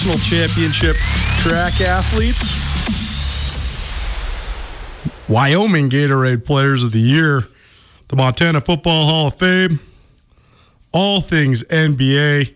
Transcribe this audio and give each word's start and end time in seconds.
National 0.00 0.16
championship 0.16 0.96
track 1.40 1.78
athletes. 1.82 2.56
Wyoming 5.28 5.90
Gatorade 5.90 6.46
Players 6.46 6.82
of 6.84 6.92
the 6.92 7.00
Year, 7.00 7.46
the 8.08 8.16
Montana 8.16 8.62
Football 8.62 9.04
Hall 9.04 9.26
of 9.26 9.34
Fame, 9.34 9.78
all 10.90 11.20
things 11.20 11.64
NBA, 11.64 12.54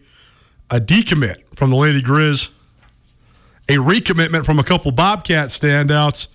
a 0.70 0.80
decommit 0.80 1.36
from 1.54 1.68
the 1.68 1.76
Lady 1.76 2.00
Grizz, 2.00 2.50
a 3.68 3.74
recommitment 3.74 4.46
from 4.46 4.58
a 4.58 4.64
couple 4.64 4.90
Bobcat 4.90 5.50
standouts, 5.50 6.28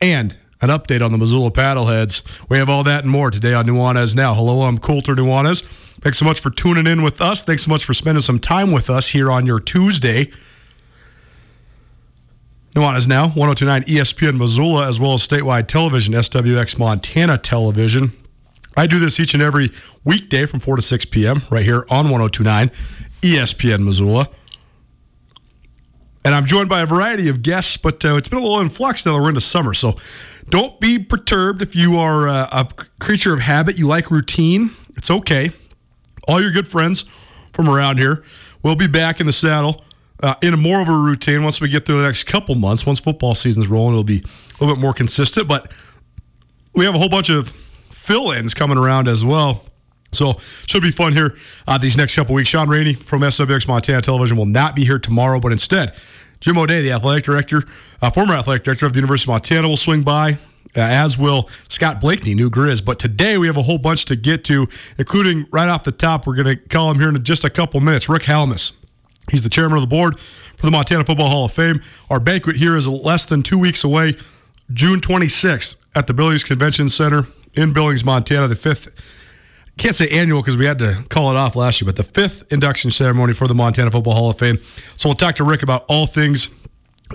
and 0.00 0.36
an 0.62 0.68
update 0.68 1.04
on 1.04 1.10
the 1.10 1.18
Missoula 1.18 1.50
Paddleheads. 1.50 2.22
We 2.48 2.58
have 2.58 2.68
all 2.68 2.84
that 2.84 3.02
and 3.02 3.10
more 3.10 3.32
today 3.32 3.54
on 3.54 3.66
Nuanez 3.66 4.14
Now. 4.14 4.34
Hello, 4.34 4.62
I'm 4.62 4.78
Colter 4.78 5.16
Nuanez. 5.16 5.64
Thanks 6.00 6.18
so 6.18 6.24
much 6.24 6.40
for 6.40 6.50
tuning 6.50 6.86
in 6.86 7.02
with 7.02 7.20
us. 7.20 7.42
Thanks 7.42 7.64
so 7.64 7.68
much 7.70 7.84
for 7.84 7.92
spending 7.92 8.22
some 8.22 8.38
time 8.38 8.72
with 8.72 8.88
us 8.88 9.08
here 9.08 9.30
on 9.30 9.44
your 9.44 9.60
Tuesday. 9.60 10.30
Nuanez 12.74 13.06
Now, 13.06 13.24
1029 13.24 13.82
ESPN 13.82 14.38
Missoula, 14.38 14.88
as 14.88 14.98
well 14.98 15.12
as 15.12 15.26
statewide 15.26 15.66
television, 15.66 16.14
SWX 16.14 16.78
Montana 16.78 17.36
Television. 17.36 18.12
I 18.76 18.86
do 18.86 18.98
this 18.98 19.20
each 19.20 19.34
and 19.34 19.42
every 19.42 19.72
weekday 20.04 20.46
from 20.46 20.60
4 20.60 20.76
to 20.76 20.82
6 20.82 21.04
p.m. 21.06 21.42
right 21.50 21.64
here 21.64 21.84
on 21.90 22.08
1029 22.08 22.70
ESPN 23.20 23.84
Missoula. 23.84 24.28
And 26.24 26.34
I'm 26.34 26.46
joined 26.46 26.68
by 26.68 26.80
a 26.80 26.86
variety 26.86 27.28
of 27.28 27.42
guests, 27.42 27.76
but 27.76 28.04
uh, 28.04 28.16
it's 28.16 28.28
been 28.28 28.38
a 28.38 28.42
little 28.42 28.60
influx 28.60 29.04
now 29.04 29.14
that 29.14 29.20
we're 29.20 29.30
into 29.30 29.40
summer. 29.40 29.74
So 29.74 29.96
don't 30.48 30.78
be 30.80 30.98
perturbed 30.98 31.60
if 31.60 31.74
you 31.74 31.98
are 31.98 32.28
uh, 32.28 32.48
a 32.52 32.68
creature 33.00 33.34
of 33.34 33.40
habit. 33.40 33.78
You 33.78 33.86
like 33.86 34.10
routine. 34.10 34.70
It's 34.96 35.10
okay. 35.10 35.50
All 36.28 36.40
your 36.40 36.50
good 36.50 36.68
friends 36.68 37.02
from 37.52 37.68
around 37.68 37.98
here 37.98 38.24
will 38.62 38.76
be 38.76 38.86
back 38.86 39.20
in 39.20 39.26
the 39.26 39.32
saddle 39.32 39.82
uh, 40.22 40.34
in 40.42 40.54
a 40.54 40.56
more 40.56 40.80
of 40.80 40.88
a 40.88 40.96
routine 40.96 41.42
once 41.42 41.60
we 41.60 41.68
get 41.68 41.86
through 41.86 41.98
the 41.98 42.06
next 42.06 42.24
couple 42.24 42.54
months. 42.54 42.86
Once 42.86 43.00
football 43.00 43.34
season's 43.34 43.68
rolling, 43.68 43.92
it'll 43.92 44.04
be 44.04 44.18
a 44.18 44.64
little 44.64 44.74
bit 44.74 44.80
more 44.80 44.92
consistent. 44.92 45.48
But 45.48 45.70
we 46.74 46.84
have 46.84 46.94
a 46.94 46.98
whole 46.98 47.08
bunch 47.08 47.30
of 47.30 47.48
fill-ins 47.48 48.54
coming 48.54 48.78
around 48.78 49.08
as 49.08 49.24
well. 49.24 49.64
So 50.12 50.38
should 50.66 50.82
be 50.82 50.90
fun 50.90 51.12
here 51.12 51.36
uh, 51.68 51.78
these 51.78 51.96
next 51.96 52.16
couple 52.16 52.34
weeks. 52.34 52.48
Sean 52.48 52.68
Rainey 52.68 52.94
from 52.94 53.20
SWX 53.22 53.68
Montana 53.68 54.02
Television 54.02 54.36
will 54.36 54.46
not 54.46 54.74
be 54.74 54.84
here 54.84 54.98
tomorrow, 54.98 55.38
but 55.38 55.52
instead, 55.52 55.94
Jim 56.40 56.58
O'Day, 56.58 56.82
the 56.82 56.90
athletic 56.92 57.24
director, 57.24 57.62
uh, 58.02 58.10
former 58.10 58.34
athletic 58.34 58.64
director 58.64 58.86
of 58.86 58.92
the 58.92 58.98
University 58.98 59.30
of 59.30 59.34
Montana, 59.34 59.68
will 59.68 59.76
swing 59.76 60.02
by. 60.02 60.38
Uh, 60.76 60.80
as 60.80 61.18
will 61.18 61.48
Scott 61.68 62.00
Blakeney, 62.00 62.34
new 62.34 62.50
Grizz. 62.50 62.84
But 62.84 62.98
today 62.98 63.38
we 63.38 63.46
have 63.46 63.56
a 63.56 63.62
whole 63.62 63.78
bunch 63.78 64.04
to 64.06 64.16
get 64.16 64.44
to, 64.44 64.68
including 64.98 65.46
right 65.50 65.68
off 65.68 65.84
the 65.84 65.92
top, 65.92 66.26
we're 66.26 66.36
going 66.36 66.56
to 66.56 66.56
call 66.56 66.90
him 66.90 67.00
here 67.00 67.08
in 67.08 67.22
just 67.24 67.44
a 67.44 67.50
couple 67.50 67.80
minutes. 67.80 68.08
Rick 68.08 68.22
Halmes. 68.22 68.72
He's 69.30 69.42
the 69.42 69.48
chairman 69.48 69.76
of 69.76 69.82
the 69.82 69.88
board 69.88 70.18
for 70.18 70.66
the 70.66 70.70
Montana 70.70 71.04
Football 71.04 71.28
Hall 71.28 71.44
of 71.44 71.52
Fame. 71.52 71.80
Our 72.08 72.18
banquet 72.18 72.56
here 72.56 72.76
is 72.76 72.88
less 72.88 73.24
than 73.24 73.42
two 73.42 73.58
weeks 73.58 73.84
away, 73.84 74.16
June 74.72 75.00
26th 75.00 75.76
at 75.94 76.06
the 76.06 76.14
Billings 76.14 76.44
Convention 76.44 76.88
Center 76.88 77.26
in 77.54 77.72
Billings, 77.72 78.04
Montana. 78.04 78.48
The 78.48 78.56
fifth, 78.56 78.88
can't 79.78 79.94
say 79.94 80.08
annual 80.08 80.40
because 80.40 80.56
we 80.56 80.66
had 80.66 80.78
to 80.80 81.04
call 81.08 81.30
it 81.30 81.36
off 81.36 81.56
last 81.56 81.80
year, 81.80 81.86
but 81.86 81.96
the 81.96 82.02
fifth 82.02 82.52
induction 82.52 82.90
ceremony 82.90 83.32
for 83.32 83.46
the 83.46 83.54
Montana 83.54 83.90
Football 83.90 84.14
Hall 84.14 84.30
of 84.30 84.38
Fame. 84.38 84.58
So 84.96 85.08
we'll 85.08 85.16
talk 85.16 85.36
to 85.36 85.44
Rick 85.44 85.62
about 85.62 85.84
all 85.88 86.06
things 86.06 86.48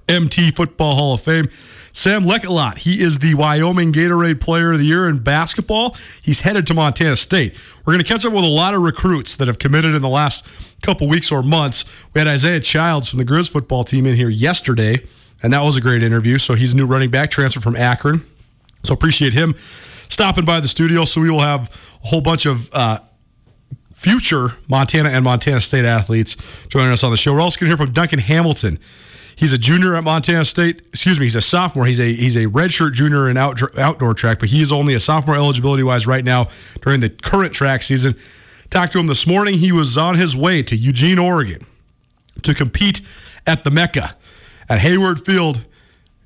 MT 0.07 0.51
Football 0.51 0.95
Hall 0.95 1.13
of 1.13 1.21
Fame. 1.21 1.49
Sam 1.91 2.23
Lecholat, 2.23 2.79
he 2.79 3.01
is 3.01 3.19
the 3.19 3.35
Wyoming 3.35 3.93
Gatorade 3.93 4.41
Player 4.41 4.73
of 4.73 4.79
the 4.79 4.85
Year 4.85 5.07
in 5.07 5.19
basketball. 5.19 5.95
He's 6.21 6.41
headed 6.41 6.67
to 6.67 6.73
Montana 6.73 7.15
State. 7.15 7.55
We're 7.85 7.93
going 7.93 8.03
to 8.03 8.07
catch 8.07 8.25
up 8.25 8.33
with 8.33 8.43
a 8.43 8.47
lot 8.47 8.73
of 8.73 8.81
recruits 8.81 9.35
that 9.37 9.47
have 9.47 9.59
committed 9.59 9.95
in 9.95 10.01
the 10.01 10.09
last 10.09 10.45
couple 10.81 11.07
weeks 11.07 11.31
or 11.31 11.41
months. 11.41 11.85
We 12.13 12.19
had 12.19 12.27
Isaiah 12.27 12.59
Childs 12.59 13.09
from 13.09 13.19
the 13.19 13.25
Grizz 13.25 13.49
football 13.49 13.85
team 13.85 14.05
in 14.05 14.15
here 14.15 14.29
yesterday, 14.29 15.05
and 15.41 15.53
that 15.53 15.61
was 15.61 15.77
a 15.77 15.81
great 15.81 16.03
interview. 16.03 16.37
So 16.37 16.55
he's 16.55 16.73
a 16.73 16.75
new 16.75 16.85
running 16.85 17.11
back 17.11 17.29
transfer 17.29 17.61
from 17.61 17.77
Akron. 17.77 18.21
So 18.83 18.93
appreciate 18.93 19.33
him 19.33 19.55
stopping 20.09 20.45
by 20.45 20.59
the 20.59 20.67
studio. 20.67 21.05
So 21.05 21.21
we 21.21 21.29
will 21.29 21.39
have 21.39 21.69
a 22.03 22.07
whole 22.07 22.21
bunch 22.21 22.45
of 22.45 22.69
uh, 22.73 22.99
future 23.93 24.49
Montana 24.67 25.09
and 25.09 25.23
Montana 25.23 25.61
State 25.61 25.85
athletes 25.85 26.35
joining 26.67 26.91
us 26.91 27.03
on 27.03 27.11
the 27.11 27.17
show. 27.17 27.33
We're 27.33 27.41
also 27.41 27.59
going 27.59 27.71
to 27.71 27.77
hear 27.77 27.85
from 27.85 27.93
Duncan 27.93 28.19
Hamilton. 28.19 28.79
He's 29.35 29.51
a 29.51 29.57
junior 29.57 29.95
at 29.95 30.03
Montana 30.03 30.45
State. 30.45 30.81
Excuse 30.87 31.19
me, 31.19 31.25
he's 31.25 31.35
a 31.35 31.41
sophomore. 31.41 31.85
He's 31.85 31.99
a 31.99 32.13
he's 32.13 32.37
a 32.37 32.45
redshirt 32.45 32.93
junior 32.93 33.29
in 33.29 33.37
out, 33.37 33.61
outdoor 33.77 34.13
track, 34.13 34.39
but 34.39 34.49
he 34.49 34.61
is 34.61 34.71
only 34.71 34.93
a 34.93 34.99
sophomore 34.99 35.35
eligibility 35.35 35.83
wise 35.83 36.07
right 36.07 36.23
now 36.23 36.47
during 36.81 37.01
the 37.01 37.09
current 37.09 37.53
track 37.53 37.81
season. 37.81 38.15
Talked 38.69 38.93
to 38.93 38.99
him 38.99 39.07
this 39.07 39.27
morning. 39.27 39.59
He 39.59 39.71
was 39.71 39.97
on 39.97 40.15
his 40.15 40.35
way 40.35 40.63
to 40.63 40.75
Eugene, 40.75 41.19
Oregon, 41.19 41.65
to 42.43 42.53
compete 42.53 43.01
at 43.45 43.63
the 43.63 43.71
Mecca 43.71 44.15
at 44.69 44.79
Hayward 44.79 45.23
Field 45.23 45.65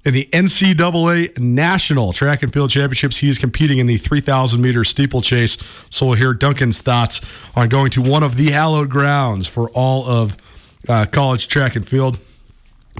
in 0.05 0.13
the 0.13 0.29
NCAA 0.31 1.37
National 1.37 2.13
Track 2.13 2.41
and 2.43 2.53
Field 2.53 2.69
Championships. 2.69 3.17
He 3.17 3.29
is 3.29 3.37
competing 3.37 3.79
in 3.79 3.85
the 3.85 3.97
3,000 3.97 4.61
meter 4.61 4.83
steeplechase. 4.83 5.57
So 5.89 6.07
we'll 6.07 6.15
hear 6.15 6.33
Duncan's 6.33 6.81
thoughts 6.81 7.21
on 7.55 7.69
going 7.69 7.91
to 7.91 8.01
one 8.01 8.23
of 8.23 8.35
the 8.35 8.51
hallowed 8.51 8.89
grounds 8.89 9.47
for 9.47 9.69
all 9.71 10.05
of 10.07 10.37
uh, 10.87 11.05
college 11.05 11.47
track 11.47 11.75
and 11.75 11.87
field. 11.87 12.17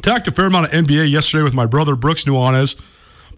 Talked 0.01 0.28
a 0.28 0.31
fair 0.31 0.46
amount 0.46 0.68
of 0.68 0.86
NBA 0.86 1.12
yesterday 1.12 1.44
with 1.44 1.54
my 1.54 1.66
brother 1.66 1.96
Brooks 1.96 2.25
Nuanez. 2.25 2.80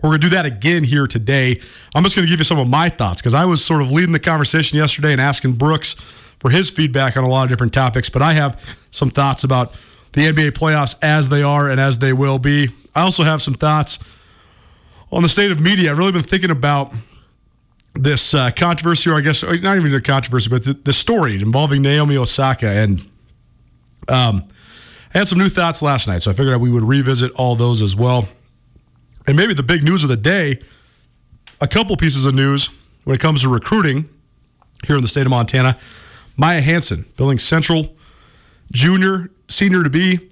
We're 0.01 0.09
going 0.09 0.21
to 0.21 0.27
do 0.29 0.35
that 0.35 0.45
again 0.45 0.83
here 0.83 1.07
today. 1.07 1.59
I'm 1.93 2.03
just 2.03 2.15
going 2.15 2.25
to 2.25 2.31
give 2.31 2.39
you 2.39 2.45
some 2.45 2.59
of 2.59 2.67
my 2.67 2.89
thoughts 2.89 3.21
because 3.21 3.33
I 3.33 3.45
was 3.45 3.63
sort 3.63 3.81
of 3.81 3.91
leading 3.91 4.13
the 4.13 4.19
conversation 4.19 4.77
yesterday 4.77 5.11
and 5.11 5.21
asking 5.21 5.53
Brooks 5.53 5.93
for 6.39 6.49
his 6.49 6.69
feedback 6.69 7.17
on 7.17 7.23
a 7.23 7.29
lot 7.29 7.43
of 7.43 7.49
different 7.49 7.73
topics. 7.73 8.09
But 8.09 8.21
I 8.21 8.33
have 8.33 8.77
some 8.89 9.09
thoughts 9.09 9.43
about 9.43 9.73
the 10.13 10.21
NBA 10.21 10.51
playoffs 10.51 10.95
as 11.01 11.29
they 11.29 11.43
are 11.43 11.69
and 11.69 11.79
as 11.79 11.99
they 11.99 12.13
will 12.13 12.39
be. 12.39 12.69
I 12.95 13.01
also 13.01 13.23
have 13.23 13.41
some 13.41 13.53
thoughts 13.53 13.99
on 15.11 15.23
the 15.23 15.29
state 15.29 15.51
of 15.51 15.59
media. 15.59 15.91
I've 15.91 15.97
really 15.97 16.11
been 16.11 16.23
thinking 16.23 16.51
about 16.51 16.93
this 17.93 18.33
uh, 18.33 18.51
controversy, 18.55 19.09
or 19.09 19.15
I 19.15 19.21
guess 19.21 19.43
not 19.43 19.77
even 19.77 19.93
a 19.93 20.01
controversy, 20.01 20.49
but 20.49 20.63
the, 20.63 20.73
the 20.73 20.93
story 20.93 21.35
involving 21.35 21.81
Naomi 21.81 22.17
Osaka. 22.17 22.67
And 22.67 23.09
um, 24.07 24.43
Had 25.13 25.27
some 25.27 25.37
new 25.37 25.49
thoughts 25.49 25.81
last 25.81 26.07
night, 26.07 26.21
so 26.21 26.31
I 26.31 26.33
figured 26.33 26.59
we 26.61 26.69
would 26.69 26.83
revisit 26.83 27.31
all 27.33 27.55
those 27.55 27.81
as 27.81 27.95
well. 27.95 28.29
And 29.27 29.35
maybe 29.35 29.53
the 29.53 29.63
big 29.63 29.83
news 29.83 30.03
of 30.03 30.09
the 30.09 30.17
day 30.17 30.59
a 31.59 31.67
couple 31.67 31.95
pieces 31.95 32.25
of 32.25 32.33
news 32.33 32.69
when 33.03 33.15
it 33.15 33.19
comes 33.19 33.43
to 33.43 33.49
recruiting 33.49 34.09
here 34.85 34.95
in 34.95 35.01
the 35.01 35.07
state 35.07 35.27
of 35.27 35.29
Montana. 35.29 35.77
Maya 36.35 36.59
Hansen, 36.59 37.05
Billings 37.17 37.43
Central 37.43 37.95
junior, 38.71 39.29
senior 39.47 39.83
to 39.83 39.89
be, 39.89 40.31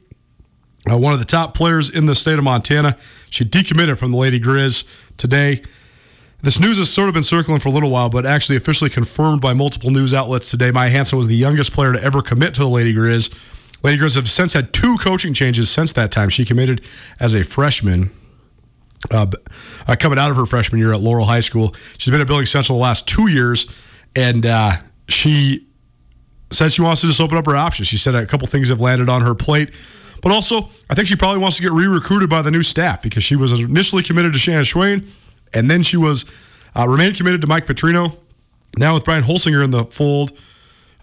uh, 0.89 0.97
one 0.97 1.13
of 1.13 1.19
the 1.19 1.25
top 1.25 1.53
players 1.53 1.89
in 1.89 2.05
the 2.05 2.15
state 2.15 2.37
of 2.37 2.43
Montana. 2.43 2.97
She 3.29 3.45
decommitted 3.45 3.97
from 3.97 4.11
the 4.11 4.17
Lady 4.17 4.39
Grizz 4.39 4.87
today. 5.17 5.61
This 6.41 6.59
news 6.59 6.77
has 6.77 6.89
sort 6.89 7.09
of 7.09 7.13
been 7.13 7.23
circling 7.23 7.59
for 7.59 7.67
a 7.67 7.71
little 7.71 7.91
while, 7.91 8.09
but 8.09 8.25
actually 8.25 8.55
officially 8.55 8.89
confirmed 8.89 9.41
by 9.41 9.53
multiple 9.53 9.91
news 9.91 10.13
outlets 10.13 10.49
today. 10.49 10.71
Maya 10.71 10.89
Hansen 10.89 11.17
was 11.17 11.27
the 11.27 11.35
youngest 11.35 11.73
player 11.73 11.91
to 11.91 12.01
ever 12.01 12.21
commit 12.21 12.53
to 12.53 12.61
the 12.61 12.69
Lady 12.69 12.93
Grizz. 12.93 13.33
Lady 13.83 14.01
Grizz 14.01 14.15
have 14.15 14.29
since 14.29 14.53
had 14.53 14.73
two 14.73 14.97
coaching 14.97 15.33
changes 15.33 15.69
since 15.69 15.93
that 15.93 16.11
time. 16.11 16.29
She 16.29 16.45
committed 16.45 16.85
as 17.19 17.33
a 17.33 17.43
freshman. 17.43 18.11
Uh, 19.11 19.27
uh, 19.87 19.95
coming 19.97 20.19
out 20.19 20.29
of 20.29 20.35
her 20.35 20.45
freshman 20.45 20.79
year 20.79 20.91
at 20.91 20.99
Laurel 20.99 21.25
High 21.25 21.39
School, 21.39 21.73
she's 21.97 22.11
been 22.11 22.19
at 22.19 22.27
Billings 22.27 22.51
Central 22.51 22.77
the 22.77 22.83
last 22.83 23.07
two 23.07 23.29
years, 23.29 23.65
and 24.13 24.45
uh, 24.45 24.73
she 25.07 25.69
says 26.51 26.73
she 26.73 26.81
wants 26.81 26.99
to 27.01 27.07
just 27.07 27.21
open 27.21 27.37
up 27.37 27.45
her 27.45 27.55
options. 27.55 27.87
She 27.87 27.97
said 27.97 28.13
a 28.13 28.25
couple 28.25 28.45
things 28.47 28.67
have 28.67 28.81
landed 28.81 29.07
on 29.07 29.21
her 29.21 29.35
plate. 29.35 29.73
But 30.21 30.33
also, 30.33 30.69
I 30.89 30.95
think 30.95 31.07
she 31.07 31.15
probably 31.15 31.39
wants 31.39 31.55
to 31.57 31.63
get 31.63 31.71
re-recruited 31.71 32.29
by 32.29 32.41
the 32.41 32.51
new 32.51 32.63
staff 32.63 33.01
because 33.01 33.23
she 33.23 33.37
was 33.37 33.53
initially 33.53 34.03
committed 34.03 34.33
to 34.33 34.39
Shannon 34.39 34.65
Schweyen, 34.65 35.07
and 35.53 35.71
then 35.71 35.81
she 35.81 35.95
was 35.95 36.25
uh, 36.75 36.87
remained 36.87 37.15
committed 37.15 37.39
to 37.41 37.47
Mike 37.47 37.65
Petrino. 37.65 38.17
Now 38.77 38.93
with 38.93 39.05
Brian 39.05 39.23
Holsinger 39.23 39.63
in 39.63 39.71
the 39.71 39.85
fold 39.85 40.37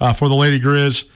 uh, 0.01 0.13
for 0.13 0.29
the 0.29 0.35
Lady 0.35 0.61
Grizz, 0.61 1.11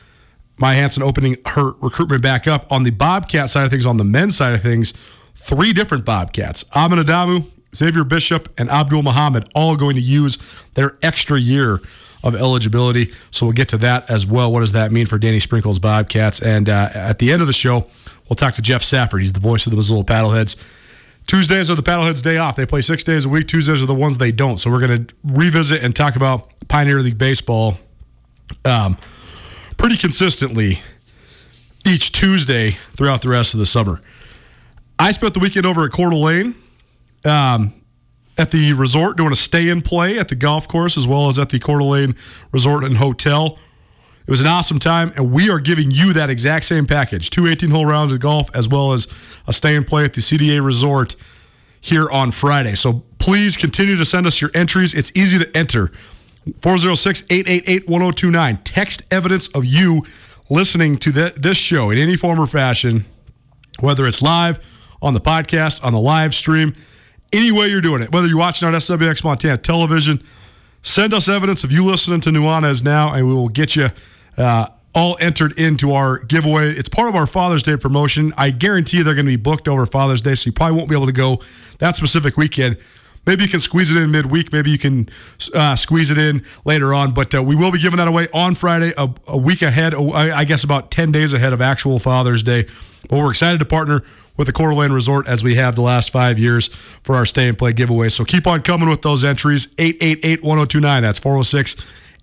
Maya 0.61 0.77
Hansen 0.77 1.03
opening 1.03 1.37
her 1.47 1.73
recruitment 1.81 2.23
back 2.23 2.47
up 2.47 2.71
on 2.71 2.83
the 2.83 2.91
Bobcat 2.91 3.51
side 3.51 3.65
of 3.65 3.71
things. 3.71 3.87
On 3.87 3.97
the 3.97 4.05
men's 4.05 4.37
side 4.37 4.55
of 4.55 4.63
things, 4.63 4.93
three 5.35 5.73
different 5.73 6.05
Bobcats: 6.05 6.65
Amin 6.77 6.99
Adamu, 6.99 7.51
Xavier 7.75 8.05
Bishop, 8.05 8.53
and 8.59 8.71
Abdul 8.71 9.03
Mohamed, 9.03 9.49
all 9.55 9.77
going 9.77 9.97
to 9.97 10.03
use 10.03 10.39
their 10.75 10.99
extra 11.03 11.41
year 11.41 11.81
of 12.23 12.35
eligibility. 12.35 13.13
So 13.31 13.47
we'll 13.47 13.55
get 13.55 13.69
to 13.69 13.79
that 13.79 14.11
as 14.11 14.27
well. 14.27 14.53
What 14.53 14.61
does 14.61 14.73
that 14.73 14.93
mean 14.93 15.07
for 15.07 15.19
Danny 15.19 15.41
Sprinkle's 15.41 15.79
Bobcats? 15.79 16.43
And 16.43 16.69
uh, 16.69 16.91
at 16.95 17.19
the 17.19 17.33
end 17.33 17.41
of 17.41 17.47
the 17.47 17.55
show, 17.55 17.87
we'll 18.29 18.37
talk 18.37 18.55
to 18.55 18.63
Jeff 18.63 18.83
Safford. 18.83 19.23
He's 19.23 19.33
the 19.33 19.41
voice 19.41 19.67
of 19.67 19.71
the 19.71 19.77
Missoula 19.77 20.05
Paddleheads. 20.05 20.57
Tuesdays 21.27 21.71
are 21.71 21.77
the 21.77 21.83
Paddleheads' 21.83 22.23
day 22.23 22.37
off. 22.37 22.57
They 22.57 22.67
play 22.67 22.81
six 22.81 23.05
days 23.05 23.25
a 23.25 23.29
week. 23.29 23.47
Tuesdays 23.47 23.83
are 23.83 23.87
the 23.87 23.95
ones 23.95 24.19
they 24.19 24.33
don't. 24.33 24.59
So 24.59 24.71
we're 24.71 24.87
going 24.87 25.07
to 25.07 25.15
revisit 25.25 25.83
and 25.83 25.95
talk 25.95 26.17
about 26.17 26.51
Pioneer 26.69 27.01
League 27.01 27.19
baseball 27.19 27.79
um, 28.65 28.99
pretty 29.81 29.97
consistently 29.97 30.79
each 31.87 32.13
Tuesday 32.13 32.73
throughout 32.95 33.23
the 33.23 33.31
rest 33.31 33.55
of 33.55 33.61
the 33.61 33.65
summer. 33.65 34.03
I 34.99 35.11
spent 35.11 35.33
the 35.33 35.41
weekend 35.41 35.65
over 35.65 35.87
at 35.87 35.93
Coeur 35.93 36.11
d'Alene. 36.11 36.55
Um, 37.25 37.73
at 38.37 38.51
the 38.51 38.75
resort 38.75 39.17
doing 39.17 39.33
a 39.33 39.37
stay 39.37 39.71
and 39.71 39.83
play 39.83 40.19
at 40.19 40.29
the 40.29 40.35
golf 40.35 40.69
course 40.69 40.99
as 40.99 41.07
well 41.07 41.29
as 41.29 41.39
at 41.39 41.49
the 41.49 41.59
Coeur 41.59 41.79
d'Alene 41.79 42.15
Resort 42.53 42.85
and 42.85 42.99
Hotel. 42.99 43.59
It 44.27 44.31
was 44.31 44.43
an 44.43 44.47
awesome 44.47 44.79
time, 44.79 45.13
and 45.17 45.33
we 45.33 45.51
are 45.51 45.59
giving 45.59 45.91
you 45.91 46.13
that 46.13 46.29
exact 46.29 46.67
same 46.67 46.87
package 46.87 47.31
two 47.31 47.47
18 47.47 47.71
hole 47.71 47.87
rounds 47.87 48.13
of 48.13 48.21
golf 48.21 48.55
as 48.55 48.69
well 48.69 48.93
as 48.93 49.09
a 49.47 49.53
stay 49.53 49.77
and 49.77 49.87
play 49.87 50.05
at 50.05 50.13
the 50.13 50.21
CDA 50.21 50.65
Resort 50.65 51.17
here 51.81 52.11
on 52.11 52.31
Friday. 52.31 52.75
So 52.75 53.03
please 53.19 53.57
continue 53.57 53.97
to 53.97 54.05
send 54.05 54.27
us 54.27 54.43
your 54.43 54.51
entries. 54.53 54.93
It's 54.93 55.11
easy 55.15 55.39
to 55.39 55.57
enter 55.57 55.91
406 56.63 57.25
888 57.31 57.89
1029. 57.89 58.59
Text 58.65 59.03
evidence 59.11 59.49
of 59.49 59.65
you 59.65 60.05
listening 60.49 60.97
to 60.97 61.13
this 61.13 61.57
show 61.57 61.91
in 61.91 61.99
any 61.99 62.17
form 62.17 62.41
or 62.41 62.47
fashion, 62.47 63.05
whether 63.81 64.07
it's 64.07 64.23
live, 64.23 64.59
on 65.03 65.15
the 65.15 65.21
podcast, 65.21 65.83
on 65.85 65.93
the 65.93 66.01
live 66.01 66.35
stream 66.35 66.75
any 67.33 67.53
way 67.53 67.69
you're 67.69 67.81
doing 67.81 68.03
it, 68.03 68.13
whether 68.13 68.27
you're 68.27 68.39
watching 68.39 68.67
on 68.67 68.75
SWX 68.75 69.25
Montana 69.25 69.57
television, 69.57 70.23
send 70.83 71.15
us 71.15 71.29
evidence 71.29 71.65
of 71.65 71.73
you 71.73 71.85
listening 71.85 72.21
to 72.23 72.31
Nuanez 72.31 72.83
now, 72.83 73.13
and 73.13 73.27
we 73.27 73.35
will 73.35 73.49
get 73.49 73.77
you 73.77 73.91
uh, 74.37 74.67
all 74.95 75.17
entered 75.21 75.59
into 75.59 75.93
our 75.93 76.19
giveaway. 76.19 76.71
It's 76.71 76.89
part 76.89 77.09
of 77.09 77.15
our 77.15 77.27
Father's 77.27 77.63
Day 77.63 77.77
promotion. 77.77 78.33
I 78.37 78.51
guarantee 78.51 78.99
you 78.99 79.05
they're 79.05 79.15
going 79.15 79.27
to 79.27 79.33
be 79.33 79.37
booked 79.37 79.69
over 79.69 79.87
Father's 79.87 80.21
Day, 80.21 80.35
so 80.35 80.49
you 80.49 80.53
probably 80.53 80.77
won't 80.77 80.89
be 80.89 80.97
able 80.97 81.07
to 81.07 81.13
go 81.13 81.41
that 81.79 81.97
specific 81.97 82.37
weekend. 82.37 82.79
Maybe 83.27 83.45
you 83.45 83.49
can 83.49 83.61
squeeze 83.61 83.91
it 83.91 83.97
in 83.97 84.11
midweek. 84.11 84.53
Maybe 84.53 84.71
you 84.71 84.79
can 84.79 85.09
uh, 85.55 85.77
squeeze 85.77 86.11
it 86.11 86.19
in 86.19 86.45
later 86.65 86.95
on. 86.95 87.13
But 87.13 87.35
uh, 87.35 87.43
we 87.43 87.55
will 87.55 87.71
be 87.71 87.79
giving 87.79 87.99
that 87.99 88.09
away 88.09 88.29
on 88.33 88.55
Friday, 88.55 88.93
a, 88.97 89.09
a 89.27 89.37
week 89.37 89.63
ahead, 89.63 89.95
I 89.95 90.45
guess 90.45 90.65
about 90.65 90.91
10 90.91 91.13
days 91.13 91.33
ahead 91.33 91.53
of 91.53 91.61
actual 91.61 91.99
Father's 91.99 92.43
Day. 92.43 92.67
But 93.09 93.19
we're 93.19 93.31
excited 93.31 93.59
to 93.61 93.67
partner 93.67 94.03
with 94.37 94.47
the 94.47 94.53
Coeur 94.53 94.71
d'Alene 94.71 94.93
Resort 94.93 95.29
as 95.29 95.45
we 95.45 95.57
have 95.57 95.75
the 95.75 95.83
last 95.83 96.11
five 96.11 96.39
years 96.39 96.69
for 97.03 97.15
our 97.15 97.27
stay 97.27 97.47
and 97.49 97.59
play 97.59 97.73
giveaway. 97.73 98.09
So 98.09 98.25
keep 98.25 98.47
on 98.47 98.63
coming 98.63 98.89
with 98.89 99.03
those 99.03 99.23
entries. 99.23 99.69
888 99.79 100.43
1029. 100.43 101.03
That's 101.03 101.19
406 101.19 101.77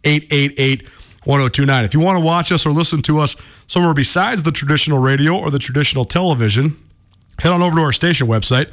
888 0.04 0.88
1029. 1.26 1.86
If 1.86 1.94
you 1.94 2.00
want 2.00 2.18
to 2.18 2.26
watch 2.26 2.52
us 2.52 2.66
or 2.66 2.72
listen 2.72 3.02
to 3.04 3.20
us 3.20 3.36
somewhere 3.68 3.94
besides 3.94 4.44
the 4.44 4.52
traditional 4.52 5.00
radio 5.00 5.38
or 5.38 5.52
the 5.52 5.60
traditional 5.60 6.06
television, 6.06 6.76
head 7.40 7.52
on 7.52 7.62
over 7.62 7.76
to 7.76 7.82
our 7.82 7.94
station 7.94 8.28
website. 8.28 8.72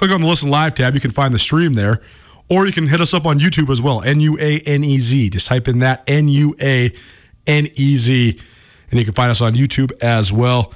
Click 0.00 0.10
on 0.10 0.20
the 0.22 0.26
Listen 0.26 0.50
Live 0.50 0.74
tab. 0.74 0.94
You 0.94 1.00
can 1.00 1.10
find 1.10 1.32
the 1.32 1.38
stream 1.38 1.74
there. 1.74 2.00
Or 2.48 2.66
you 2.66 2.72
can 2.72 2.88
hit 2.88 3.00
us 3.00 3.14
up 3.14 3.26
on 3.26 3.38
YouTube 3.38 3.70
as 3.70 3.80
well. 3.80 4.02
N 4.02 4.18
U 4.18 4.36
A 4.40 4.58
N 4.60 4.82
E 4.82 4.98
Z. 4.98 5.30
Just 5.30 5.46
type 5.46 5.68
in 5.68 5.78
that 5.78 6.02
N 6.08 6.26
U 6.26 6.56
A 6.60 6.90
N 7.46 7.68
E 7.74 7.96
Z. 7.96 8.40
And 8.90 8.98
you 8.98 9.04
can 9.04 9.14
find 9.14 9.30
us 9.30 9.40
on 9.40 9.54
YouTube 9.54 9.92
as 10.02 10.32
well 10.32 10.72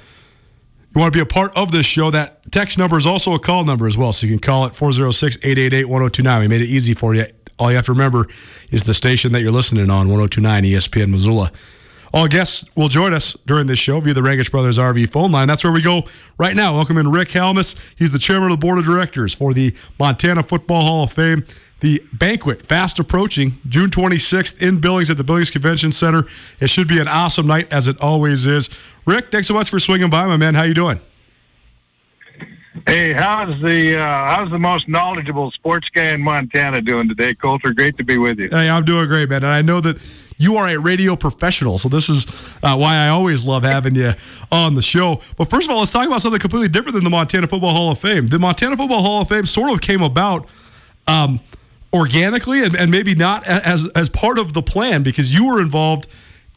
you 0.95 1.01
want 1.01 1.11
to 1.11 1.17
be 1.17 1.21
a 1.21 1.25
part 1.25 1.51
of 1.57 1.71
this 1.71 1.85
show, 1.85 2.09
that 2.11 2.49
text 2.53 2.77
number 2.77 2.97
is 2.97 3.05
also 3.05 3.33
a 3.33 3.39
call 3.39 3.65
number 3.65 3.85
as 3.85 3.97
well. 3.97 4.13
So 4.13 4.27
you 4.27 4.33
can 4.33 4.39
call 4.39 4.65
it 4.65 4.73
406 4.73 5.37
888 5.43 5.89
1029. 5.89 6.39
We 6.39 6.47
made 6.47 6.61
it 6.61 6.69
easy 6.69 6.93
for 6.93 7.13
you. 7.13 7.25
All 7.59 7.69
you 7.69 7.75
have 7.75 7.85
to 7.87 7.91
remember 7.91 8.27
is 8.71 8.83
the 8.83 8.93
station 8.93 9.33
that 9.33 9.41
you're 9.41 9.51
listening 9.51 9.89
on 9.89 10.07
1029 10.07 10.63
ESPN 10.63 11.09
Missoula. 11.09 11.51
All 12.15 12.29
guests 12.29 12.63
will 12.77 12.87
join 12.87 13.13
us 13.13 13.33
during 13.45 13.67
this 13.67 13.77
show 13.77 13.99
via 13.99 14.13
the 14.13 14.21
Rangitsch 14.21 14.49
Brothers 14.49 14.77
RV 14.77 15.11
phone 15.11 15.33
line. 15.33 15.49
That's 15.49 15.65
where 15.65 15.73
we 15.73 15.81
go 15.81 16.03
right 16.37 16.55
now. 16.55 16.73
Welcome 16.73 16.97
in 16.97 17.11
Rick 17.11 17.27
Halmes. 17.27 17.75
He's 17.97 18.13
the 18.13 18.19
chairman 18.19 18.51
of 18.51 18.57
the 18.57 18.65
board 18.65 18.79
of 18.79 18.85
directors 18.85 19.33
for 19.33 19.53
the 19.53 19.75
Montana 19.99 20.41
Football 20.41 20.83
Hall 20.83 21.03
of 21.03 21.11
Fame. 21.11 21.45
The 21.81 22.01
banquet 22.13 22.61
fast 22.61 22.99
approaching, 22.99 23.59
June 23.67 23.89
26th 23.89 24.61
in 24.65 24.79
Billings 24.79 25.09
at 25.09 25.17
the 25.17 25.25
Billings 25.25 25.51
Convention 25.51 25.91
Center. 25.91 26.23
It 26.61 26.69
should 26.69 26.87
be 26.87 27.01
an 27.01 27.09
awesome 27.09 27.47
night 27.47 27.67
as 27.69 27.89
it 27.89 27.99
always 27.99 28.45
is. 28.45 28.69
Rick, 29.05 29.29
thanks 29.29 29.49
so 29.49 29.53
much 29.53 29.69
for 29.69 29.77
swinging 29.81 30.09
by, 30.09 30.25
my 30.25 30.37
man. 30.37 30.55
How 30.55 30.63
you 30.63 30.73
doing? 30.73 31.01
Hey, 32.87 33.11
how's 33.11 33.61
the 33.61 33.97
uh, 33.97 34.35
how's 34.35 34.51
the 34.51 34.59
most 34.59 34.87
knowledgeable 34.87 35.49
sports 35.51 35.89
guy 35.89 36.11
in 36.11 36.21
Montana 36.21 36.81
doing 36.81 37.09
today, 37.09 37.33
Colter? 37.33 37.73
Great 37.73 37.97
to 37.97 38.03
be 38.03 38.17
with 38.17 38.37
you. 38.37 38.47
Hey, 38.49 38.69
I'm 38.69 38.85
doing 38.85 39.07
great, 39.07 39.27
man. 39.27 39.43
And 39.43 39.47
I 39.47 39.61
know 39.61 39.81
that 39.81 39.97
you 40.37 40.57
are 40.57 40.67
a 40.67 40.77
radio 40.77 41.15
professional, 41.15 41.77
so 41.77 41.87
this 41.89 42.09
is 42.09 42.27
uh, 42.61 42.75
why 42.75 42.95
I 42.95 43.07
always 43.09 43.45
love 43.45 43.63
having 43.63 43.95
you 43.95 44.13
on 44.51 44.75
the 44.75 44.81
show. 44.81 45.21
But 45.37 45.49
first 45.49 45.67
of 45.67 45.71
all, 45.73 45.79
let's 45.79 45.91
talk 45.93 46.07
about 46.07 46.21
something 46.21 46.39
completely 46.39 46.67
different 46.69 46.95
than 46.95 47.03
the 47.03 47.09
Montana 47.09 47.47
Football 47.47 47.71
Hall 47.71 47.91
of 47.91 47.99
Fame. 47.99 48.27
The 48.27 48.39
Montana 48.39 48.75
Football 48.75 49.01
Hall 49.01 49.21
of 49.21 49.29
Fame 49.29 49.45
sort 49.45 49.71
of 49.71 49.81
came 49.81 50.01
about 50.01 50.47
um, 51.07 51.39
organically 51.93 52.63
and, 52.63 52.75
and 52.75 52.91
maybe 52.91 53.15
not 53.15 53.47
as 53.47 53.87
as 53.95 54.09
part 54.09 54.37
of 54.37 54.53
the 54.53 54.61
plan 54.61 55.03
because 55.03 55.33
you 55.33 55.47
were 55.47 55.61
involved 55.61 56.07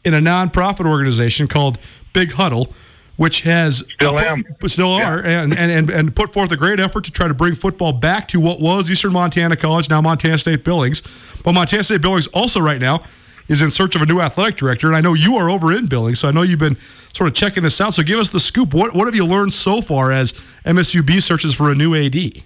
in 0.03 0.13
a 0.13 0.19
nonprofit 0.19 0.85
organization 0.85 1.47
called 1.47 1.77
Big 2.11 2.33
Huddle, 2.33 2.73
which 3.15 3.43
has 3.43 3.77
Still 3.77 4.17
uh, 4.17 4.23
am. 4.23 4.43
put- 4.59 4.71
still 4.71 4.91
are, 4.93 5.23
and, 5.23 5.53
and 5.53 5.71
and 5.71 5.89
and 5.89 6.15
put 6.15 6.33
forth 6.33 6.51
a 6.51 6.57
great 6.57 6.81
effort 6.81 7.05
to 7.05 7.11
try 7.11 7.29
to 7.29 7.33
bring 7.33 7.55
football 7.55 7.93
back 7.93 8.27
to 8.29 8.41
what 8.41 8.59
was 8.59 8.91
Eastern 8.91 9.13
Montana 9.13 9.55
College, 9.55 9.89
now 9.89 10.01
Montana 10.01 10.37
State 10.37 10.65
Billings. 10.65 11.01
But 11.43 11.53
Montana 11.53 11.83
State 11.83 12.01
Billings 12.01 12.27
also 12.27 12.59
right 12.59 12.81
now 12.81 13.03
is 13.49 13.61
in 13.61 13.69
search 13.71 13.95
of 13.95 14.01
a 14.01 14.05
new 14.05 14.21
athletic 14.21 14.55
director, 14.55 14.87
and 14.87 14.95
I 14.95 15.01
know 15.01 15.13
you 15.13 15.35
are 15.35 15.49
over 15.49 15.75
in 15.75 15.87
Billings, 15.87 16.19
so 16.19 16.29
I 16.29 16.31
know 16.31 16.43
you've 16.43 16.59
been 16.59 16.77
sort 17.13 17.27
of 17.27 17.35
checking 17.35 17.63
this 17.63 17.81
out. 17.81 17.93
So 17.95 18.03
give 18.03 18.19
us 18.19 18.29
the 18.29 18.39
scoop. 18.39 18.73
What 18.73 18.95
what 18.95 19.07
have 19.07 19.15
you 19.15 19.25
learned 19.25 19.51
so 19.51 19.81
far 19.81 20.11
as 20.11 20.33
MSUB 20.65 21.21
searches 21.21 21.53
for 21.53 21.71
a 21.71 21.75
new 21.75 21.95
AD? 21.95 22.43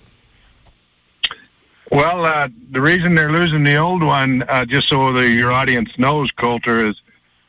Well, 1.92 2.26
uh, 2.26 2.48
the 2.72 2.82
reason 2.82 3.14
they're 3.14 3.32
losing 3.32 3.64
the 3.64 3.76
old 3.76 4.02
one, 4.02 4.42
uh, 4.50 4.66
just 4.66 4.90
so 4.90 5.12
the, 5.12 5.30
your 5.30 5.52
audience 5.52 5.92
knows, 6.00 6.32
Colter, 6.32 6.88
is 6.88 7.00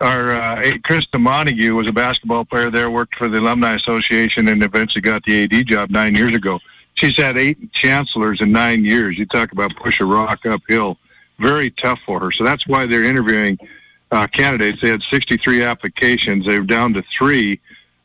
our 0.02 0.34
uh, 0.34 0.56
Krista 0.82 1.18
Montague 1.18 1.74
was 1.74 1.86
a 1.86 1.92
basketball 1.92 2.44
player 2.44 2.70
there, 2.70 2.90
worked 2.90 3.14
for 3.14 3.26
the 3.26 3.38
Alumni 3.38 3.74
Association, 3.74 4.48
and 4.48 4.62
eventually 4.62 5.00
got 5.00 5.22
the 5.24 5.44
AD 5.44 5.66
job 5.66 5.90
nine 5.90 6.14
years 6.14 6.34
ago. 6.34 6.60
She's 6.92 7.16
had 7.16 7.38
eight 7.38 7.72
chancellors 7.72 8.40
in 8.40 8.52
nine 8.52 8.84
years. 8.84 9.16
You 9.16 9.24
talk 9.24 9.52
about 9.52 9.74
push 9.76 10.00
a 10.00 10.04
rock 10.04 10.44
uphill. 10.44 10.98
Very 11.38 11.70
tough 11.70 12.00
for 12.06 12.20
her. 12.20 12.30
So 12.30 12.44
that's 12.44 12.66
why 12.66 12.86
they're 12.86 13.04
interviewing 13.04 13.58
uh, 14.10 14.26
candidates. 14.28 14.80
They 14.80 14.88
had 14.88 15.02
63 15.02 15.62
applications. 15.62 16.46
They're 16.46 16.62
down 16.62 16.94
to 16.94 17.02
three. 17.02 17.60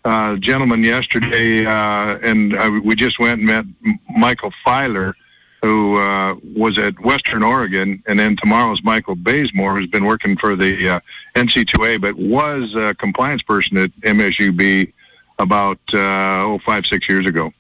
Uh, 0.06 0.38
gentleman 0.38 0.82
yesterday, 0.82 1.66
uh, 1.66 2.18
and 2.24 2.56
uh, 2.56 2.80
we 2.84 2.96
just 2.96 3.20
went 3.20 3.40
and 3.40 3.46
met 3.46 3.66
Michael 4.10 4.52
Filer, 4.64 5.14
who 5.62 5.98
uh, 5.98 6.36
was 6.56 6.78
at 6.78 6.98
Western 7.02 7.44
Oregon, 7.44 8.02
and 8.08 8.18
then 8.18 8.38
tomorrow's 8.38 8.82
Michael 8.82 9.16
Bazemore, 9.16 9.76
who's 9.76 9.90
been 9.90 10.06
working 10.06 10.38
for 10.38 10.56
the 10.56 10.90
uh, 10.90 11.00
NC2A, 11.36 12.00
but 12.00 12.16
was 12.16 12.74
a 12.76 12.96
compliance 12.96 13.42
person 13.42 13.76
at 13.78 13.92
MSUB 14.02 14.92
about 15.38 15.80
uh, 15.94 16.46
oh 16.46 16.60
five 16.66 16.86
six 16.86 17.10
years 17.10 17.26
ago. 17.26 17.52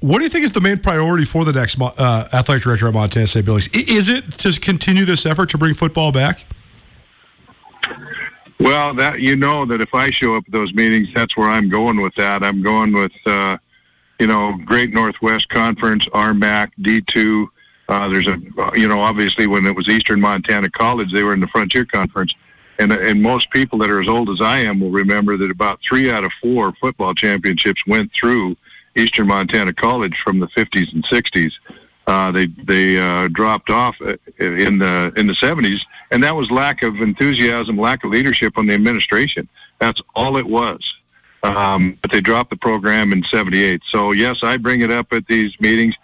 What 0.00 0.18
do 0.18 0.24
you 0.24 0.30
think 0.30 0.44
is 0.44 0.52
the 0.52 0.60
main 0.60 0.78
priority 0.78 1.24
for 1.24 1.44
the 1.44 1.52
next 1.52 1.80
uh, 1.80 2.28
athletic 2.32 2.62
director 2.62 2.86
at 2.86 2.94
Montana 2.94 3.26
State 3.26 3.44
Billings? 3.44 3.68
Is 3.68 4.08
it 4.08 4.30
to 4.38 4.60
continue 4.60 5.04
this 5.04 5.26
effort 5.26 5.50
to 5.50 5.58
bring 5.58 5.74
football 5.74 6.12
back? 6.12 6.44
Well, 8.60 8.94
that 8.94 9.20
you 9.20 9.34
know 9.34 9.64
that 9.66 9.80
if 9.80 9.94
I 9.94 10.10
show 10.10 10.36
up 10.36 10.44
at 10.46 10.52
those 10.52 10.72
meetings, 10.72 11.08
that's 11.14 11.36
where 11.36 11.48
I'm 11.48 11.68
going 11.68 12.00
with 12.00 12.14
that. 12.14 12.44
I'm 12.44 12.62
going 12.62 12.92
with, 12.92 13.12
uh, 13.26 13.58
you 14.20 14.26
know, 14.26 14.56
Great 14.64 14.92
Northwest 14.92 15.48
Conference, 15.48 16.06
RMAC, 16.06 16.70
D2. 16.80 17.46
Uh, 17.88 18.08
there's 18.08 18.26
a, 18.26 18.38
you 18.74 18.86
know, 18.86 19.00
obviously 19.00 19.46
when 19.46 19.64
it 19.66 19.74
was 19.74 19.88
Eastern 19.88 20.20
Montana 20.20 20.70
College, 20.70 21.12
they 21.12 21.22
were 21.22 21.32
in 21.32 21.40
the 21.40 21.46
Frontier 21.48 21.84
Conference, 21.84 22.34
and 22.78 22.92
and 22.92 23.20
most 23.20 23.50
people 23.50 23.78
that 23.80 23.90
are 23.90 24.00
as 24.00 24.08
old 24.08 24.30
as 24.30 24.40
I 24.40 24.58
am 24.58 24.78
will 24.78 24.90
remember 24.90 25.36
that 25.36 25.50
about 25.50 25.80
three 25.82 26.10
out 26.10 26.22
of 26.22 26.30
four 26.40 26.72
football 26.80 27.14
championships 27.14 27.84
went 27.86 28.12
through 28.12 28.56
Eastern 28.96 29.26
Montana 29.26 29.72
College 29.72 30.18
from 30.20 30.38
the 30.40 30.48
50s 30.48 30.92
and 30.92 31.04
60s. 31.04 31.54
Uh, 32.06 32.32
they 32.32 32.46
they 32.46 32.98
uh, 32.98 33.28
dropped 33.28 33.68
off 33.68 33.94
uh, 34.00 34.16
in 34.38 34.78
the 34.78 35.12
in 35.16 35.26
the 35.26 35.34
70s, 35.34 35.82
and 36.10 36.22
that 36.22 36.34
was 36.34 36.50
lack 36.50 36.82
of 36.82 37.02
enthusiasm, 37.02 37.76
lack 37.76 38.02
of 38.02 38.10
leadership 38.10 38.56
on 38.56 38.66
the 38.66 38.72
administration. 38.72 39.46
That's 39.78 40.00
all 40.14 40.38
it 40.38 40.46
was. 40.46 40.94
Um, 41.42 41.98
but 42.00 42.10
they 42.10 42.20
dropped 42.20 42.48
the 42.48 42.56
program 42.56 43.12
in 43.12 43.22
'78. 43.22 43.82
So 43.84 44.12
yes, 44.12 44.42
I 44.42 44.56
bring 44.56 44.80
it 44.80 44.90
up 44.90 45.12
at 45.12 45.26
these 45.26 45.58
meetings. 45.60 45.96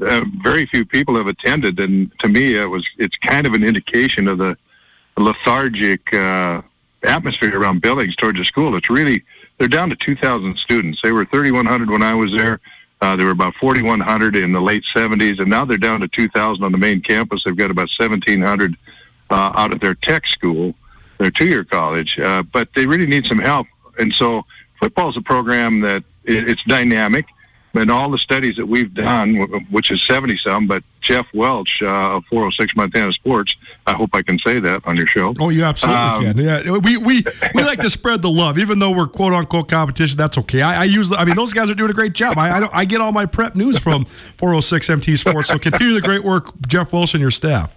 Uh, 0.00 0.24
very 0.42 0.64
few 0.64 0.86
people 0.86 1.14
have 1.16 1.26
attended, 1.26 1.78
and 1.78 2.10
to 2.20 2.28
me, 2.28 2.54
it 2.54 2.64
was 2.64 2.88
it's 2.96 3.16
kind 3.18 3.46
of 3.46 3.52
an 3.52 3.62
indication 3.62 4.28
of 4.28 4.38
the 4.38 4.56
lethargic 5.18 6.12
uh, 6.14 6.62
atmosphere 7.02 7.58
around 7.58 7.82
Billings 7.82 8.16
towards 8.16 8.38
the 8.38 8.44
school. 8.44 8.74
It's 8.76 8.90
really 8.90 9.24
they're 9.60 9.68
down 9.68 9.90
to 9.90 9.96
2,000 9.96 10.56
students. 10.56 11.02
They 11.02 11.12
were 11.12 11.26
3,100 11.26 11.90
when 11.90 12.02
I 12.02 12.14
was 12.14 12.32
there. 12.32 12.60
Uh, 13.02 13.14
there 13.14 13.26
were 13.26 13.32
about 13.32 13.54
4,100 13.56 14.34
in 14.34 14.52
the 14.52 14.60
late 14.60 14.84
70s, 14.84 15.38
and 15.38 15.50
now 15.50 15.66
they're 15.66 15.76
down 15.76 16.00
to 16.00 16.08
2,000 16.08 16.64
on 16.64 16.72
the 16.72 16.78
main 16.78 17.02
campus. 17.02 17.44
They've 17.44 17.54
got 17.54 17.70
about 17.70 17.90
1,700 17.94 18.74
uh, 19.28 19.34
out 19.34 19.74
at 19.74 19.82
their 19.82 19.94
tech 19.94 20.26
school, 20.26 20.74
their 21.18 21.30
two-year 21.30 21.64
college, 21.64 22.18
uh, 22.18 22.42
but 22.42 22.70
they 22.74 22.86
really 22.86 23.04
need 23.04 23.26
some 23.26 23.38
help. 23.38 23.66
And 23.98 24.14
so, 24.14 24.46
football 24.78 25.10
is 25.10 25.18
a 25.18 25.22
program 25.22 25.80
that 25.80 26.04
it, 26.24 26.48
it's 26.48 26.64
dynamic. 26.64 27.26
And 27.72 27.88
all 27.88 28.10
the 28.10 28.18
studies 28.18 28.56
that 28.56 28.66
we've 28.66 28.92
done, 28.92 29.36
which 29.70 29.92
is 29.92 30.02
70 30.02 30.38
some, 30.38 30.66
but 30.66 30.82
Jeff 31.00 31.26
Welsch 31.32 31.80
uh, 31.82 32.16
of 32.16 32.24
406 32.24 32.74
Montana 32.74 33.12
Sports, 33.12 33.54
I 33.86 33.92
hope 33.94 34.10
I 34.12 34.22
can 34.22 34.40
say 34.40 34.58
that 34.58 34.82
on 34.86 34.96
your 34.96 35.06
show. 35.06 35.32
Oh, 35.38 35.50
you 35.50 35.62
absolutely 35.62 36.02
Um, 36.02 36.22
can. 36.24 36.38
Yeah, 36.38 36.78
we 36.78 36.96
we 36.96 37.22
we 37.54 37.62
like 37.62 37.78
to 37.80 37.90
spread 37.90 38.22
the 38.22 38.30
love, 38.30 38.58
even 38.58 38.80
though 38.80 38.90
we're 38.90 39.06
quote 39.06 39.32
unquote 39.32 39.68
competition. 39.68 40.16
That's 40.16 40.36
okay. 40.38 40.62
I, 40.62 40.80
I 40.80 40.84
use. 40.84 41.12
I 41.12 41.24
mean, 41.24 41.36
those 41.36 41.52
guys 41.52 41.70
are 41.70 41.74
doing 41.74 41.92
a 41.92 41.94
great 41.94 42.12
job. 42.12 42.38
I 42.38 42.56
I, 42.56 42.60
don't, 42.60 42.74
I 42.74 42.84
get 42.84 43.00
all 43.00 43.12
my 43.12 43.24
prep 43.26 43.54
news 43.54 43.78
from 43.78 44.04
406 44.04 44.90
MT 44.90 45.14
Sports. 45.16 45.48
So 45.48 45.58
continue 45.58 45.94
the 45.94 46.00
great 46.00 46.24
work, 46.24 46.50
Jeff 46.66 46.92
Wilson, 46.92 47.18
and 47.18 47.22
your 47.22 47.30
staff. 47.30 47.76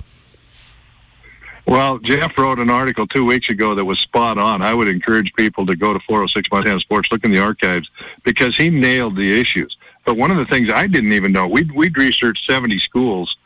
Well, 1.65 1.97
Jeff 1.99 2.37
wrote 2.37 2.59
an 2.59 2.69
article 2.69 3.07
two 3.07 3.25
weeks 3.25 3.49
ago 3.49 3.73
that 3.75 3.85
was 3.85 3.97
spot 3.99 4.37
on. 4.37 4.61
I 4.61 4.73
would 4.73 4.89
encourage 4.89 5.33
people 5.35 5.65
to 5.67 5.75
go 5.77 5.93
to 5.93 5.99
406 6.01 6.49
Montana 6.51 6.79
Sports, 6.81 7.09
look 7.11 7.23
in 7.23 7.31
the 7.31 7.39
archives, 7.39 7.89
because 8.23 8.57
he 8.57 8.69
nailed 8.69 9.15
the 9.15 9.39
issues. 9.39 9.77
But 10.05 10.17
one 10.17 10.31
of 10.31 10.37
the 10.37 10.45
things 10.45 10.69
I 10.69 10.87
didn't 10.87 11.13
even 11.13 11.31
know, 11.31 11.47
we'd, 11.47 11.71
we'd 11.71 11.97
researched 11.97 12.45
70 12.45 12.77
schools 12.79 13.37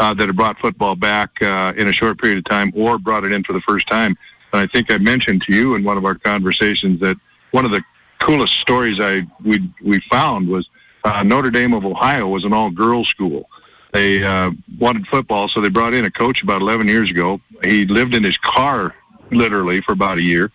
uh, 0.00 0.14
that 0.14 0.26
had 0.26 0.36
brought 0.36 0.58
football 0.58 0.94
back 0.94 1.40
uh, 1.42 1.72
in 1.76 1.88
a 1.88 1.92
short 1.92 2.18
period 2.18 2.38
of 2.38 2.44
time 2.44 2.72
or 2.74 2.98
brought 2.98 3.24
it 3.24 3.32
in 3.32 3.44
for 3.44 3.52
the 3.52 3.60
first 3.62 3.86
time. 3.86 4.16
And 4.52 4.60
I 4.60 4.66
think 4.66 4.90
I 4.90 4.98
mentioned 4.98 5.42
to 5.42 5.52
you 5.52 5.74
in 5.74 5.84
one 5.84 5.98
of 5.98 6.04
our 6.04 6.14
conversations 6.14 7.00
that 7.00 7.16
one 7.50 7.64
of 7.64 7.70
the 7.70 7.82
coolest 8.20 8.54
stories 8.54 8.98
I 9.00 9.26
we 9.44 9.70
we 9.82 10.00
found 10.00 10.48
was 10.48 10.68
uh, 11.04 11.22
Notre 11.22 11.50
Dame 11.50 11.74
of 11.74 11.84
Ohio 11.84 12.28
was 12.28 12.44
an 12.44 12.52
all-girls 12.52 13.08
school. 13.08 13.48
They 13.92 14.22
uh, 14.22 14.50
wanted 14.78 15.06
football, 15.06 15.48
so 15.48 15.60
they 15.60 15.68
brought 15.68 15.94
in 15.94 16.04
a 16.04 16.10
coach 16.10 16.42
about 16.42 16.60
11 16.60 16.88
years 16.88 17.10
ago. 17.10 17.40
He 17.62 17.86
lived 17.86 18.14
in 18.14 18.24
his 18.24 18.36
car 18.36 18.94
literally 19.30 19.80
for 19.80 19.92
about 19.92 20.18
a 20.18 20.22
year. 20.22 20.50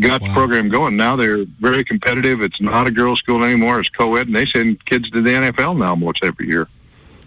Got 0.00 0.22
the 0.22 0.28
program 0.30 0.68
going. 0.68 0.96
Now 0.96 1.14
they're 1.14 1.44
very 1.60 1.84
competitive. 1.84 2.42
It's 2.42 2.60
not 2.60 2.88
a 2.88 2.90
girls' 2.90 3.20
school 3.20 3.44
anymore. 3.44 3.78
It's 3.80 3.88
co-ed, 3.88 4.26
and 4.26 4.34
they 4.34 4.44
send 4.44 4.84
kids 4.86 5.08
to 5.10 5.22
the 5.22 5.30
NFL 5.30 5.78
now 5.78 5.90
almost 5.90 6.24
every 6.24 6.48
year. 6.48 6.68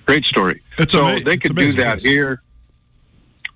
Great 0.05 0.25
story. 0.25 0.61
It's 0.77 0.91
so 0.91 1.19
they 1.19 1.37
could 1.37 1.55
do 1.55 1.71
that 1.73 2.01
here. 2.01 2.41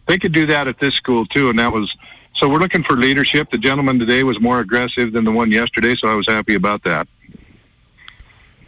They 0.08 0.18
could 0.18 0.32
do 0.32 0.46
that 0.48 0.68
at 0.68 0.80
this 0.80 0.96
school 0.96 1.25
too, 1.25 1.50
and 1.50 1.60
that 1.60 1.72
was 1.72 1.96
so. 2.34 2.48
We're 2.48 2.60
looking 2.60 2.84
for 2.84 2.96
leadership. 2.96 3.50
The 3.51 3.58
gentleman 3.58 4.00
today 4.00 4.24
was 4.24 4.39
more 4.39 4.60
aggressive 4.60 5.12
than 5.12 5.25
the 5.25 5.32
one 5.32 5.51
yesterday, 5.51 5.96
so 5.96 6.08
I 6.08 6.15
was 6.15 6.27
happy 6.27 6.56
about 6.56 6.84
that. 6.84 7.08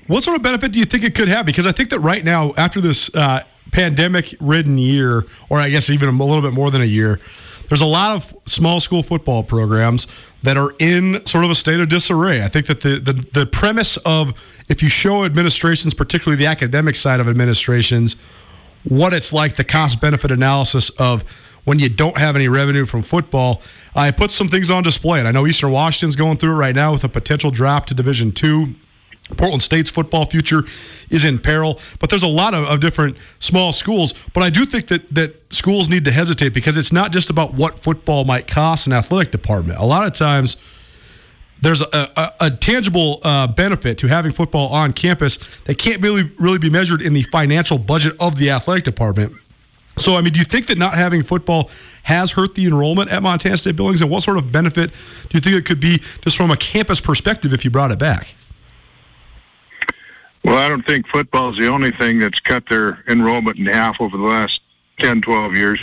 What 0.08 0.24
sort 0.24 0.36
of 0.36 0.44
benefit 0.44 0.74
do 0.74 0.80
you 0.80 0.86
think 0.86 1.04
it 1.04 1.16
could 1.16 1.30
have? 1.30 1.46
Because 1.46 1.66
I 1.66 1.72
think 1.72 1.90
that 1.90 2.00
right 2.00 2.24
now, 2.24 2.52
after 2.58 2.82
this 2.82 3.14
uh, 3.16 3.42
pandemic-ridden 3.72 4.78
year, 4.78 5.26
or 5.50 5.60
I 5.60 5.70
guess 5.70 5.90
even 5.90 6.10
a 6.10 6.12
little 6.12 6.42
bit 6.42 6.54
more 6.54 6.70
than 6.72 6.82
a 6.82 6.86
year, 6.86 7.20
there's 7.70 7.82
a 7.82 7.86
lot 7.86 8.16
of 8.16 8.34
small 8.46 8.80
school 8.80 9.04
football 9.04 9.44
programs 9.44 10.08
that 10.44 10.58
are 10.58 10.74
in 10.80 11.26
sort 11.26 11.44
of 11.46 11.52
a 11.52 11.56
state 11.56 11.80
of 11.80 11.90
disarray. 11.90 12.44
I 12.44 12.50
think 12.50 12.68
that 12.68 12.82
the, 12.82 13.00
the, 13.00 13.14
the 13.14 13.46
premise 13.46 13.98
of 13.98 14.64
if 14.70 14.84
you 14.84 14.90
show 14.90 15.24
administrations, 15.24 15.94
particularly 15.94 16.38
the 16.38 16.48
academic 16.48 16.96
side 16.96 17.20
of 17.20 17.28
administrations, 17.28 18.16
what 18.84 19.14
it's 19.14 19.32
like, 19.32 19.56
the 19.56 19.64
cost 19.64 20.02
benefit 20.02 20.32
analysis 20.32 20.90
of 20.92 21.24
when 21.64 21.80
you 21.80 21.88
don't 21.88 22.18
have 22.18 22.36
any 22.36 22.50
revenue 22.50 22.86
from 22.86 23.02
football. 23.02 23.62
I 23.96 24.12
put 24.12 24.32
some 24.32 24.50
things 24.50 24.70
on 24.70 24.84
display, 24.84 25.20
and 25.20 25.28
I 25.28 25.32
know 25.32 25.48
Eastern 25.48 25.72
Washington's 25.72 26.18
going 26.18 26.38
through 26.38 26.56
it 26.56 26.58
right 26.58 26.76
now 26.76 26.92
with 26.92 27.06
a 27.06 27.10
potential 27.10 27.52
drop 27.52 27.86
to 27.86 27.94
Division 27.94 28.34
Two. 28.34 28.76
Portland 29.38 29.62
State's 29.62 29.90
football 29.90 30.26
future 30.26 30.64
is 31.10 31.24
in 31.24 31.40
peril, 31.40 31.80
but 32.00 32.10
there's 32.10 32.24
a 32.24 32.28
lot 32.28 32.54
of, 32.54 32.66
of 32.66 32.80
different 32.82 33.18
small 33.40 33.72
schools. 33.72 34.14
But 34.34 34.44
I 34.44 34.50
do 34.50 34.66
think 34.66 34.88
that 34.88 35.08
that 35.16 35.54
schools 35.54 35.90
need 35.90 36.06
to 36.06 36.12
hesitate 36.12 36.50
because 36.50 36.78
it's 36.78 36.92
not 36.92 37.12
just 37.12 37.30
about 37.30 37.54
what 37.54 37.80
football 37.80 38.26
might 38.26 38.48
cost 38.48 38.86
an 38.86 38.94
athletic 38.94 39.32
department. 39.32 39.80
A 39.80 39.86
lot 39.86 40.06
of 40.06 40.14
times, 40.14 40.58
there's 41.62 41.82
a, 41.82 42.12
a, 42.18 42.32
a 42.42 42.52
tangible 42.52 43.20
uh, 43.24 43.48
benefit 43.48 43.98
to 44.00 44.08
having 44.08 44.34
football 44.34 44.68
on 44.68 44.92
campus 44.92 45.38
that 45.64 45.78
can't 45.78 46.02
really 46.02 46.30
really 46.38 46.60
be 46.60 46.70
measured 46.70 47.02
in 47.02 47.14
the 47.14 47.24
financial 47.24 47.78
budget 47.78 48.14
of 48.20 48.38
the 48.38 48.50
athletic 48.50 48.84
department. 48.84 49.34
So, 49.98 50.16
I 50.16 50.22
mean, 50.22 50.34
do 50.34 50.40
you 50.40 50.46
think 50.46 50.68
that 50.68 50.78
not 50.78 50.96
having 50.96 51.24
football 51.24 51.70
has 52.04 52.32
hurt 52.32 52.56
the 52.56 52.66
enrollment 52.66 53.12
at 53.12 53.22
Montana 53.22 53.58
State 53.58 53.76
Billings, 53.76 54.02
and 54.02 54.10
what 54.10 54.24
sort 54.24 54.38
of 54.38 54.52
benefit 54.52 54.92
do 55.30 55.38
you 55.38 55.40
think 55.40 55.56
it 55.56 55.66
could 55.66 55.80
be 55.80 56.02
just 56.22 56.36
from 56.36 56.52
a 56.52 56.58
campus 56.58 57.00
perspective 57.00 57.54
if 57.54 57.64
you 57.64 57.72
brought 57.72 57.92
it 57.92 58.00
back? 58.00 58.34
Well, 60.44 60.58
I 60.58 60.68
don't 60.68 60.86
think 60.86 61.08
football 61.08 61.52
is 61.52 61.58
the 61.58 61.68
only 61.68 61.92
thing 61.92 62.20
that's 62.20 62.40
cut 62.40 62.66
their 62.70 63.04
enrollment 63.08 63.58
in 63.58 63.66
half 63.66 64.02
over 64.02 64.18
the 64.18 64.24
last 64.24 64.62
10, 65.00 65.22
12 65.22 65.56
years, 65.56 65.80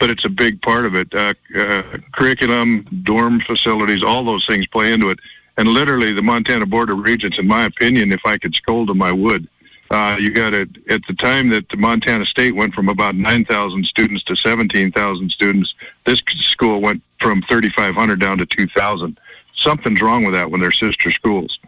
but 0.00 0.10
it's 0.10 0.24
a 0.24 0.28
big 0.28 0.60
part 0.60 0.86
of 0.86 0.96
it. 0.96 1.14
Uh, 1.14 1.34
uh, 1.56 1.82
curriculum, 2.12 2.84
dorm 3.04 3.40
facilities, 3.40 4.02
all 4.02 4.24
those 4.24 4.44
things 4.44 4.66
play 4.66 4.92
into 4.92 5.10
it. 5.10 5.18
And 5.56 5.68
literally, 5.68 6.12
the 6.12 6.22
Montana 6.22 6.66
Board 6.66 6.90
of 6.90 6.98
Regents, 6.98 7.38
in 7.38 7.46
my 7.46 7.64
opinion, 7.64 8.10
if 8.10 8.20
I 8.24 8.38
could 8.38 8.54
scold 8.54 8.88
them, 8.88 9.02
I 9.02 9.12
would. 9.12 9.46
Uh, 9.90 10.16
you 10.18 10.30
got 10.30 10.54
it 10.54 10.70
at 10.88 11.02
the 11.06 11.12
time 11.12 11.50
that 11.50 11.68
the 11.68 11.76
Montana 11.76 12.24
State 12.24 12.56
went 12.56 12.74
from 12.74 12.88
about 12.88 13.14
9,000 13.14 13.84
students 13.84 14.22
to 14.24 14.34
17,000 14.34 15.30
students. 15.30 15.74
This 16.04 16.22
school 16.40 16.80
went 16.80 17.02
from 17.20 17.42
3,500 17.42 18.18
down 18.18 18.38
to 18.38 18.46
2,000. 18.46 19.20
something's 19.54 20.00
wrong 20.00 20.24
with 20.24 20.32
that 20.32 20.50
when 20.50 20.60
they're 20.62 20.70
sister 20.72 21.10
schools. 21.10 21.58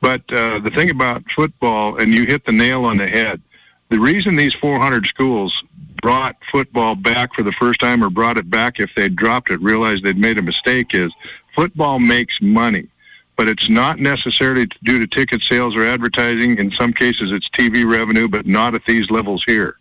But 0.00 0.22
uh, 0.32 0.60
the 0.60 0.70
thing 0.70 0.90
about 0.90 1.30
football, 1.30 1.98
and 1.98 2.12
you 2.14 2.24
hit 2.24 2.44
the 2.46 2.52
nail 2.52 2.84
on 2.84 2.96
the 2.96 3.06
head, 3.06 3.42
the 3.90 3.98
reason 3.98 4.36
these 4.36 4.54
400 4.54 5.06
schools 5.06 5.62
brought 6.00 6.36
football 6.50 6.94
back 6.94 7.34
for 7.34 7.42
the 7.42 7.52
first 7.52 7.80
time 7.80 8.02
or 8.02 8.08
brought 8.08 8.38
it 8.38 8.48
back 8.48 8.80
if 8.80 8.90
they 8.96 9.08
dropped 9.08 9.50
it, 9.50 9.60
realized 9.60 10.04
they'd 10.04 10.16
made 10.16 10.38
a 10.38 10.42
mistake 10.42 10.94
is 10.94 11.12
football 11.54 11.98
makes 11.98 12.40
money. 12.40 12.88
But 13.36 13.48
it's 13.48 13.68
not 13.68 13.98
necessarily 13.98 14.68
due 14.82 14.98
to 14.98 15.06
ticket 15.06 15.42
sales 15.42 15.74
or 15.74 15.84
advertising. 15.84 16.58
In 16.58 16.70
some 16.70 16.92
cases, 16.92 17.32
it's 17.32 17.48
TV 17.48 17.90
revenue, 17.90 18.28
but 18.28 18.46
not 18.46 18.74
at 18.74 18.84
these 18.84 19.10
levels 19.10 19.42
here. 19.44 19.76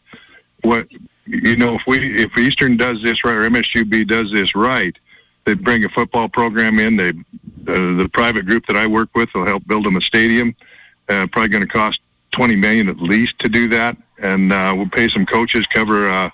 What 0.61 0.87
you 1.25 1.57
know, 1.57 1.75
if 1.75 1.85
we 1.85 2.23
if 2.23 2.37
Eastern 2.37 2.77
does 2.77 3.01
this 3.03 3.23
right 3.23 3.35
or 3.35 3.49
MSUB 3.49 4.07
does 4.07 4.31
this 4.31 4.55
right, 4.55 4.97
they 5.45 5.53
bring 5.53 5.83
a 5.83 5.89
football 5.89 6.29
program 6.29 6.79
in. 6.79 6.95
They 6.95 7.13
the 7.69 8.09
private 8.11 8.45
group 8.45 8.65
that 8.67 8.77
I 8.77 8.87
work 8.87 9.09
with 9.15 9.33
will 9.33 9.45
help 9.45 9.65
build 9.67 9.85
them 9.85 9.95
a 9.95 10.01
stadium. 10.01 10.55
Uh, 11.07 11.27
probably 11.31 11.49
going 11.49 11.63
to 11.63 11.67
cost 11.67 12.01
20 12.31 12.55
million 12.55 12.89
at 12.89 12.97
least 12.97 13.39
to 13.39 13.49
do 13.49 13.67
that, 13.69 13.97
and 14.19 14.53
uh, 14.53 14.73
we'll 14.75 14.89
pay 14.89 15.07
some 15.07 15.25
coaches, 15.25 15.65
cover 15.67 16.09
uh, 16.09 16.29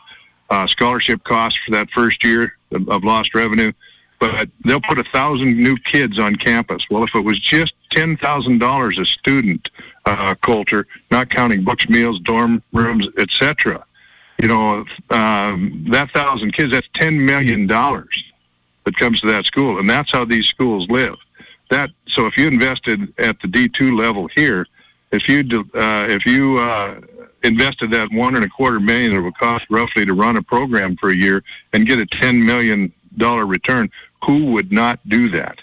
uh, 0.49 0.67
scholarship 0.67 1.23
costs 1.23 1.59
for 1.65 1.71
that 1.71 1.89
first 1.91 2.23
year 2.23 2.53
of, 2.71 3.03
lost 3.03 3.33
revenue. 3.33 3.71
But 4.19 4.49
they'll 4.63 4.81
put 4.81 4.97
a 4.97 5.03
thousand 5.03 5.57
new 5.57 5.77
kids 5.77 6.19
on 6.19 6.35
campus. 6.35 6.89
Well, 6.89 7.03
if 7.03 7.13
it 7.15 7.21
was 7.21 7.39
just 7.39 7.73
ten 7.91 8.15
thousand 8.17 8.59
dollars 8.59 8.97
a 8.97 9.05
student, 9.05 9.69
uh, 10.05 10.35
Colter, 10.35 10.87
not 11.11 11.29
counting 11.29 11.63
books, 11.63 11.89
meals, 11.89 12.19
dorm 12.19 12.63
rooms, 12.71 13.07
etc., 13.17 13.85
you 14.41 14.47
know, 14.47 14.85
um, 15.09 15.85
that 15.89 16.11
thousand 16.11 16.53
kids, 16.53 16.71
that's 16.71 16.87
ten 16.93 17.25
million 17.25 17.67
dollars 17.67 18.23
that 18.85 18.95
comes 18.95 19.19
to 19.21 19.27
that 19.27 19.45
school, 19.45 19.79
and 19.79 19.89
that's 19.89 20.11
how 20.11 20.23
these 20.23 20.45
schools 20.45 20.89
live. 20.89 21.15
That 21.75 21.91
so 22.07 22.25
if 22.25 22.37
you 22.37 22.47
invested 22.47 23.13
at 23.17 23.37
the 23.41 23.49
D 23.49 23.67
two 23.67 23.97
level 23.97 24.29
here, 24.33 24.65
if 25.11 25.27
you 25.27 25.41
uh, 25.73 26.07
if 26.09 26.25
you 26.25 26.57
uh, 26.57 27.01
invested 27.43 27.91
that 27.91 28.09
one 28.13 28.37
and 28.37 28.45
a 28.45 28.49
quarter 28.49 28.79
million 28.79 29.11
that 29.11 29.17
it 29.17 29.21
would 29.21 29.37
cost 29.37 29.65
roughly 29.69 30.05
to 30.05 30.13
run 30.13 30.37
a 30.37 30.41
program 30.41 30.95
for 30.95 31.09
a 31.09 31.13
year 31.13 31.43
and 31.73 31.85
get 31.85 31.99
a 31.99 32.05
ten 32.05 32.45
million 32.45 32.93
dollar 33.17 33.45
return, 33.45 33.91
who 34.23 34.45
would 34.53 34.71
not 34.71 35.01
do 35.09 35.27
that? 35.31 35.59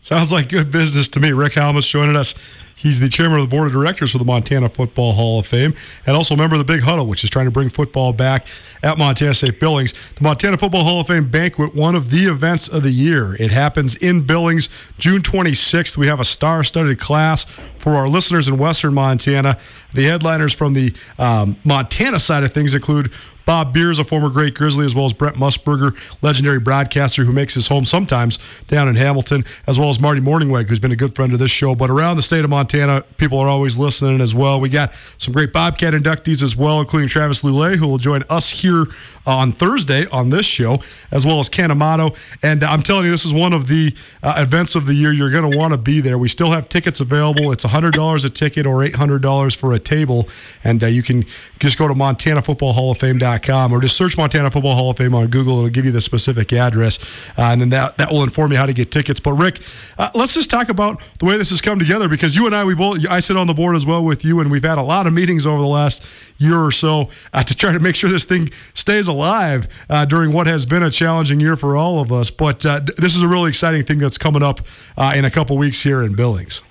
Sounds 0.00 0.32
like 0.32 0.48
good 0.48 0.72
business 0.72 1.06
to 1.10 1.20
me. 1.20 1.30
Rick 1.30 1.52
Halmes 1.52 1.88
joining 1.88 2.16
us 2.16 2.34
He's 2.78 3.00
the 3.00 3.08
chairman 3.08 3.40
of 3.40 3.50
the 3.50 3.56
board 3.56 3.66
of 3.66 3.72
directors 3.72 4.12
for 4.12 4.18
the 4.18 4.24
Montana 4.24 4.68
Football 4.68 5.14
Hall 5.14 5.40
of 5.40 5.46
Fame 5.46 5.74
and 6.06 6.16
also 6.16 6.34
a 6.34 6.36
member 6.36 6.54
of 6.54 6.60
the 6.60 6.64
Big 6.64 6.82
Huddle, 6.82 7.06
which 7.06 7.24
is 7.24 7.30
trying 7.30 7.46
to 7.46 7.50
bring 7.50 7.68
football 7.70 8.12
back 8.12 8.46
at 8.84 8.96
Montana 8.96 9.34
State 9.34 9.58
Billings. 9.58 9.94
The 10.14 10.22
Montana 10.22 10.56
Football 10.56 10.84
Hall 10.84 11.00
of 11.00 11.08
Fame 11.08 11.28
banquet, 11.28 11.74
one 11.74 11.96
of 11.96 12.10
the 12.10 12.26
events 12.26 12.68
of 12.68 12.84
the 12.84 12.92
year. 12.92 13.34
It 13.42 13.50
happens 13.50 13.96
in 13.96 14.22
Billings 14.22 14.68
June 14.96 15.22
26th. 15.22 15.96
We 15.96 16.06
have 16.06 16.20
a 16.20 16.24
star 16.24 16.62
studded 16.62 17.00
class 17.00 17.44
for 17.44 17.96
our 17.96 18.08
listeners 18.08 18.46
in 18.46 18.58
Western 18.58 18.94
Montana. 18.94 19.58
The 19.92 20.04
headliners 20.04 20.52
from 20.52 20.74
the 20.74 20.94
um, 21.18 21.56
Montana 21.64 22.20
side 22.20 22.44
of 22.44 22.52
things 22.52 22.74
include 22.74 23.12
Bob 23.48 23.72
Beers, 23.72 23.98
a 23.98 24.04
former 24.04 24.28
great 24.28 24.52
Grizzly, 24.52 24.84
as 24.84 24.94
well 24.94 25.06
as 25.06 25.14
Brent 25.14 25.36
Musburger, 25.36 25.96
legendary 26.20 26.60
broadcaster 26.60 27.24
who 27.24 27.32
makes 27.32 27.54
his 27.54 27.68
home 27.68 27.86
sometimes 27.86 28.38
down 28.66 28.88
in 28.88 28.96
Hamilton, 28.96 29.42
as 29.66 29.78
well 29.78 29.88
as 29.88 29.98
Marty 29.98 30.20
Mornhinweg, 30.20 30.68
who's 30.68 30.78
been 30.78 30.92
a 30.92 30.96
good 30.96 31.14
friend 31.14 31.32
of 31.32 31.38
this 31.38 31.50
show. 31.50 31.74
But 31.74 31.88
around 31.88 32.16
the 32.16 32.22
state 32.22 32.44
of 32.44 32.50
Montana, 32.50 33.04
people 33.16 33.38
are 33.38 33.48
always 33.48 33.78
listening 33.78 34.20
as 34.20 34.34
well. 34.34 34.60
We 34.60 34.68
got 34.68 34.92
some 35.16 35.32
great 35.32 35.54
Bobcat 35.54 35.94
inductees 35.94 36.42
as 36.42 36.58
well, 36.58 36.78
including 36.78 37.08
Travis 37.08 37.42
Lulay, 37.42 37.76
who 37.76 37.88
will 37.88 37.96
join 37.96 38.22
us 38.28 38.50
here 38.50 38.84
on 39.26 39.52
Thursday 39.52 40.04
on 40.12 40.28
this 40.28 40.44
show, 40.44 40.82
as 41.10 41.24
well 41.24 41.40
as 41.40 41.48
Ken 41.48 41.70
Amato. 41.70 42.14
And 42.42 42.62
I'm 42.62 42.82
telling 42.82 43.06
you, 43.06 43.10
this 43.10 43.24
is 43.24 43.32
one 43.32 43.54
of 43.54 43.66
the 43.66 43.94
uh, 44.22 44.34
events 44.36 44.74
of 44.74 44.84
the 44.84 44.92
year. 44.92 45.10
You're 45.10 45.30
going 45.30 45.50
to 45.50 45.56
want 45.56 45.72
to 45.72 45.78
be 45.78 46.02
there. 46.02 46.18
We 46.18 46.28
still 46.28 46.50
have 46.50 46.68
tickets 46.68 47.00
available. 47.00 47.50
It's 47.50 47.64
$100 47.64 48.24
a 48.24 48.28
ticket 48.28 48.66
or 48.66 48.84
$800 48.84 49.56
for 49.56 49.72
a 49.72 49.78
table. 49.78 50.28
And 50.62 50.84
uh, 50.84 50.88
you 50.88 51.02
can 51.02 51.24
just 51.58 51.78
go 51.78 51.88
to 51.88 51.94
MontanaFootballHallOfFame.com 51.94 53.37
or 53.46 53.80
just 53.80 53.96
search 53.96 54.16
Montana 54.16 54.50
Football 54.50 54.74
Hall 54.74 54.90
of 54.90 54.96
Fame 54.96 55.14
on 55.14 55.28
Google. 55.28 55.58
It'll 55.58 55.70
give 55.70 55.84
you 55.84 55.92
the 55.92 56.00
specific 56.00 56.52
address, 56.52 56.98
uh, 57.36 57.42
and 57.42 57.60
then 57.60 57.70
that, 57.70 57.98
that 57.98 58.10
will 58.10 58.22
inform 58.22 58.52
you 58.52 58.58
how 58.58 58.66
to 58.66 58.72
get 58.72 58.90
tickets. 58.90 59.20
But 59.20 59.34
Rick, 59.34 59.60
uh, 59.98 60.10
let's 60.14 60.34
just 60.34 60.50
talk 60.50 60.68
about 60.68 61.00
the 61.18 61.26
way 61.26 61.36
this 61.36 61.50
has 61.50 61.60
come 61.60 61.78
together 61.78 62.08
because 62.08 62.34
you 62.34 62.46
and 62.46 62.54
I, 62.54 62.64
we 62.64 62.74
both, 62.74 63.06
I 63.08 63.20
sit 63.20 63.36
on 63.36 63.46
the 63.46 63.54
board 63.54 63.76
as 63.76 63.84
well 63.84 64.04
with 64.04 64.24
you, 64.24 64.40
and 64.40 64.50
we've 64.50 64.64
had 64.64 64.78
a 64.78 64.82
lot 64.82 65.06
of 65.06 65.12
meetings 65.12 65.46
over 65.46 65.60
the 65.60 65.68
last 65.68 66.02
year 66.38 66.58
or 66.58 66.72
so 66.72 67.10
uh, 67.32 67.42
to 67.42 67.54
try 67.54 67.72
to 67.72 67.80
make 67.80 67.96
sure 67.96 68.10
this 68.10 68.24
thing 68.24 68.50
stays 68.74 69.08
alive 69.08 69.68
uh, 69.90 70.04
during 70.04 70.32
what 70.32 70.46
has 70.46 70.66
been 70.66 70.82
a 70.82 70.90
challenging 70.90 71.40
year 71.40 71.56
for 71.56 71.76
all 71.76 72.00
of 72.00 72.12
us. 72.12 72.30
But 72.30 72.64
uh, 72.64 72.80
this 72.96 73.14
is 73.14 73.22
a 73.22 73.28
really 73.28 73.48
exciting 73.48 73.84
thing 73.84 73.98
that's 73.98 74.18
coming 74.18 74.42
up 74.42 74.60
uh, 74.96 75.12
in 75.16 75.24
a 75.24 75.30
couple 75.30 75.56
weeks 75.58 75.82
here 75.82 76.02
in 76.02 76.14
Billings. 76.14 76.62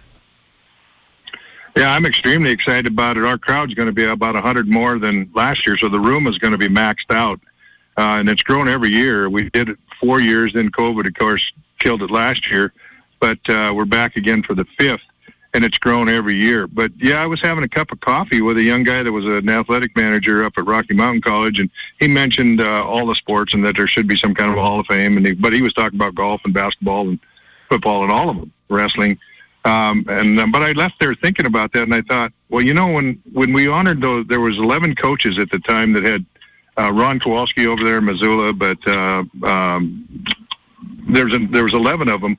Yeah, 1.77 1.93
I'm 1.93 2.07
extremely 2.07 2.49
excited 2.49 2.87
about 2.87 3.17
it. 3.17 3.23
Our 3.23 3.37
crowd's 3.37 3.75
going 3.75 3.85
to 3.85 3.93
be 3.93 4.05
about 4.05 4.33
100 4.33 4.67
more 4.67 4.97
than 4.97 5.29
last 5.35 5.67
year, 5.67 5.77
so 5.77 5.87
the 5.87 5.99
room 5.99 6.25
is 6.25 6.39
going 6.39 6.53
to 6.53 6.57
be 6.57 6.67
maxed 6.67 7.11
out. 7.13 7.39
Uh, 7.97 8.17
and 8.19 8.27
it's 8.29 8.41
grown 8.41 8.67
every 8.67 8.89
year. 8.89 9.29
We 9.29 9.51
did 9.51 9.69
it 9.69 9.77
four 10.01 10.19
years, 10.19 10.53
then 10.53 10.71
COVID, 10.71 11.07
of 11.07 11.13
course, 11.13 11.53
killed 11.77 12.01
it 12.01 12.09
last 12.09 12.49
year. 12.49 12.73
But 13.19 13.47
uh, 13.47 13.73
we're 13.75 13.85
back 13.85 14.15
again 14.15 14.41
for 14.41 14.55
the 14.55 14.65
fifth, 14.79 15.03
and 15.53 15.63
it's 15.63 15.77
grown 15.77 16.09
every 16.09 16.33
year. 16.33 16.65
But 16.65 16.93
yeah, 16.97 17.21
I 17.21 17.27
was 17.27 17.41
having 17.41 17.63
a 17.63 17.69
cup 17.69 17.91
of 17.91 17.99
coffee 17.99 18.41
with 18.41 18.57
a 18.57 18.63
young 18.63 18.81
guy 18.81 19.03
that 19.03 19.11
was 19.11 19.25
an 19.25 19.47
athletic 19.47 19.95
manager 19.95 20.43
up 20.43 20.53
at 20.57 20.65
Rocky 20.65 20.95
Mountain 20.95 21.21
College, 21.21 21.59
and 21.59 21.69
he 21.99 22.07
mentioned 22.07 22.59
uh, 22.59 22.83
all 22.83 23.05
the 23.05 23.13
sports 23.13 23.53
and 23.53 23.63
that 23.65 23.75
there 23.75 23.87
should 23.87 24.07
be 24.07 24.17
some 24.17 24.33
kind 24.33 24.49
of 24.49 24.57
a 24.57 24.61
Hall 24.61 24.79
of 24.79 24.87
Fame. 24.87 25.15
And 25.15 25.27
he, 25.27 25.33
but 25.33 25.53
he 25.53 25.61
was 25.61 25.73
talking 25.73 25.99
about 25.99 26.15
golf 26.15 26.41
and 26.43 26.55
basketball 26.55 27.07
and 27.07 27.19
football 27.69 28.01
and 28.01 28.11
all 28.11 28.31
of 28.31 28.37
them, 28.37 28.51
wrestling. 28.67 29.19
Um, 29.65 30.05
and 30.07 30.39
uh, 30.39 30.47
but 30.47 30.63
I 30.63 30.71
left 30.71 30.95
there 30.99 31.13
thinking 31.15 31.45
about 31.45 31.73
that, 31.73 31.83
and 31.83 31.93
I 31.93 32.01
thought, 32.01 32.31
well, 32.49 32.61
you 32.61 32.73
know, 32.73 32.87
when 32.87 33.21
when 33.33 33.51
we 33.53 33.67
honored 33.67 34.01
those, 34.01 34.25
there 34.27 34.39
was 34.39 34.57
11 34.57 34.95
coaches 34.95 35.37
at 35.37 35.49
the 35.51 35.59
time 35.59 35.91
that 35.93 36.03
had 36.03 36.25
uh, 36.77 36.91
Ron 36.93 37.19
Kowalski 37.19 37.67
over 37.67 37.83
there 37.83 37.97
in 37.97 38.05
Missoula, 38.05 38.53
but 38.53 38.77
uh, 38.87 39.23
um, 39.43 40.25
there's 41.09 41.33
a, 41.33 41.39
there 41.47 41.63
was 41.63 41.73
11 41.73 42.07
of 42.07 42.21
them 42.21 42.37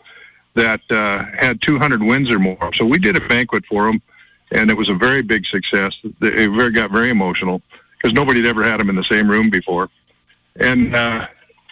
that 0.55 0.81
uh, 0.91 1.25
had 1.39 1.61
200 1.61 2.03
wins 2.03 2.31
or 2.31 2.39
more. 2.39 2.73
So 2.75 2.85
we 2.85 2.99
did 2.99 3.17
a 3.17 3.29
banquet 3.29 3.65
for 3.67 3.87
them, 3.87 4.01
and 4.53 4.71
it 4.71 4.77
was 4.77 4.89
a 4.89 4.95
very 4.95 5.23
big 5.23 5.45
success. 5.45 5.97
It 6.05 6.51
very, 6.51 6.71
got 6.71 6.91
very 6.91 7.11
emotional 7.11 7.63
because 7.97 8.13
nobody 8.13 8.41
had 8.41 8.49
ever 8.49 8.63
had 8.63 8.81
them 8.81 8.89
in 8.89 8.97
the 8.97 9.05
same 9.05 9.29
room 9.29 9.51
before, 9.51 9.91
and 10.57 10.95
uh, 10.95 11.27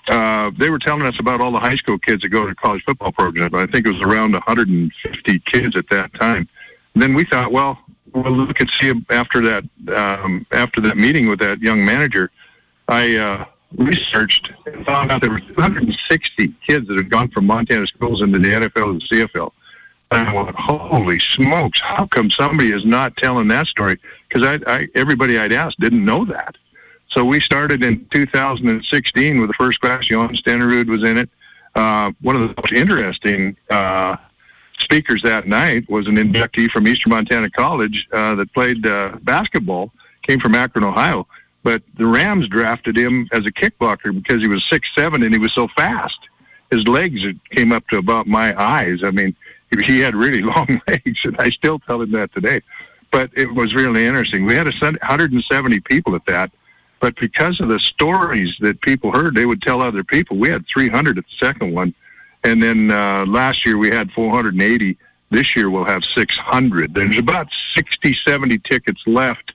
uh, 0.08 0.50
they 0.56 0.70
were 0.70 0.78
telling 0.78 1.06
us 1.06 1.18
about 1.18 1.40
all 1.40 1.52
the 1.52 1.58
high 1.60 1.76
school 1.76 1.98
kids 1.98 2.22
that 2.22 2.28
go 2.28 2.46
to 2.46 2.54
college 2.54 2.84
football 2.84 3.12
programs. 3.12 3.54
I 3.54 3.66
think 3.66 3.86
it 3.86 3.92
was 3.92 4.02
around 4.02 4.32
150 4.32 5.38
kids 5.40 5.76
at 5.76 5.88
that 5.90 6.14
time. 6.14 6.48
And 6.94 7.02
then 7.02 7.14
we 7.14 7.24
thought, 7.24 7.52
well, 7.52 7.78
we'll 8.12 8.32
look 8.32 8.60
and 8.60 8.70
see 8.70 8.92
after 9.10 9.40
that 9.42 9.64
um, 9.94 10.46
after 10.52 10.80
that 10.82 10.96
meeting 10.96 11.28
with 11.28 11.38
that 11.40 11.60
young 11.60 11.84
manager. 11.84 12.30
I 12.88 13.16
uh, 13.16 13.44
researched 13.76 14.52
and 14.66 14.84
found 14.86 15.10
out 15.10 15.20
there 15.20 15.30
were 15.30 15.40
260 15.40 16.54
kids 16.66 16.88
that 16.88 16.96
had 16.96 17.10
gone 17.10 17.28
from 17.28 17.46
Montana 17.46 17.86
schools 17.86 18.22
into 18.22 18.38
the 18.38 18.48
NFL 18.48 18.90
and 18.90 19.00
the 19.00 19.06
CFL. 19.06 19.52
And 20.12 20.28
I 20.28 20.32
went, 20.32 20.54
holy 20.54 21.18
smokes! 21.18 21.80
How 21.80 22.06
come 22.06 22.30
somebody 22.30 22.70
is 22.70 22.84
not 22.84 23.16
telling 23.16 23.48
that 23.48 23.66
story? 23.66 23.98
Because 24.28 24.44
I, 24.44 24.72
I, 24.72 24.88
everybody 24.94 25.36
I'd 25.36 25.52
asked 25.52 25.80
didn't 25.80 26.04
know 26.04 26.24
that. 26.26 26.56
So 27.16 27.24
we 27.24 27.40
started 27.40 27.82
in 27.82 28.04
2016 28.10 29.40
with 29.40 29.48
the 29.48 29.54
first 29.54 29.80
class. 29.80 30.10
Johan 30.10 30.34
Stenerud 30.34 30.86
was 30.86 31.02
in 31.02 31.16
it. 31.16 31.30
Uh, 31.74 32.12
one 32.20 32.36
of 32.36 32.42
the 32.42 32.54
most 32.60 32.72
interesting 32.72 33.56
uh, 33.70 34.16
speakers 34.78 35.22
that 35.22 35.48
night 35.48 35.88
was 35.88 36.08
an 36.08 36.16
inductee 36.16 36.70
from 36.70 36.86
Eastern 36.86 37.08
Montana 37.08 37.48
College 37.48 38.06
uh, 38.12 38.34
that 38.34 38.52
played 38.52 38.86
uh, 38.86 39.16
basketball, 39.22 39.92
came 40.24 40.38
from 40.38 40.54
Akron, 40.54 40.84
Ohio. 40.84 41.26
But 41.62 41.82
the 41.96 42.04
Rams 42.04 42.48
drafted 42.48 42.98
him 42.98 43.30
as 43.32 43.46
a 43.46 43.50
kickboxer 43.50 44.14
because 44.14 44.42
he 44.42 44.48
was 44.48 44.62
six 44.62 44.94
seven 44.94 45.22
and 45.22 45.32
he 45.32 45.38
was 45.38 45.54
so 45.54 45.68
fast. 45.68 46.18
His 46.70 46.86
legs 46.86 47.24
came 47.50 47.72
up 47.72 47.88
to 47.88 47.96
about 47.96 48.26
my 48.26 48.54
eyes. 48.62 49.02
I 49.02 49.10
mean, 49.10 49.34
he 49.86 50.00
had 50.00 50.14
really 50.14 50.42
long 50.54 50.82
legs, 50.86 51.24
and 51.24 51.34
I 51.38 51.48
still 51.48 51.78
tell 51.78 52.02
him 52.02 52.10
that 52.10 52.34
today. 52.34 52.60
But 53.10 53.30
it 53.34 53.54
was 53.54 53.74
really 53.74 54.04
interesting. 54.04 54.44
We 54.44 54.54
had 54.54 54.66
170 54.66 55.80
people 55.80 56.14
at 56.14 56.26
that 56.26 56.52
but 57.06 57.14
because 57.20 57.60
of 57.60 57.68
the 57.68 57.78
stories 57.78 58.56
that 58.58 58.80
people 58.80 59.12
heard, 59.12 59.36
they 59.36 59.46
would 59.46 59.62
tell 59.62 59.80
other 59.80 60.02
people. 60.02 60.36
We 60.38 60.48
had 60.48 60.66
300 60.66 61.18
at 61.18 61.24
the 61.24 61.36
second 61.38 61.72
one. 61.72 61.94
And 62.42 62.60
then 62.60 62.90
uh, 62.90 63.24
last 63.26 63.64
year 63.64 63.78
we 63.78 63.90
had 63.90 64.10
480. 64.10 64.98
This 65.30 65.54
year 65.54 65.70
we'll 65.70 65.84
have 65.84 66.04
600. 66.04 66.94
There's 66.94 67.16
about 67.16 67.52
60, 67.74 68.12
70 68.12 68.58
tickets 68.58 69.06
left. 69.06 69.52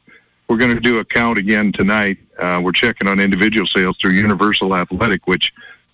We're 0.48 0.56
going 0.56 0.74
to 0.74 0.80
do 0.80 1.00
a 1.00 1.04
count 1.04 1.40
again 1.40 1.74
tonight. 1.74 2.20
Uh, 2.40 2.62
we're 2.64 2.72
checking 2.72 3.10
on 3.10 3.20
individual 3.20 3.68
sales 3.68 3.98
through 3.98 4.12
Universal 4.12 4.74
Athletic, 4.74 5.28
which 5.28 5.52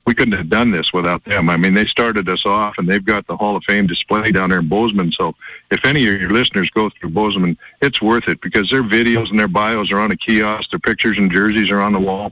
we 0.07 0.15
couldn't 0.15 0.37
have 0.37 0.49
done 0.49 0.71
this 0.71 0.93
without 0.93 1.21
them. 1.25 1.49
I 1.49 1.57
mean, 1.57 1.73
they 1.73 1.85
started 1.85 2.29
us 2.29 2.45
off, 2.45 2.75
and 2.77 2.87
they've 2.87 3.03
got 3.03 3.27
the 3.27 3.35
Hall 3.35 3.57
of 3.57 3.63
Fame 3.65 3.87
display 3.87 4.31
down 4.31 4.49
there 4.49 4.59
in 4.59 4.69
Bozeman. 4.69 5.11
So, 5.11 5.35
if 5.69 5.83
any 5.85 6.07
of 6.07 6.21
your 6.21 6.31
listeners 6.31 6.69
go 6.69 6.89
through 6.89 7.09
Bozeman, 7.09 7.57
it's 7.81 8.01
worth 8.01 8.29
it 8.29 8.39
because 8.39 8.69
their 8.69 8.83
videos 8.83 9.29
and 9.29 9.37
their 9.37 9.49
bios 9.49 9.91
are 9.91 9.99
on 9.99 10.09
a 10.11 10.15
kiosk, 10.15 10.69
their 10.69 10.79
pictures 10.79 11.17
and 11.17 11.29
jerseys 11.29 11.69
are 11.69 11.81
on 11.81 11.91
the 11.91 11.99
wall. 11.99 12.31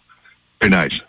Very 0.61 0.69
nice. 0.69 1.01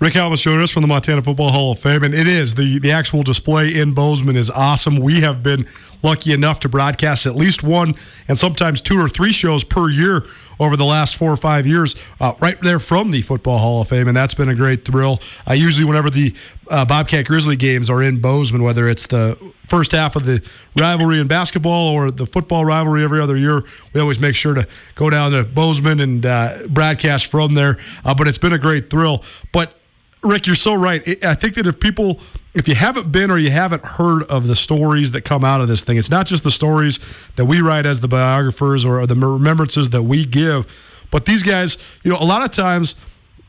Rick 0.00 0.16
us 0.16 0.70
from 0.70 0.82
the 0.82 0.88
Montana 0.88 1.20
Football 1.20 1.50
Hall 1.50 1.72
of 1.72 1.78
Fame, 1.78 2.04
and 2.04 2.14
it 2.14 2.26
is 2.26 2.54
the 2.54 2.78
the 2.78 2.92
actual 2.92 3.22
display 3.22 3.78
in 3.78 3.92
Bozeman 3.92 4.36
is 4.36 4.48
awesome. 4.48 4.96
We 4.96 5.20
have 5.20 5.42
been 5.42 5.66
lucky 6.02 6.32
enough 6.32 6.60
to 6.60 6.68
broadcast 6.68 7.26
at 7.26 7.34
least 7.34 7.62
one 7.62 7.94
and 8.26 8.38
sometimes 8.38 8.80
two 8.80 9.00
or 9.00 9.08
three 9.08 9.32
shows 9.32 9.64
per 9.64 9.88
year 9.88 10.24
over 10.60 10.76
the 10.76 10.84
last 10.84 11.16
four 11.16 11.32
or 11.32 11.36
five 11.36 11.66
years, 11.66 11.94
uh, 12.20 12.32
right 12.40 12.60
there 12.60 12.78
from 12.78 13.10
the 13.10 13.22
Football 13.22 13.58
Hall 13.58 13.80
of 13.80 13.88
Fame, 13.88 14.08
and 14.08 14.16
that's 14.16 14.34
been 14.34 14.48
a 14.48 14.54
great 14.54 14.84
thrill. 14.84 15.20
Uh, 15.48 15.52
usually, 15.52 15.84
whenever 15.84 16.10
the 16.10 16.34
uh, 16.68 16.84
Bobcat 16.84 17.26
Grizzly 17.26 17.56
games 17.56 17.88
are 17.88 18.02
in 18.02 18.20
Bozeman, 18.20 18.62
whether 18.62 18.88
it's 18.88 19.06
the 19.06 19.38
first 19.66 19.92
half 19.92 20.16
of 20.16 20.24
the 20.24 20.42
rivalry 20.76 21.20
in 21.20 21.28
basketball 21.28 21.92
or 21.92 22.10
the 22.10 22.26
football 22.26 22.64
rivalry 22.64 23.04
every 23.04 23.20
other 23.20 23.36
year, 23.36 23.62
we 23.92 24.00
always 24.00 24.18
make 24.18 24.34
sure 24.34 24.54
to 24.54 24.66
go 24.94 25.10
down 25.10 25.32
to 25.32 25.44
Bozeman 25.44 26.00
and 26.00 26.26
uh, 26.26 26.66
broadcast 26.68 27.26
from 27.26 27.52
there. 27.52 27.76
Uh, 28.04 28.14
but 28.14 28.26
it's 28.26 28.38
been 28.38 28.52
a 28.52 28.58
great 28.58 28.90
thrill. 28.90 29.22
But 29.52 29.78
Rick, 30.22 30.46
you're 30.46 30.56
so 30.56 30.74
right. 30.74 31.24
I 31.24 31.34
think 31.34 31.54
that 31.54 31.66
if 31.66 31.78
people, 31.78 32.20
if 32.54 32.66
you 32.66 32.74
haven't 32.74 33.12
been 33.12 33.30
or 33.30 33.38
you 33.38 33.50
haven't 33.50 33.84
heard 33.84 34.24
of 34.24 34.46
the 34.46 34.56
stories 34.56 35.12
that 35.12 35.22
come 35.22 35.44
out 35.44 35.60
of 35.60 35.68
this 35.68 35.80
thing, 35.80 35.96
it's 35.96 36.10
not 36.10 36.26
just 36.26 36.42
the 36.42 36.50
stories 36.50 36.98
that 37.36 37.44
we 37.44 37.60
write 37.60 37.86
as 37.86 38.00
the 38.00 38.08
biographers 38.08 38.84
or 38.84 39.06
the 39.06 39.14
remembrances 39.14 39.90
that 39.90 40.02
we 40.02 40.24
give, 40.24 41.06
but 41.10 41.24
these 41.24 41.42
guys, 41.42 41.78
you 42.02 42.10
know, 42.10 42.18
a 42.20 42.24
lot 42.24 42.42
of 42.42 42.50
times 42.50 42.96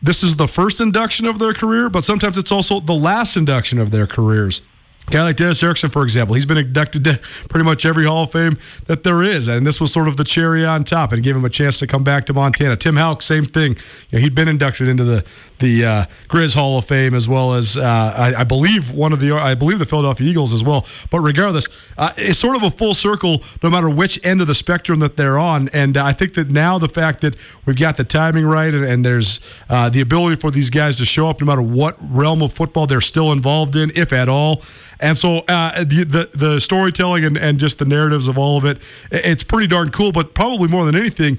this 0.02 0.24
is 0.24 0.36
the 0.36 0.48
first 0.48 0.80
induction 0.80 1.26
of 1.26 1.40
their 1.40 1.54
career, 1.54 1.90
but 1.90 2.04
sometimes 2.04 2.38
it's 2.38 2.52
also 2.52 2.80
the 2.80 2.94
last 2.94 3.36
induction 3.36 3.80
of 3.80 3.92
their 3.92 4.08
careers 4.08 4.62
guy 5.10 5.24
like 5.24 5.38
Dennis 5.38 5.62
Erickson, 5.64 5.90
for 5.90 6.04
example, 6.04 6.36
he's 6.36 6.46
been 6.46 6.58
inducted 6.58 7.04
to 7.04 7.20
pretty 7.50 7.66
much 7.66 7.86
every 7.86 8.06
Hall 8.06 8.24
of 8.24 8.32
Fame 8.32 8.58
that 8.86 9.04
there 9.04 9.24
is, 9.24 9.48
and 9.48 9.66
this 9.66 9.82
was 9.82 9.92
sort 9.92 10.08
of 10.08 10.18
the 10.18 10.24
cherry 10.24 10.66
on 10.66 10.84
top 10.84 11.12
and 11.12 11.24
gave 11.24 11.36
him 11.36 11.46
a 11.46 11.50
chance 11.50 11.80
to 11.80 11.88
come 11.88 12.04
back 12.04 12.26
to 12.26 12.34
Montana. 12.34 12.76
Tim 12.76 12.96
Hauck, 12.96 13.22
same 13.22 13.46
thing. 13.46 13.76
You 14.10 14.18
know, 14.18 14.20
he'd 14.20 14.36
been 14.36 14.48
inducted 14.48 14.88
into 14.88 15.04
the 15.04 15.26
the 15.60 15.86
uh, 15.86 16.06
Grizz 16.30 16.56
Hall 16.56 16.78
of 16.78 16.86
Fame 16.86 17.14
as 17.14 17.28
well 17.28 17.54
as 17.54 17.76
uh, 17.76 17.84
I, 17.84 18.42
I, 18.42 18.44
believe 18.46 18.94
one 18.94 19.12
of 19.12 19.20
the 19.20 19.34
I 19.34 19.56
believe 19.56 19.80
the 19.80 19.86
Philadelphia 19.86 20.30
Eagles 20.30 20.54
as 20.54 20.64
well. 20.64 20.86
But 21.12 21.20
regardless, 21.20 21.68
uh, 21.98 22.14
it's 22.16 22.40
sort 22.40 22.56
of 22.56 22.64
a 22.64 22.72
full 22.72 22.94
circle 22.94 23.44
no 23.62 23.70
matter 23.70 23.90
which 23.90 24.26
end 24.26 24.40
of 24.40 24.48
the 24.48 24.56
spectrum 24.56 25.00
that 25.00 25.18
they're 25.18 25.38
on, 25.38 25.68
and 25.70 25.98
I 25.98 26.14
think 26.14 26.34
that 26.36 26.50
now 26.50 26.78
the 26.78 26.88
fact 26.88 27.22
that 27.22 27.36
we've 27.66 27.78
got 27.78 27.98
the 27.98 28.04
timing 28.04 28.46
right 28.46 28.74
and, 28.74 28.86
and 28.86 29.04
there's 29.04 29.40
uh, 29.70 29.90
the 29.90 30.02
ability 30.02 30.38
for 30.38 30.50
these 30.52 30.70
guys 30.70 30.98
to 31.00 31.06
show 31.06 31.30
up 31.30 31.42
no 31.42 31.48
matter 31.48 31.62
what 31.62 31.98
realm 32.00 32.42
of 32.42 32.54
football 32.54 32.88
they're 32.88 33.02
still 33.02 33.32
involved 33.32 33.76
in, 33.76 33.92
if 33.96 34.14
at 34.14 34.30
all 34.30 34.62
and 35.00 35.18
so 35.18 35.40
uh, 35.48 35.84
the, 35.84 36.04
the, 36.04 36.38
the 36.38 36.60
storytelling 36.60 37.24
and, 37.24 37.38
and 37.38 37.60
just 37.60 37.80
the 37.80 37.86
narratives 37.86 38.28
of 38.28 38.38
all 38.38 38.58
of 38.58 38.66
it, 38.66 38.80
it's 39.12 39.44
pretty 39.44 39.68
darn 39.68 39.92
cool. 39.92 40.12
But 40.12 40.34
probably 40.34 40.68
more 40.68 40.86
than 40.86 40.96
anything, 40.96 41.38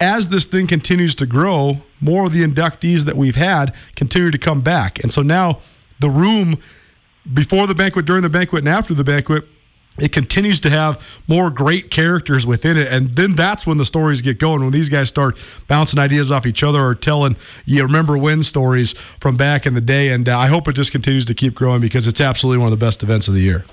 as 0.00 0.28
this 0.28 0.44
thing 0.44 0.66
continues 0.66 1.14
to 1.16 1.26
grow, 1.26 1.82
more 2.00 2.26
of 2.26 2.32
the 2.32 2.42
inductees 2.44 3.04
that 3.04 3.16
we've 3.16 3.36
had 3.36 3.74
continue 3.96 4.30
to 4.30 4.38
come 4.38 4.60
back, 4.60 5.02
and 5.02 5.12
so 5.12 5.22
now 5.22 5.60
the 6.00 6.10
room 6.10 6.58
before 7.32 7.66
the 7.66 7.74
banquet, 7.74 8.04
during 8.04 8.22
the 8.22 8.28
banquet, 8.28 8.60
and 8.60 8.68
after 8.68 8.92
the 8.92 9.04
banquet 9.04 9.44
it 9.98 10.12
continues 10.12 10.60
to 10.62 10.70
have 10.70 11.22
more 11.28 11.50
great 11.50 11.90
characters 11.90 12.46
within 12.46 12.76
it. 12.76 12.88
And 12.88 13.10
then 13.10 13.36
that's 13.36 13.66
when 13.66 13.76
the 13.78 13.84
stories 13.84 14.22
get 14.22 14.38
going, 14.38 14.62
when 14.62 14.72
these 14.72 14.88
guys 14.88 15.08
start 15.08 15.38
bouncing 15.68 16.00
ideas 16.00 16.32
off 16.32 16.46
each 16.46 16.62
other 16.62 16.80
or 16.80 16.94
telling, 16.94 17.36
you 17.64 17.82
remember 17.82 18.18
when 18.18 18.42
stories 18.42 18.92
from 18.92 19.36
back 19.36 19.66
in 19.66 19.74
the 19.74 19.80
day. 19.80 20.08
And 20.10 20.28
uh, 20.28 20.38
I 20.38 20.48
hope 20.48 20.66
it 20.66 20.72
just 20.74 20.90
continues 20.90 21.24
to 21.26 21.34
keep 21.34 21.54
growing 21.54 21.80
because 21.80 22.08
it's 22.08 22.20
absolutely 22.20 22.58
one 22.58 22.72
of 22.72 22.78
the 22.78 22.84
best 22.84 23.02
events 23.02 23.28
of 23.28 23.34
the 23.34 23.40
year. 23.40 23.64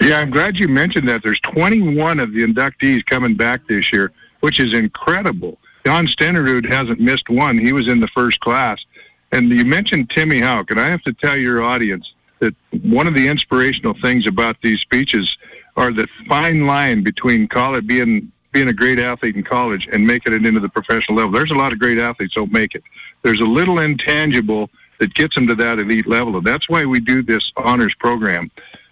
Yeah, 0.00 0.20
I'm 0.20 0.30
glad 0.30 0.58
you 0.58 0.68
mentioned 0.68 1.08
that. 1.08 1.22
There's 1.22 1.40
21 1.40 2.20
of 2.20 2.32
the 2.32 2.44
inductees 2.44 3.04
coming 3.04 3.34
back 3.34 3.66
this 3.66 3.92
year, 3.92 4.12
which 4.40 4.60
is 4.60 4.72
incredible. 4.72 5.58
Jan 5.84 6.06
Stenerud 6.06 6.70
hasn't 6.70 7.00
missed 7.00 7.28
one. 7.28 7.58
He 7.58 7.72
was 7.72 7.88
in 7.88 7.98
the 7.98 8.08
first 8.08 8.38
class. 8.40 8.84
And 9.32 9.50
you 9.50 9.64
mentioned 9.64 10.10
Timmy 10.10 10.40
Hauck, 10.40 10.70
and 10.70 10.80
I 10.80 10.88
have 10.88 11.02
to 11.02 11.12
tell 11.12 11.36
your 11.36 11.62
audience, 11.62 12.12
that 12.40 12.54
one 12.82 13.06
of 13.06 13.14
the 13.14 13.26
inspirational 13.26 13.94
things 14.00 14.26
about 14.26 14.56
these 14.62 14.80
speeches 14.80 15.36
are 15.76 15.92
the 15.92 16.08
fine 16.28 16.66
line 16.66 17.02
between 17.02 17.48
college 17.48 17.86
being 17.86 18.30
being 18.52 18.68
a 18.68 18.72
great 18.72 18.98
athlete 18.98 19.36
in 19.36 19.42
college 19.42 19.86
and 19.92 20.06
making 20.06 20.32
it 20.32 20.46
into 20.46 20.58
the 20.58 20.68
professional 20.68 21.18
level. 21.18 21.30
There's 21.30 21.50
a 21.50 21.54
lot 21.54 21.72
of 21.72 21.78
great 21.78 21.98
athletes 21.98 22.34
don't 22.34 22.50
make 22.50 22.74
it. 22.74 22.82
There's 23.22 23.40
a 23.40 23.44
little 23.44 23.78
intangible 23.78 24.70
that 25.00 25.12
gets 25.14 25.34
them 25.34 25.46
to 25.48 25.54
that 25.56 25.78
elite 25.78 26.06
level, 26.06 26.36
and 26.36 26.46
that's 26.46 26.68
why 26.68 26.84
we 26.84 26.98
do 26.98 27.22
this 27.22 27.52
honors 27.56 27.94
program. 27.94 28.50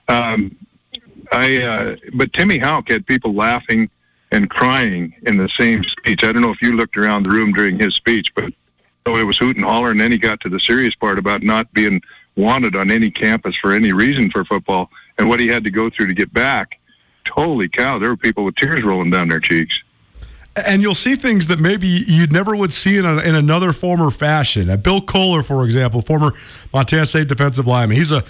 Um, 0.09 0.55
I, 1.33 1.63
uh, 1.63 1.97
but 2.15 2.33
Timmy 2.33 2.59
Hauck 2.59 2.89
had 2.89 3.07
people 3.07 3.35
laughing 3.35 3.91
and 4.31 4.51
crying 4.51 5.15
in 5.23 5.37
the 5.37 5.49
same 5.49 5.83
speech. 5.85 6.23
I 6.23 6.33
don't 6.33 6.43
know 6.43 6.51
if 6.51 6.63
you 6.63 6.73
looked 6.73 6.97
around 6.97 7.25
the 7.25 7.31
room 7.31 7.53
during 7.53 7.79
his 7.79 7.95
speech, 7.95 8.35
but 8.35 8.53
so 9.07 9.17
it 9.17 9.25
was 9.25 9.39
hoot 9.39 9.57
and 9.57 9.65
holler, 9.65 9.91
and 9.91 10.01
then 10.01 10.13
he 10.13 10.19
got 10.19 10.41
to 10.41 10.49
the 10.49 10.61
serious 10.61 10.95
part 10.95 11.19
about 11.19 11.43
not 11.43 11.73
being 11.73 12.03
wanted 12.37 12.77
on 12.77 12.91
any 12.91 13.11
campus 13.11 13.57
for 13.57 13.73
any 13.73 13.93
reason 13.93 14.31
for 14.31 14.45
football 14.45 14.91
and 15.19 15.29
what 15.29 15.41
he 15.41 15.49
had 15.49 15.65
to 15.65 15.71
go 15.71 15.91
through 15.91 16.07
to 16.07 16.15
get 16.15 16.33
back. 16.33 16.79
Holy 17.29 17.69
cow, 17.69 17.99
there 17.99 18.09
were 18.09 18.17
people 18.17 18.45
with 18.45 18.55
tears 18.55 18.83
rolling 18.83 19.11
down 19.11 19.29
their 19.29 19.41
cheeks. 19.41 19.83
And 20.67 20.81
you'll 20.81 20.95
see 20.95 21.17
things 21.17 21.49
that 21.49 21.59
maybe 21.59 21.87
you 21.87 22.27
never 22.29 22.57
would 22.57 22.73
see 22.73 22.97
in, 22.97 23.05
a, 23.05 23.19
in 23.19 23.35
another 23.35 23.75
form 23.75 24.01
or 24.01 24.11
fashion. 24.11 24.71
Uh, 24.71 24.77
Bill 24.79 25.03
Kollar, 25.03 25.43
for 25.43 25.65
example, 25.65 26.01
former 26.01 26.33
Montana 26.73 27.05
State 27.05 27.29
defensive 27.29 27.67
lineman, 27.67 27.97
he's 27.99 28.13
a 28.13 28.25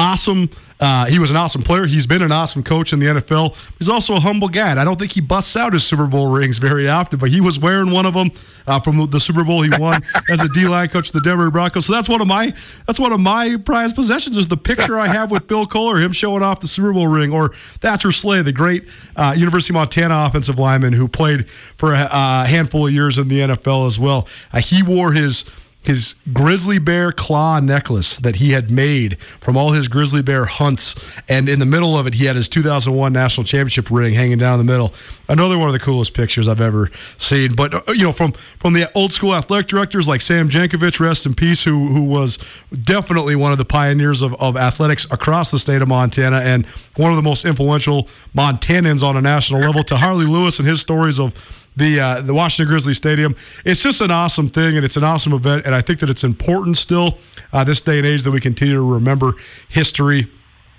awesome 0.00 0.50
uh, 0.80 1.04
he 1.04 1.18
was 1.18 1.30
an 1.30 1.36
awesome 1.36 1.62
player. 1.62 1.84
He's 1.84 2.06
been 2.06 2.22
an 2.22 2.32
awesome 2.32 2.62
coach 2.62 2.92
in 2.92 3.00
the 3.00 3.06
NFL. 3.06 3.54
He's 3.78 3.88
also 3.88 4.14
a 4.14 4.20
humble 4.20 4.48
guy. 4.48 4.70
And 4.70 4.80
I 4.80 4.84
don't 4.84 4.98
think 4.98 5.12
he 5.12 5.20
busts 5.20 5.54
out 5.54 5.74
his 5.74 5.84
Super 5.84 6.06
Bowl 6.06 6.28
rings 6.28 6.58
very 6.58 6.88
often, 6.88 7.18
but 7.18 7.28
he 7.28 7.40
was 7.40 7.58
wearing 7.58 7.90
one 7.90 8.06
of 8.06 8.14
them 8.14 8.30
uh, 8.66 8.80
from 8.80 9.10
the 9.10 9.20
Super 9.20 9.44
Bowl 9.44 9.62
he 9.62 9.70
won 9.78 10.02
as 10.30 10.40
a 10.40 10.48
D 10.48 10.66
line 10.66 10.88
coach 10.88 11.08
of 11.08 11.12
the 11.12 11.20
Denver 11.20 11.50
Broncos. 11.50 11.86
So 11.86 11.92
that's 11.92 12.08
one 12.08 12.22
of 12.22 12.26
my 12.26 12.54
that's 12.86 12.98
one 12.98 13.12
of 13.12 13.20
my 13.20 13.56
prized 13.62 13.94
possessions 13.94 14.38
is 14.38 14.48
the 14.48 14.56
picture 14.56 14.98
I 14.98 15.08
have 15.08 15.30
with 15.30 15.46
Bill 15.46 15.66
Kollar, 15.66 15.98
him 16.00 16.12
showing 16.12 16.42
off 16.42 16.60
the 16.60 16.68
Super 16.68 16.94
Bowl 16.94 17.08
ring, 17.08 17.30
or 17.30 17.50
Thatcher 17.50 18.08
Szalay, 18.08 18.42
the 18.42 18.52
great 18.52 18.88
uh, 19.16 19.34
University 19.36 19.72
of 19.72 19.74
Montana 19.74 20.24
offensive 20.26 20.58
lineman 20.58 20.94
who 20.94 21.08
played 21.08 21.48
for 21.50 21.92
a, 21.92 22.08
a 22.10 22.46
handful 22.46 22.86
of 22.86 22.92
years 22.92 23.18
in 23.18 23.28
the 23.28 23.40
NFL 23.40 23.86
as 23.86 23.98
well. 23.98 24.26
Uh, 24.52 24.60
he 24.60 24.82
wore 24.82 25.12
his 25.12 25.44
his 25.82 26.14
grizzly 26.32 26.78
bear 26.78 27.10
claw 27.10 27.58
necklace 27.58 28.18
that 28.18 28.36
he 28.36 28.52
had 28.52 28.70
made 28.70 29.18
from 29.20 29.56
all 29.56 29.72
his 29.72 29.88
grizzly 29.88 30.20
bear 30.20 30.44
hunts. 30.44 30.94
And 31.28 31.48
in 31.48 31.58
the 31.58 31.66
middle 31.66 31.96
of 31.96 32.06
it, 32.06 32.14
he 32.14 32.26
had 32.26 32.36
his 32.36 32.48
2001 32.48 33.12
national 33.12 33.44
championship 33.44 33.90
ring 33.90 34.14
hanging 34.14 34.38
down 34.38 34.60
in 34.60 34.66
the 34.66 34.70
middle. 34.70 34.92
Another 35.28 35.58
one 35.58 35.68
of 35.68 35.72
the 35.72 35.78
coolest 35.78 36.12
pictures 36.12 36.48
I've 36.48 36.60
ever 36.60 36.90
seen. 37.16 37.54
But, 37.54 37.88
uh, 37.88 37.92
you 37.92 38.04
know, 38.04 38.12
from, 38.12 38.32
from 38.32 38.74
the 38.74 38.90
old 38.94 39.12
school 39.12 39.34
athletic 39.34 39.68
directors 39.68 40.06
like 40.06 40.20
Sam 40.20 40.50
Jankovich, 40.50 41.00
rest 41.00 41.24
in 41.24 41.34
peace, 41.34 41.64
who, 41.64 41.88
who 41.88 42.04
was 42.04 42.38
definitely 42.82 43.34
one 43.34 43.52
of 43.52 43.58
the 43.58 43.64
pioneers 43.64 44.20
of, 44.20 44.34
of 44.40 44.56
athletics 44.56 45.06
across 45.10 45.50
the 45.50 45.58
state 45.58 45.80
of 45.80 45.88
Montana 45.88 46.40
and 46.40 46.66
one 46.96 47.10
of 47.10 47.16
the 47.16 47.22
most 47.22 47.46
influential 47.46 48.04
Montanans 48.34 49.02
on 49.02 49.16
a 49.16 49.22
national 49.22 49.60
level, 49.60 49.82
to 49.84 49.96
Harley 49.96 50.26
Lewis 50.26 50.58
and 50.58 50.68
his 50.68 50.80
stories 50.80 51.18
of 51.18 51.59
the 51.76 52.00
uh, 52.00 52.20
the 52.20 52.34
Washington 52.34 52.70
Grizzly 52.70 52.94
Stadium. 52.94 53.34
It's 53.64 53.82
just 53.82 54.00
an 54.00 54.10
awesome 54.10 54.48
thing, 54.48 54.76
and 54.76 54.84
it's 54.84 54.96
an 54.96 55.04
awesome 55.04 55.32
event. 55.32 55.66
And 55.66 55.74
I 55.74 55.80
think 55.80 56.00
that 56.00 56.10
it's 56.10 56.24
important 56.24 56.76
still 56.76 57.18
uh, 57.52 57.64
this 57.64 57.80
day 57.80 57.98
and 57.98 58.06
age 58.06 58.22
that 58.22 58.30
we 58.30 58.40
continue 58.40 58.74
to 58.74 58.94
remember 58.94 59.34
history. 59.68 60.28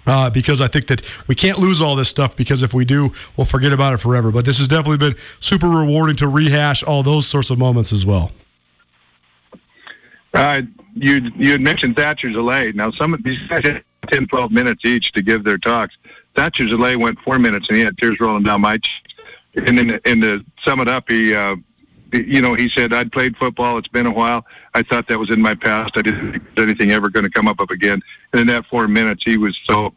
Uh, 0.07 0.31
because 0.31 0.61
I 0.61 0.67
think 0.67 0.87
that 0.87 1.03
we 1.27 1.35
can't 1.35 1.59
lose 1.59 1.79
all 1.79 1.95
this 1.95 2.09
stuff 2.09 2.35
because 2.35 2.63
if 2.63 2.73
we 2.73 2.85
do, 2.85 3.11
we'll 3.37 3.45
forget 3.45 3.71
about 3.71 3.93
it 3.93 3.97
forever. 3.97 4.31
But 4.31 4.45
this 4.45 4.57
has 4.57 4.67
definitely 4.67 4.97
been 4.97 5.15
super 5.39 5.67
rewarding 5.67 6.15
to 6.17 6.27
rehash 6.27 6.81
all 6.81 7.03
those 7.03 7.27
sorts 7.27 7.51
of 7.51 7.59
moments 7.59 7.93
as 7.93 8.03
well. 8.03 8.31
Uh, 10.33 10.63
you 10.95 11.31
you 11.35 11.51
had 11.51 11.61
mentioned 11.61 11.95
Thatcher 11.95 12.29
Szalay. 12.29 12.73
Now 12.73 12.89
some 12.89 13.13
of 13.13 13.21
these 13.21 13.37
guys 13.47 13.63
had 13.63 13.83
10, 14.07 14.25
12 14.25 14.51
minutes 14.51 14.85
each 14.85 15.11
to 15.11 15.21
give 15.21 15.43
their 15.43 15.59
talks. 15.59 15.95
Thatcher 16.35 16.63
Szalay 16.63 16.97
went 16.97 17.19
four 17.19 17.37
minutes 17.37 17.67
and 17.69 17.77
he 17.77 17.83
had 17.83 17.95
tears 17.99 18.19
rolling 18.19 18.43
down 18.43 18.61
my 18.61 18.77
cheek 18.79 19.10
and 19.55 19.77
then 19.77 19.99
and 20.05 20.21
to 20.21 20.45
sum 20.61 20.79
it 20.79 20.87
up, 20.87 21.09
he 21.09 21.33
uh, 21.33 21.55
you 22.11 22.41
know 22.41 22.53
he 22.53 22.69
said 22.69 22.93
I'd 22.93 23.11
played 23.11 23.37
football. 23.37 23.77
It's 23.77 23.87
been 23.87 24.05
a 24.05 24.11
while. 24.11 24.45
I 24.73 24.81
thought 24.81 25.07
that 25.07 25.19
was 25.19 25.29
in 25.29 25.41
my 25.41 25.55
past. 25.55 25.97
I 25.97 26.01
didn't 26.01 26.31
think 26.31 26.43
anything 26.57 26.91
ever 26.91 27.09
going 27.09 27.25
to 27.25 27.29
come 27.29 27.47
up, 27.47 27.59
again. 27.69 28.01
And 28.31 28.41
in 28.41 28.47
that 28.47 28.65
four 28.65 28.87
minutes, 28.87 29.23
he 29.23 29.37
was 29.37 29.59
so 29.65 29.93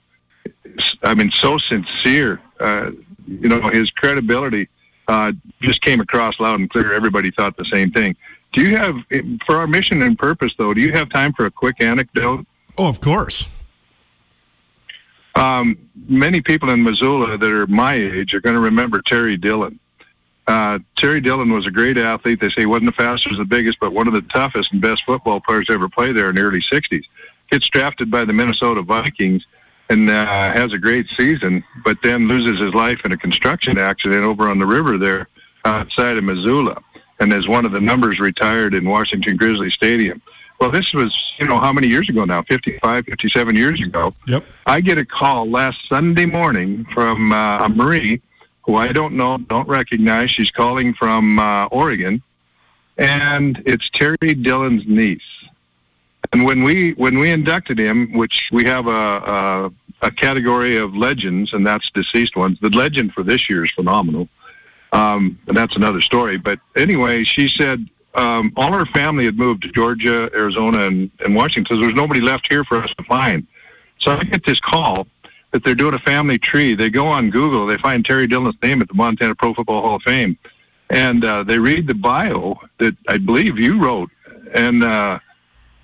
I 1.03 1.15
mean 1.15 1.31
so 1.31 1.59
sincere. 1.59 2.41
Uh, 2.61 2.91
you 3.27 3.49
know 3.49 3.61
his 3.71 3.91
credibility 3.91 4.69
uh, 5.09 5.33
just 5.61 5.81
came 5.83 6.01
across 6.01 6.41
loud 6.41 6.61
and 6.61 6.71
clear. 6.71 6.93
Everybody 6.93 7.31
thought 7.31 7.57
the 7.57 7.65
same 7.65 7.91
thing. 7.91 8.17
Do 8.53 8.61
you 8.61 8.77
have 8.77 8.97
for 9.45 9.57
our 9.57 9.67
mission 9.67 10.03
and 10.03 10.19
purpose 10.19 10.55
though? 10.57 10.75
Do 10.75 10.81
you 10.81 10.93
have 10.93 11.09
time 11.09 11.33
for 11.33 11.47
a 11.47 11.51
quick 11.51 11.81
anecdote? 11.81 12.47
Oh, 12.79 12.89
of 12.89 13.01
course. 13.01 13.47
Um, 15.35 15.79
many 16.09 16.41
people 16.41 16.71
in 16.71 16.83
Missoula 16.83 17.37
that 17.37 17.51
are 17.51 17.67
my 17.67 17.95
age 17.95 18.35
are 18.35 18.41
going 18.41 18.55
to 18.55 18.61
remember 18.61 19.03
Terry 19.03 19.37
Dillon. 19.37 19.79
Uh, 20.47 20.79
Terry 20.97 21.21
Dillon 21.21 21.51
was 21.53 21.67
a 21.67 21.71
great 21.71 21.97
athlete. 21.97 22.41
They 22.41 22.51
say 22.51 22.63
he 22.63 22.67
wasn't 22.67 22.87
the 22.87 23.03
fastest, 23.03 23.39
the 23.39 23.45
biggest, 23.45 23.81
but 23.81 23.93
one 23.93 24.07
of 24.07 24.13
the 24.13 24.21
toughest 24.23 24.73
and 24.73 24.81
best 24.81 25.05
football 25.05 25.41
players 25.41 25.67
to 25.67 25.73
ever 25.73 25.89
play 25.89 26.13
there 26.13 26.29
in 26.29 26.37
the 26.37 26.43
early 26.43 26.61
60s. 26.61 27.05
Gets 27.51 27.69
drafted 27.69 28.11
by 28.11 28.25
the 28.25 28.33
Minnesota 28.33 28.83
Vikings 28.83 29.47
and 29.91 30.09
uh, 30.09 30.27
has 30.27 30.73
a 30.73 30.79
great 30.79 31.09
season, 31.09 31.65
but 31.85 31.99
then 32.03 32.29
loses 32.29 32.59
his 32.59 32.75
life 32.75 33.01
in 33.05 33.13
a 33.13 33.17
construction 33.17 33.79
accident 33.79 34.25
over 34.25 34.49
on 34.49 34.59
the 34.59 34.67
river 34.67 34.99
there 34.99 35.29
outside 35.65 36.17
of 36.17 36.25
Missoula 36.25 36.83
and 37.21 37.33
is 37.33 37.49
one 37.49 37.65
of 37.65 37.73
the 37.73 37.81
numbers 37.81 38.19
retired 38.19 38.75
in 38.75 38.89
Washington 38.89 39.37
Grizzly 39.37 39.71
Stadium. 39.71 40.21
Well, 40.65 40.71
this 40.71 40.95
was, 40.95 41.35
you 41.39 41.47
know, 41.47 41.59
how 41.59 41.75
many 41.75 41.89
years 41.89 42.09
ago 42.09 42.25
now? 42.25 42.43
55, 42.43 43.05
57 43.05 43.55
years 43.55 43.83
ago. 43.83 44.15
Yep. 44.27 44.47
I 44.65 44.81
get 44.81 44.97
a 44.97 45.05
call 45.05 45.47
last 45.51 45.87
Sunday 45.91 46.25
morning 46.25 46.87
from 46.87 47.33
uh, 47.33 47.67
a 47.67 47.69
Marie 47.69 48.23
who 48.63 48.77
I 48.77 48.91
don't 48.91 49.13
know, 49.13 49.37
don't 49.37 49.69
recognize. 49.69 50.31
She's 50.31 50.51
calling 50.51 50.95
from 50.95 51.39
uh, 51.39 51.67
Oregon, 51.67 52.23
and 52.97 53.63
it's 53.67 53.91
Terry 53.91 54.33
Dillon's 54.33 54.87
niece. 54.87 55.21
And 56.33 56.47
when 56.47 56.63
we 56.63 56.93
when 56.93 57.19
we 57.19 57.31
inducted 57.31 57.79
him, 57.79 58.15
which 58.15 58.49
we 58.51 58.65
have 58.65 58.87
a, 58.87 58.91
a 58.91 59.73
a 60.01 60.11
category 60.11 60.79
of 60.79 60.97
legends, 60.97 61.53
and 61.53 61.67
that's 61.67 61.91
deceased 61.91 62.37
ones. 62.37 62.59
The 62.61 62.71
legend 62.71 63.13
for 63.13 63.23
this 63.23 63.51
year 63.51 63.65
is 63.65 63.71
phenomenal, 63.73 64.31
um, 64.93 65.39
and 65.47 65.55
that's 65.55 65.77
another 65.77 66.01
story. 66.01 66.39
But 66.39 66.59
anyway, 66.75 67.23
she 67.25 67.49
said 67.49 67.87
um, 68.15 68.53
all 68.57 68.73
her 68.73 68.87
family 68.87 69.25
had 69.25 69.37
moved 69.37 69.63
to 69.63 69.69
Georgia, 69.73 70.31
Arizona, 70.35 70.87
and, 70.87 71.11
and 71.21 71.35
Washington. 71.35 71.77
So 71.77 71.81
there 71.81 71.89
was 71.89 71.97
nobody 71.97 72.21
left 72.21 72.47
here 72.49 72.65
for 72.65 72.83
us 72.83 72.93
to 72.95 73.05
find. 73.05 73.47
So 73.99 74.13
I 74.13 74.23
get 74.25 74.45
this 74.45 74.61
call 74.61 75.07
that 75.51 75.65
they're 75.65 75.75
doing 75.75 75.95
a 75.95 76.01
family 76.01 76.39
tree. 76.39 76.75
They 76.75 76.91
go 76.91 77.07
on 77.07 77.31
Google, 77.31 77.67
they 77.67 77.79
find 77.79 78.05
Terry 78.05 78.27
Dillon's 78.27 78.61
name 78.63 78.83
at 78.83 78.89
the 78.89 78.95
Montana 78.95 79.35
Pro 79.35 79.55
Football 79.55 79.83
Hall 79.83 79.97
of 79.97 80.03
Fame, 80.03 80.37
and 80.91 81.25
uh, 81.25 81.45
they 81.45 81.59
read 81.59 81.87
the 81.87 81.95
bio 81.95 82.61
that 82.79 82.97
I 83.09 83.19
believe 83.19 83.59
you 83.59 83.81
wrote, 83.81 84.11
and 84.55 84.83
uh, 84.83 85.19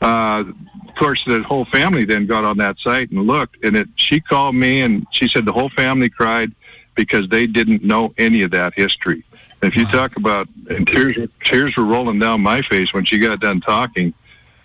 uh, 0.03 0.45
of 0.89 0.95
course 0.97 1.25
the 1.25 1.43
whole 1.43 1.65
family 1.67 2.05
then 2.05 2.27
got 2.27 2.45
on 2.45 2.57
that 2.59 2.79
site 2.79 3.11
and 3.11 3.27
looked, 3.27 3.65
and 3.65 3.77
it. 3.77 3.89
She 3.95 4.21
called 4.21 4.55
me 4.55 4.81
and 4.81 5.07
she 5.13 5.29
said 5.29 5.45
the 5.45 5.53
whole 5.53 5.71
family 5.71 6.09
cried 6.09 6.53
because 6.95 7.29
they 7.29 7.47
didn't 7.47 7.85
know 7.85 8.13
any 8.19 8.43
of 8.43 8.51
that 8.51 8.75
history. 8.75 9.25
If 9.63 9.77
you 9.77 9.85
talk 9.85 10.17
about 10.17 10.49
and 10.69 10.87
tears 10.87 11.17
tears 11.45 11.77
were 11.77 11.85
rolling 11.85 12.19
down 12.19 12.41
my 12.41 12.63
face 12.63 12.95
when 12.95 13.05
she 13.05 13.19
got 13.19 13.41
done 13.41 13.61
talking, 13.61 14.15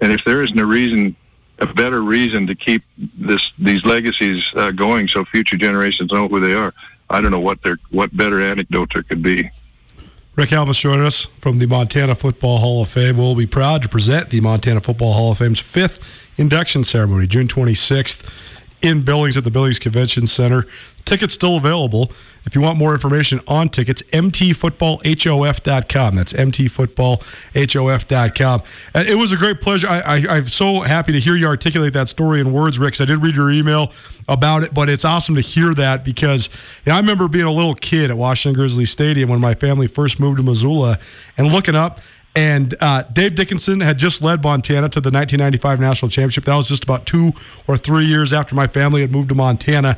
and 0.02 0.12
if 0.12 0.24
there 0.24 0.42
isn't 0.42 0.58
a 0.58 0.66
reason 0.66 1.16
a 1.60 1.66
better 1.66 2.02
reason 2.02 2.48
to 2.48 2.56
keep 2.56 2.82
this 2.98 3.54
these 3.54 3.86
legacies 3.86 4.52
uh, 4.56 4.72
going 4.72 5.08
so 5.08 5.24
future 5.26 5.58
generations 5.58 6.12
know 6.12 6.28
who 6.28 6.40
they 6.40 6.54
are. 6.54 6.74
I 7.10 7.22
don't 7.22 7.32
know 7.32 7.40
what 7.40 7.60
what 7.92 8.16
better 8.16 8.42
anecdote 8.42 8.94
there 8.94 9.04
could 9.04 9.22
be. 9.22 9.50
Rick 10.36 10.50
Halmes 10.50 10.80
joining 10.80 11.06
us 11.06 11.26
from 11.26 11.60
the 11.60 11.66
Montana 11.66 12.14
Football 12.14 12.58
Hall 12.58 12.82
of 12.82 12.90
Fame. 12.90 13.18
We'll 13.18 13.36
be 13.36 13.46
proud 13.46 13.82
to 13.84 13.90
present 13.90 14.32
the 14.32 14.42
Montana 14.42 14.82
Football 14.82 15.14
Hall 15.14 15.32
of 15.32 15.38
Fame's 15.38 15.60
fifth 15.60 16.30
induction 16.38 16.84
ceremony, 16.84 17.26
June 17.26 17.48
26th, 17.48 18.65
in 18.82 19.02
Billings 19.04 19.38
at 19.38 19.44
the 19.44 19.52
Billings 19.52 19.78
Convention 19.80 20.26
Center. 20.28 20.64
Tickets 21.06 21.34
still 21.36 21.58
available. 21.58 22.12
If 22.46 22.56
you 22.56 22.62
want 22.62 22.78
more 22.80 22.94
information 22.94 23.40
on 23.48 23.70
tickets, 23.70 24.02
mtfootballhof.com. 24.04 26.16
That's 26.16 26.34
mtfootballhof.com. 26.34 28.62
And 28.94 29.08
it 29.08 29.16
was 29.16 29.32
a 29.32 29.38
great 29.38 29.62
pleasure. 29.62 29.88
I, 29.88 30.26
I'm 30.30 30.48
so 30.48 30.82
happy 30.82 31.12
to 31.14 31.20
hear 31.20 31.36
you 31.36 31.46
articulate 31.48 31.94
that 31.94 32.10
story 32.10 32.40
in 32.42 32.52
words, 32.52 32.80
Rick, 32.80 32.96
'cause 32.96 33.02
I 33.02 33.06
did 33.06 33.22
read 33.22 33.36
your 33.36 33.52
email 33.52 33.92
about 34.28 34.64
it, 34.64 34.74
but 34.74 34.90
it's 34.90 35.06
awesome 35.06 35.36
to 35.36 35.42
hear 35.42 35.74
that 35.76 36.04
because 36.04 36.50
you 36.86 36.92
know, 36.92 36.96
I 36.96 37.00
remember 37.00 37.28
being 37.28 37.46
a 37.46 37.52
little 37.52 37.76
kid 37.76 38.10
at 38.10 38.18
Washington 38.18 38.56
Grizzly 38.60 38.86
Stadium 38.86 39.30
when 39.30 39.40
my 39.40 39.54
family 39.54 39.86
first 39.88 40.20
moved 40.20 40.38
to 40.38 40.44
Missoula 40.44 40.98
and 41.38 41.52
looking 41.52 41.76
up 41.76 42.00
and 42.36 42.76
uh, 42.82 43.04
Dave 43.04 43.36
Dickenson 43.36 43.80
had 43.80 43.98
just 43.98 44.22
led 44.22 44.44
Montana 44.44 44.90
to 44.90 45.00
the 45.00 45.10
1995 45.10 45.80
national 45.80 46.10
championship. 46.10 46.44
That 46.44 46.56
was 46.56 46.68
just 46.68 46.84
about 46.84 47.06
two 47.06 47.32
or 47.66 47.78
three 47.78 48.06
years 48.06 48.34
after 48.34 48.56
my 48.56 48.68
family 48.68 49.02
had 49.02 49.12
moved 49.12 49.30
to 49.30 49.36
Montana. 49.36 49.98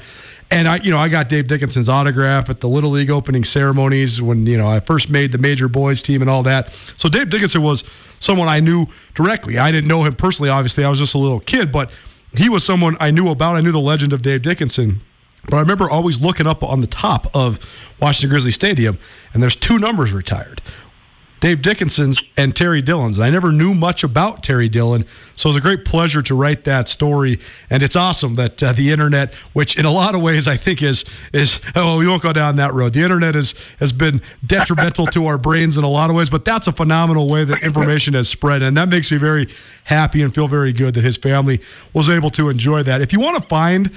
And 0.52 0.68
I, 0.68 0.78
you 0.78 0.92
know, 0.92 1.00
I 1.00 1.10
got 1.10 1.30
Dave 1.30 1.48
Dickenson's 1.48 1.90
autograph 1.90 2.50
at 2.50 2.60
the 2.60 2.70
Little 2.70 2.92
League 2.92 3.10
opening 3.10 3.44
ceremonies 3.44 4.22
when 4.22 4.46
you 4.46 4.58
know 4.58 4.68
I 4.68 4.80
first 4.80 5.10
made 5.10 5.32
the 5.32 5.40
major 5.40 5.68
boys 5.68 6.02
team 6.04 6.22
and 6.22 6.30
all 6.30 6.44
that. 6.44 6.70
So 6.72 7.10
Dave 7.10 7.32
Dickenson 7.32 7.64
was 7.64 7.84
someone 8.20 8.48
I 8.48 8.60
knew 8.60 8.86
directly. 9.16 9.58
I 9.58 9.72
didn't 9.72 9.88
know 9.88 10.04
him 10.04 10.14
personally, 10.14 10.50
obviously. 10.50 10.86
I 10.86 10.90
was 10.90 11.00
just 11.00 11.16
a 11.16 11.18
little 11.18 11.40
kid, 11.40 11.72
but 11.72 11.92
he 12.36 12.50
was 12.50 12.64
someone 12.64 12.96
I 13.00 13.10
knew 13.10 13.30
about. 13.30 13.56
I 13.56 13.62
knew 13.62 13.72
the 13.72 13.80
legend 13.80 14.14
of 14.14 14.22
Dave 14.22 14.44
Dickenson. 14.44 15.02
But 15.46 15.58
I 15.58 15.60
remember 15.62 15.90
always 15.90 16.20
looking 16.20 16.46
up 16.46 16.62
on 16.62 16.82
the 16.82 16.88
top 16.88 17.28
of 17.34 17.96
Washington 18.02 18.30
Grizzly 18.30 18.52
Stadium, 18.52 19.00
and 19.34 19.42
there's 19.42 19.56
two 19.56 19.80
numbers 19.80 20.12
retired. 20.12 20.62
Dave 21.40 21.62
Dickenson's 21.62 22.22
and 22.36 22.56
Terry 22.56 22.82
Dillon's. 22.82 23.20
I 23.20 23.30
never 23.30 23.52
knew 23.52 23.76
much 23.76 24.04
about 24.04 24.42
Terry 24.42 24.70
Dillon, 24.70 25.06
so 25.36 25.50
it 25.50 25.52
was 25.52 25.56
a 25.56 25.62
great 25.62 25.86
pleasure 25.86 26.22
to 26.24 26.36
write 26.36 26.64
that 26.64 26.90
story. 26.90 27.40
And 27.70 27.84
it's 27.84 27.96
awesome 27.96 28.36
that 28.36 28.64
uh, 28.64 28.74
the 28.74 28.92
internet, 28.92 29.36
which 29.54 29.78
in 29.78 29.86
a 29.86 29.92
lot 29.92 30.16
of 30.16 30.22
ways 30.22 30.48
I 30.48 30.58
think 30.58 30.82
is 30.82 31.06
is 31.34 31.62
oh 31.76 31.98
we 31.98 32.08
won't 32.08 32.24
go 32.24 32.34
down 32.34 32.56
that 32.56 32.74
road. 32.74 32.94
The 32.94 33.04
internet 33.04 33.36
has 33.36 33.54
has 33.80 33.92
been 33.92 34.22
detrimental 34.46 35.06
to 35.08 35.28
our 35.28 35.38
brains 35.38 35.78
in 35.78 35.84
a 35.84 35.90
lot 35.90 36.10
of 36.10 36.16
ways, 36.16 36.30
but 36.30 36.44
that's 36.44 36.68
a 36.68 36.72
phenomenal 36.72 37.30
way 37.30 37.44
that 37.44 37.62
information 37.62 38.16
has 38.16 38.28
spread, 38.28 38.62
and 38.64 38.76
that 38.78 38.90
makes 38.90 39.12
me 39.12 39.18
very 39.18 39.48
happy 39.84 40.24
and 40.24 40.34
feel 40.34 40.48
very 40.48 40.74
good 40.74 40.96
that 40.96 41.04
his 41.04 41.18
family 41.18 41.62
was 41.94 42.10
able 42.10 42.32
to 42.32 42.50
enjoy 42.50 42.82
that. 42.84 43.02
If 43.02 43.14
you 43.14 43.20
want 43.20 43.42
to 43.42 43.48
find 43.48 43.92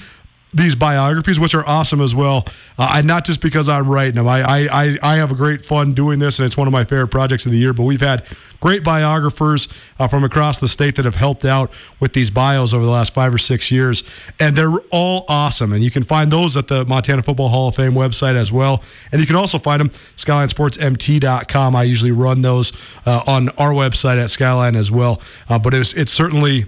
these 0.52 0.74
biographies, 0.74 1.38
which 1.38 1.54
are 1.54 1.66
awesome 1.66 2.00
as 2.00 2.14
well. 2.14 2.44
Uh, 2.78 2.94
and 2.94 3.06
not 3.06 3.24
just 3.24 3.40
because 3.40 3.68
I'm 3.68 3.88
writing 3.88 4.14
them. 4.14 4.26
I, 4.26 4.66
I, 4.68 4.98
I 5.02 5.16
have 5.16 5.30
a 5.30 5.34
great 5.34 5.64
fun 5.64 5.92
doing 5.92 6.18
this, 6.18 6.38
and 6.38 6.46
it's 6.46 6.56
one 6.56 6.66
of 6.66 6.72
my 6.72 6.84
favorite 6.84 7.08
projects 7.08 7.46
of 7.46 7.52
the 7.52 7.58
year. 7.58 7.72
But 7.72 7.84
we've 7.84 8.00
had 8.00 8.26
great 8.60 8.82
biographers 8.82 9.68
uh, 9.98 10.08
from 10.08 10.24
across 10.24 10.58
the 10.58 10.68
state 10.68 10.96
that 10.96 11.04
have 11.04 11.14
helped 11.14 11.44
out 11.44 11.72
with 12.00 12.12
these 12.12 12.30
bios 12.30 12.74
over 12.74 12.84
the 12.84 12.90
last 12.90 13.14
five 13.14 13.32
or 13.32 13.38
six 13.38 13.70
years, 13.70 14.02
and 14.38 14.56
they're 14.56 14.78
all 14.90 15.24
awesome. 15.28 15.72
And 15.72 15.84
you 15.84 15.90
can 15.90 16.02
find 16.02 16.30
those 16.30 16.56
at 16.56 16.68
the 16.68 16.84
Montana 16.84 17.22
Football 17.22 17.48
Hall 17.48 17.68
of 17.68 17.76
Fame 17.76 17.92
website 17.92 18.34
as 18.34 18.52
well. 18.52 18.82
And 19.12 19.20
you 19.20 19.26
can 19.26 19.36
also 19.36 19.58
find 19.58 19.80
them 19.80 19.90
SkylineSportsMT.com. 20.16 21.76
I 21.76 21.82
usually 21.84 22.12
run 22.12 22.42
those 22.42 22.72
uh, 23.06 23.22
on 23.26 23.50
our 23.50 23.72
website 23.72 24.22
at 24.22 24.30
Skyline 24.30 24.76
as 24.76 24.90
well. 24.90 25.20
Uh, 25.48 25.58
but 25.58 25.74
it's 25.74 25.92
it's 25.94 26.12
certainly 26.12 26.66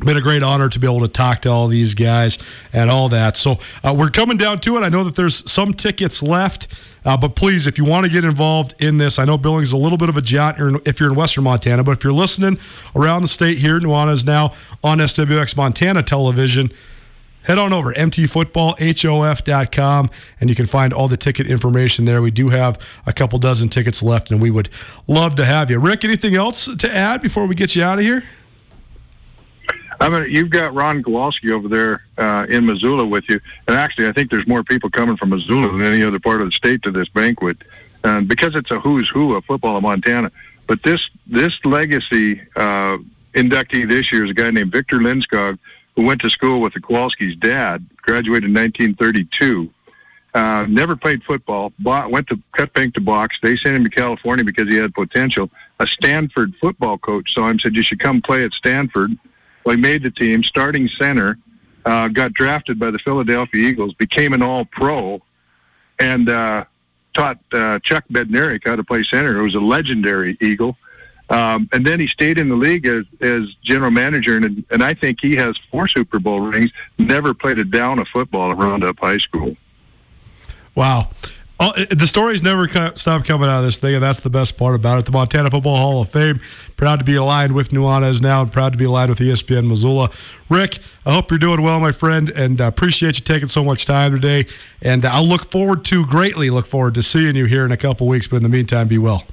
been 0.00 0.16
a 0.16 0.20
great 0.20 0.42
honor 0.42 0.68
to 0.68 0.78
be 0.78 0.86
able 0.86 1.00
to 1.00 1.08
talk 1.08 1.40
to 1.42 1.48
all 1.48 1.68
these 1.68 1.94
guys 1.94 2.38
and 2.72 2.90
all 2.90 3.08
that. 3.10 3.36
So 3.36 3.58
uh, 3.82 3.94
we're 3.96 4.10
coming 4.10 4.36
down 4.36 4.58
to 4.60 4.76
it. 4.76 4.80
I 4.80 4.88
know 4.88 5.04
that 5.04 5.14
there's 5.14 5.48
some 5.50 5.72
tickets 5.72 6.22
left, 6.22 6.66
uh, 7.04 7.16
but 7.16 7.36
please, 7.36 7.68
if 7.68 7.78
you 7.78 7.84
want 7.84 8.04
to 8.04 8.10
get 8.10 8.24
involved 8.24 8.74
in 8.80 8.98
this, 8.98 9.20
I 9.20 9.24
know 9.24 9.38
Billings 9.38 9.68
is 9.68 9.72
a 9.72 9.76
little 9.76 9.98
bit 9.98 10.08
of 10.08 10.16
a 10.16 10.22
jaunt 10.22 10.58
if 10.84 10.98
you're 10.98 11.10
in 11.10 11.14
Western 11.14 11.44
Montana, 11.44 11.84
but 11.84 11.92
if 11.92 12.02
you're 12.02 12.12
listening 12.12 12.58
around 12.96 13.22
the 13.22 13.28
state 13.28 13.58
here, 13.58 13.78
Nuanez 13.78 14.14
is 14.14 14.24
now 14.24 14.52
on 14.82 14.98
SWX 14.98 15.56
Montana 15.56 16.02
television. 16.02 16.72
Head 17.44 17.58
on 17.58 17.72
over 17.74 17.92
mtfootballhof.com 17.92 20.10
and 20.40 20.50
you 20.50 20.56
can 20.56 20.66
find 20.66 20.94
all 20.94 21.08
the 21.08 21.18
ticket 21.18 21.46
information 21.46 22.06
there. 22.06 22.22
We 22.22 22.30
do 22.30 22.48
have 22.48 22.78
a 23.06 23.12
couple 23.12 23.38
dozen 23.38 23.68
tickets 23.68 24.02
left, 24.02 24.30
and 24.30 24.40
we 24.40 24.50
would 24.50 24.70
love 25.06 25.34
to 25.36 25.44
have 25.44 25.70
you. 25.70 25.78
Rick, 25.78 26.04
anything 26.04 26.34
else 26.34 26.74
to 26.74 26.90
add 26.90 27.20
before 27.20 27.46
we 27.46 27.54
get 27.54 27.76
you 27.76 27.82
out 27.82 27.98
of 27.98 28.04
here? 28.04 28.24
I 30.00 30.08
mean, 30.08 30.30
you've 30.30 30.50
got 30.50 30.74
Ron 30.74 31.02
Kowalski 31.02 31.50
over 31.50 31.68
there 31.68 32.04
uh, 32.18 32.46
in 32.48 32.66
Missoula 32.66 33.06
with 33.06 33.28
you, 33.28 33.40
and 33.66 33.76
actually, 33.76 34.08
I 34.08 34.12
think 34.12 34.30
there's 34.30 34.46
more 34.46 34.64
people 34.64 34.90
coming 34.90 35.16
from 35.16 35.30
Missoula 35.30 35.70
than 35.72 35.82
any 35.82 36.02
other 36.02 36.18
part 36.18 36.40
of 36.40 36.48
the 36.48 36.52
state 36.52 36.82
to 36.82 36.90
this 36.90 37.08
banquet, 37.08 37.58
and 38.02 38.28
because 38.28 38.54
it's 38.54 38.70
a 38.70 38.78
who's 38.78 39.08
who 39.08 39.34
of 39.34 39.44
football 39.44 39.76
in 39.76 39.82
Montana. 39.82 40.30
But 40.66 40.82
this 40.82 41.10
this 41.26 41.62
legacy 41.64 42.40
uh, 42.56 42.98
inductee 43.34 43.88
this 43.88 44.10
year 44.12 44.24
is 44.24 44.30
a 44.30 44.34
guy 44.34 44.50
named 44.50 44.72
Victor 44.72 44.98
Lindskog, 44.98 45.58
who 45.96 46.04
went 46.04 46.20
to 46.22 46.30
school 46.30 46.60
with 46.60 46.74
the 46.74 46.80
Kowalski's 46.80 47.36
dad, 47.36 47.86
graduated 47.98 48.44
in 48.44 48.54
1932. 48.54 49.70
Uh, 50.34 50.66
never 50.68 50.96
played 50.96 51.22
football. 51.22 51.72
Bought, 51.78 52.10
went 52.10 52.26
to 52.26 52.40
cut 52.52 52.72
bank 52.72 52.94
to 52.94 53.00
box. 53.00 53.38
They 53.40 53.56
sent 53.56 53.76
him 53.76 53.84
to 53.84 53.90
California 53.90 54.44
because 54.44 54.68
he 54.68 54.74
had 54.74 54.92
potential. 54.92 55.48
A 55.78 55.86
Stanford 55.86 56.54
football 56.56 56.98
coach 56.98 57.34
saw 57.34 57.48
him, 57.48 57.60
said 57.60 57.76
you 57.76 57.82
should 57.82 58.00
come 58.00 58.20
play 58.20 58.44
at 58.44 58.52
Stanford. 58.52 59.16
Well, 59.64 59.76
he 59.76 59.80
made 59.80 60.02
the 60.02 60.10
team, 60.10 60.42
starting 60.42 60.88
center, 60.88 61.38
uh, 61.84 62.08
got 62.08 62.32
drafted 62.32 62.78
by 62.78 62.90
the 62.90 62.98
Philadelphia 62.98 63.68
Eagles, 63.68 63.94
became 63.94 64.32
an 64.32 64.42
All 64.42 64.64
Pro, 64.64 65.22
and 65.98 66.28
uh, 66.28 66.64
taught 67.14 67.38
uh, 67.52 67.78
Chuck 67.80 68.04
Bednarik 68.12 68.66
how 68.66 68.76
to 68.76 68.84
play 68.84 69.02
center, 69.02 69.34
who 69.34 69.42
was 69.42 69.54
a 69.54 69.60
legendary 69.60 70.36
Eagle. 70.40 70.76
Um, 71.30 71.68
and 71.72 71.86
then 71.86 72.00
he 72.00 72.06
stayed 72.06 72.38
in 72.38 72.50
the 72.50 72.54
league 72.54 72.86
as, 72.86 73.06
as 73.20 73.54
general 73.62 73.90
manager, 73.90 74.36
and, 74.36 74.64
and 74.70 74.84
I 74.84 74.92
think 74.92 75.20
he 75.22 75.36
has 75.36 75.56
four 75.70 75.88
Super 75.88 76.18
Bowl 76.18 76.40
rings. 76.40 76.70
Never 76.98 77.32
played 77.32 77.58
a 77.58 77.64
down 77.64 77.98
of 77.98 78.08
football 78.08 78.50
at 78.50 78.58
Roundup 78.58 78.98
High 78.98 79.18
School. 79.18 79.56
Wow. 80.74 81.08
Oh, 81.60 81.72
the 81.88 82.06
stories 82.08 82.42
never 82.42 82.66
stop 82.96 83.24
coming 83.24 83.48
out 83.48 83.60
of 83.60 83.64
this 83.64 83.78
thing, 83.78 83.94
and 83.94 84.02
that's 84.02 84.18
the 84.18 84.30
best 84.30 84.58
part 84.58 84.74
about 84.74 84.98
it. 84.98 85.04
The 85.04 85.12
Montana 85.12 85.50
Football 85.50 85.76
Hall 85.76 86.02
of 86.02 86.10
Fame, 86.10 86.40
proud 86.76 86.98
to 86.98 87.04
be 87.04 87.14
aligned 87.14 87.54
with 87.54 87.68
Nuanez 87.68 88.20
now, 88.20 88.42
and 88.42 88.50
proud 88.50 88.72
to 88.72 88.78
be 88.78 88.86
aligned 88.86 89.10
with 89.10 89.20
ESPN 89.20 89.68
Missoula. 89.68 90.10
Rick, 90.48 90.80
I 91.06 91.14
hope 91.14 91.30
you're 91.30 91.38
doing 91.38 91.62
well, 91.62 91.78
my 91.78 91.92
friend, 91.92 92.28
and 92.28 92.60
uh, 92.60 92.64
appreciate 92.64 93.18
you 93.18 93.24
taking 93.24 93.46
so 93.46 93.62
much 93.62 93.86
time 93.86 94.10
today. 94.10 94.46
And 94.82 95.04
I'll 95.04 95.24
look 95.24 95.48
forward 95.48 95.84
to, 95.86 96.04
greatly 96.04 96.50
look 96.50 96.66
forward 96.66 96.94
to 96.94 97.02
seeing 97.02 97.36
you 97.36 97.44
here 97.44 97.64
in 97.64 97.70
a 97.70 97.76
couple 97.76 98.08
weeks. 98.08 98.26
But 98.26 98.38
in 98.38 98.42
the 98.42 98.48
meantime, 98.48 98.88
be 98.88 98.98
well. 98.98 99.24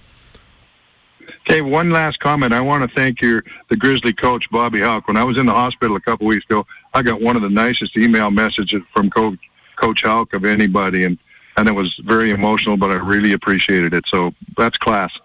Okay, 1.48 1.62
one 1.62 1.90
last 1.90 2.20
comment. 2.20 2.54
I 2.54 2.62
want 2.62 2.88
to 2.88 2.96
thank 2.96 3.20
your 3.20 3.44
the 3.70 3.76
Grizzly 3.76 4.14
coach 4.14 4.48
Bobby 4.52 4.80
Hauck. 4.80 5.08
When 5.08 5.18
I 5.18 5.24
was 5.24 5.40
in 5.40 5.48
the 5.48 5.54
hospital 5.54 5.96
a 5.96 6.02
couple 6.02 6.28
weeks 6.28 6.46
ago, 6.46 6.68
I 6.94 7.02
got 7.02 7.20
one 7.20 7.36
of 7.36 7.42
the 7.42 7.50
nicest 7.50 7.98
email 7.98 8.30
messages 8.30 8.84
from 8.94 9.10
Coach 9.10 9.40
Coach 9.76 10.04
of 10.06 10.46
anybody, 10.46 11.06
and 11.06 11.18
and 11.62 11.70
it 11.70 11.74
was 11.74 11.96
very 12.04 12.32
emotional, 12.32 12.76
but 12.76 12.90
I 12.90 12.96
really 12.96 13.34
appreciated 13.34 13.94
it. 13.94 14.08
So 14.08 14.34
that's 14.58 14.78
class. 14.78 15.18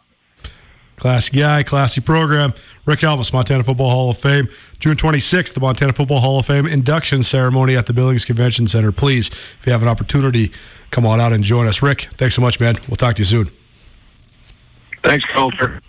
Classy 0.96 1.38
guy, 1.38 1.62
classy 1.62 2.00
program. 2.00 2.52
Rick 2.84 3.00
Elvis, 3.00 3.32
Montana 3.32 3.64
Football 3.64 3.90
Hall 3.90 4.10
of 4.10 4.18
Fame. 4.18 4.48
June 4.78 4.96
26th, 4.96 5.54
the 5.54 5.60
Montana 5.60 5.92
Football 5.92 6.20
Hall 6.20 6.38
of 6.38 6.46
Fame 6.46 6.66
induction 6.66 7.22
ceremony 7.22 7.74
at 7.74 7.86
the 7.86 7.92
Billings 7.92 8.24
Convention 8.24 8.66
Center. 8.66 8.92
Please, 8.92 9.28
if 9.28 9.62
you 9.66 9.72
have 9.72 9.82
an 9.82 9.88
opportunity, 9.88 10.52
come 10.90 11.04
on 11.06 11.20
out 11.20 11.32
and 11.32 11.42
join 11.42 11.66
us. 11.66 11.82
Rick, 11.82 12.02
thanks 12.18 12.34
so 12.34 12.42
much, 12.42 12.60
man. 12.60 12.76
We'll 12.86 12.96
talk 12.96 13.14
to 13.16 13.22
you 13.22 13.26
soon. 13.26 13.50
Thanks, 15.02 15.24
Colter. 15.26 15.80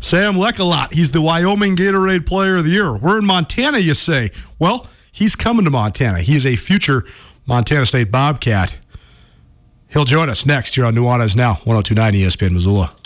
Sam 0.00 0.34
Lecholat, 0.34 0.92
he's 0.92 1.12
the 1.12 1.22
Wyoming 1.22 1.76
Gatorade 1.76 2.26
Player 2.26 2.56
of 2.56 2.64
the 2.64 2.70
Year. 2.70 2.94
We're 2.94 3.18
in 3.18 3.24
Montana, 3.24 3.78
you 3.78 3.94
say. 3.94 4.30
Well, 4.58 4.86
he's 5.12 5.34
coming 5.34 5.64
to 5.64 5.70
Montana. 5.70 6.20
He 6.20 6.36
is 6.36 6.44
a 6.44 6.56
future 6.56 7.04
Montana 7.46 7.86
State 7.86 8.10
Bobcat. 8.10 8.76
He'll 9.96 10.04
join 10.04 10.28
us 10.28 10.44
next 10.44 10.74
here 10.74 10.84
on 10.84 10.94
Nuanez 10.94 11.34
Now, 11.36 11.54
1029 11.64 12.12
ESPN 12.12 12.52
Missoula. 12.52 13.05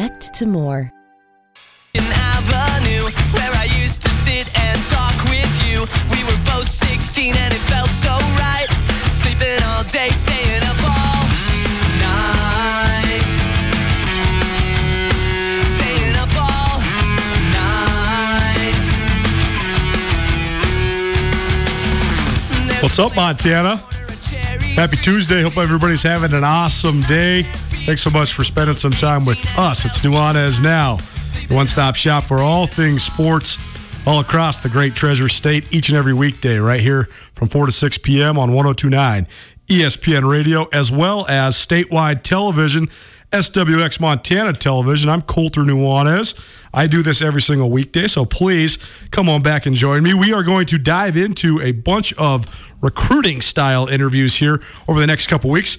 to 0.09 0.45
more. 0.47 0.91
Avenue, 1.93 3.03
where 3.33 3.51
I 3.53 3.65
used 3.81 4.01
to 4.01 4.09
sit 4.09 4.47
and 4.57 4.81
talk 4.89 5.13
with 5.29 5.51
you. 5.67 5.85
We 6.09 6.23
were 6.23 6.37
both 6.45 6.67
16 6.67 7.35
and 7.35 7.53
it 7.53 7.59
felt 7.69 7.89
so 7.89 8.17
right. 8.39 8.67
Sleeping 9.21 9.61
all 9.63 9.83
day, 9.83 10.09
staying 10.09 10.63
up 10.63 10.81
all 10.81 11.27
night. 12.01 13.29
Staying 15.75 16.15
up 16.17 16.35
all 16.35 16.79
night. 17.53 18.81
What's 22.81 22.97
up, 22.97 23.15
Montana? 23.15 23.75
Happy 24.75 24.97
Tuesday. 24.97 25.43
Hope 25.43 25.57
everybody's 25.57 26.01
having 26.01 26.33
an 26.33 26.43
awesome 26.43 27.01
day. 27.01 27.45
Thanks 27.85 28.03
so 28.03 28.11
much 28.11 28.33
for 28.33 28.43
spending 28.43 28.75
some 28.75 28.91
time 28.91 29.25
with 29.25 29.43
us. 29.57 29.85
It's 29.85 30.01
Nuanez 30.01 30.61
Now, 30.61 30.97
the 31.47 31.55
one 31.55 31.65
stop 31.65 31.95
shop 31.95 32.23
for 32.23 32.37
all 32.37 32.67
things 32.67 33.01
sports 33.03 33.57
all 34.05 34.19
across 34.19 34.59
the 34.59 34.69
great 34.69 34.93
Treasure 34.93 35.27
State 35.27 35.73
each 35.73 35.89
and 35.89 35.97
every 35.97 36.13
weekday, 36.13 36.59
right 36.59 36.79
here 36.79 37.05
from 37.33 37.47
4 37.47 37.65
to 37.65 37.71
6 37.71 37.97
p.m. 37.97 38.37
on 38.37 38.53
1029 38.53 39.27
ESPN 39.67 40.29
Radio, 40.29 40.65
as 40.71 40.91
well 40.91 41.25
as 41.27 41.55
statewide 41.55 42.21
television, 42.21 42.87
SWX 43.31 43.99
Montana 43.99 44.53
Television. 44.53 45.09
I'm 45.09 45.23
Colter 45.23 45.61
Nuanez. 45.61 46.37
I 46.73 46.87
do 46.87 47.01
this 47.01 47.21
every 47.21 47.41
single 47.41 47.71
weekday, 47.71 48.07
so 48.07 48.25
please 48.25 48.77
come 49.09 49.27
on 49.27 49.41
back 49.41 49.65
and 49.65 49.75
join 49.75 50.03
me. 50.03 50.13
We 50.13 50.33
are 50.33 50.43
going 50.43 50.67
to 50.67 50.77
dive 50.77 51.17
into 51.17 51.59
a 51.61 51.71
bunch 51.71 52.13
of 52.13 52.73
recruiting 52.81 53.41
style 53.41 53.87
interviews 53.87 54.35
here 54.35 54.61
over 54.87 54.99
the 54.99 55.07
next 55.07 55.27
couple 55.27 55.49
weeks 55.49 55.77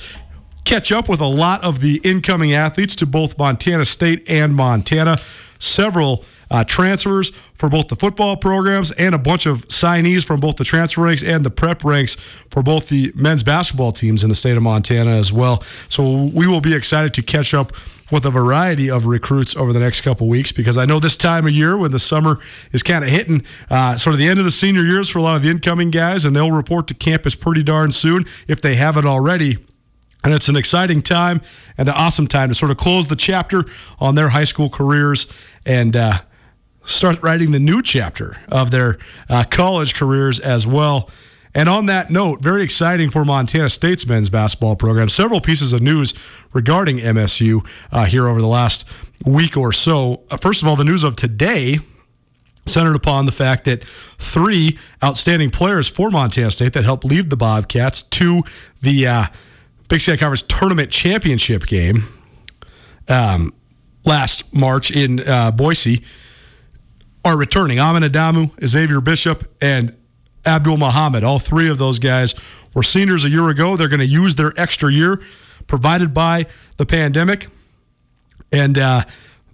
catch 0.65 0.93
up 0.93 1.09
with 1.09 1.21
a 1.21 1.27
lot 1.27 1.63
of 1.65 1.81
the 1.81 2.01
incoming 2.05 2.53
athletes 2.53 2.97
to 2.97 3.07
both 3.07 3.39
Montana 3.39 3.85
State 3.85 4.29
and 4.29 4.55
Montana. 4.55 5.19
Several 5.59 6.25
uh, 6.51 6.65
transfers 6.65 7.31
for 7.55 7.69
both 7.69 7.89
the 7.89 7.97
football 7.97 8.37
programs 8.37 8.91
and 8.93 9.15
a 9.15 9.19
bunch 9.19 9.47
of 9.47 9.67
signees 9.69 10.25
from 10.25 10.39
both 10.39 10.57
the 10.57 10.65
transfer 10.65 11.03
ranks 11.03 11.23
and 11.23 11.45
the 11.45 11.51
prep 11.51 11.83
ranks 11.83 12.17
for 12.51 12.63
both 12.63 12.89
the 12.89 13.11
men's 13.15 13.43
basketball 13.43 13.91
teams 13.91 14.23
in 14.23 14.29
the 14.29 14.35
state 14.35 14.57
of 14.57 14.63
Montana 14.63 15.13
as 15.13 15.33
well. 15.33 15.63
So 15.89 16.25
we 16.25 16.47
will 16.47 16.61
be 16.61 16.75
excited 16.75 17.15
to 17.15 17.23
catch 17.23 17.55
up 17.55 17.73
with 18.11 18.27
a 18.27 18.31
variety 18.31 18.91
of 18.91 19.07
recruits 19.07 19.57
over 19.57 19.73
the 19.73 19.81
next 19.81 20.03
couple 20.03 20.29
weeks 20.29 20.53
because 20.53 20.77
I 20.77 20.85
know 20.85 21.01
this 21.01 21.17
time 21.17 21.47
of 21.47 21.53
year 21.53 21.79
when 21.79 21.93
the 21.93 21.99
summer 21.99 22.39
is 22.73 22.83
kind 22.83 23.03
of 23.03 23.09
hitting 23.09 23.43
uh, 23.71 23.97
sort 23.97 24.13
of 24.13 24.19
the 24.19 24.29
end 24.29 24.39
of 24.39 24.45
the 24.45 24.51
senior 24.51 24.83
years 24.83 25.09
for 25.09 25.19
a 25.19 25.23
lot 25.23 25.37
of 25.37 25.43
the 25.43 25.49
incoming 25.49 25.91
guys, 25.91 26.27
and 26.27 26.37
they'll 26.37 26.53
report 26.53 26.87
to 26.89 26.95
campus 26.95 27.35
pretty 27.35 27.63
darn 27.63 27.91
soon 27.91 28.27
if 28.47 28.61
they 28.61 28.75
haven't 28.75 29.07
already. 29.07 29.57
And 30.25 30.33
it's 30.33 30.49
an 30.49 30.57
exciting 30.57 31.03
time 31.03 31.41
and 31.77 31.89
an 31.89 31.95
awesome 31.95 32.27
time 32.27 32.49
to 32.49 32.55
sort 32.55 32.71
of 32.71 32.77
close 32.77 33.09
the 33.09 33.17
chapter 33.17 33.65
on 33.99 34.15
their 34.15 34.29
high 34.29 34.45
school 34.45 34.71
careers 34.71 35.27
and 35.67 35.97
uh, 35.97 36.21
start 36.85 37.23
writing 37.23 37.51
the 37.51 37.59
new 37.59 37.83
chapter 37.83 38.37
of 38.49 38.71
their 38.71 38.99
uh, 39.29 39.45
college 39.51 39.95
careers 39.95 40.39
as 40.39 40.67
well. 40.67 41.11
And 41.55 41.69
on 41.69 41.87
that 41.87 42.11
note, 42.11 42.41
very 42.41 42.63
exciting 42.63 43.11
for 43.11 43.25
Montana 43.25 43.69
State's 43.69 44.07
men's 44.07 44.31
basketball 44.31 44.77
program. 44.77 45.09
Several 45.09 45.41
pieces 45.41 45.73
of 45.73 45.83
news 45.83 46.15
regarding 46.53 46.97
MSU 46.99 47.67
uh, 47.91 48.07
here 48.07 48.27
over 48.27 48.41
the 48.41 48.47
last 48.47 48.89
week 49.27 49.57
or 49.57 49.73
so. 49.73 50.23
Uh, 50.31 50.37
first 50.39 50.63
of 50.63 50.69
all, 50.69 50.77
the 50.77 50.85
news 50.85 51.05
of 51.05 51.15
today 51.15 51.79
centered 52.67 52.95
upon 52.95 53.27
the 53.27 53.33
fact 53.33 53.65
that 53.65 53.85
three 53.85 54.79
outstanding 55.05 55.51
players 55.51 55.89
for 55.89 56.11
Montana 56.11 56.51
State 56.51 56.73
that 56.73 56.85
helped 56.85 57.05
lead 57.05 57.29
the 57.29 57.37
Bobcats 57.37 58.03
to 58.03 58.43
the 58.81 59.07
uh, 59.07 59.27
Big 59.93 60.01
Sky 60.01 60.17
Conference 60.17 60.41
tournament 60.49 60.91
championship 60.91 61.67
game 61.67 62.05
um, 63.09 63.53
last 64.07 64.51
March 64.55 64.91
in 64.91 65.21
uh, 65.21 65.51
Boise 65.51 66.03
are 67.27 67.37
returning. 67.37 67.79
Amin 67.79 68.03
Adamu, 68.03 68.51
Xavier 68.67 69.03
Bishop, 69.03 69.55
and 69.61 69.95
Abdul 70.47 70.79
Mohamed. 70.79 71.25
All 71.25 71.39
three 71.39 71.69
of 71.69 71.77
those 71.77 71.99
guys 71.99 72.35
were 72.73 72.83
seniors 72.83 73.27
a 73.27 73.29
year 73.29 73.51
ago. 73.51 73.77
They're 73.77 73.91
going 73.91 74.01
to 74.01 74.07
use 74.07 74.35
their 74.37 74.55
extra 74.57 74.91
year 74.91 75.21
provided 75.67 76.15
by 76.15 76.47
the 76.79 76.87
pandemic. 76.87 77.49
And 78.51 78.79
uh, 78.79 79.03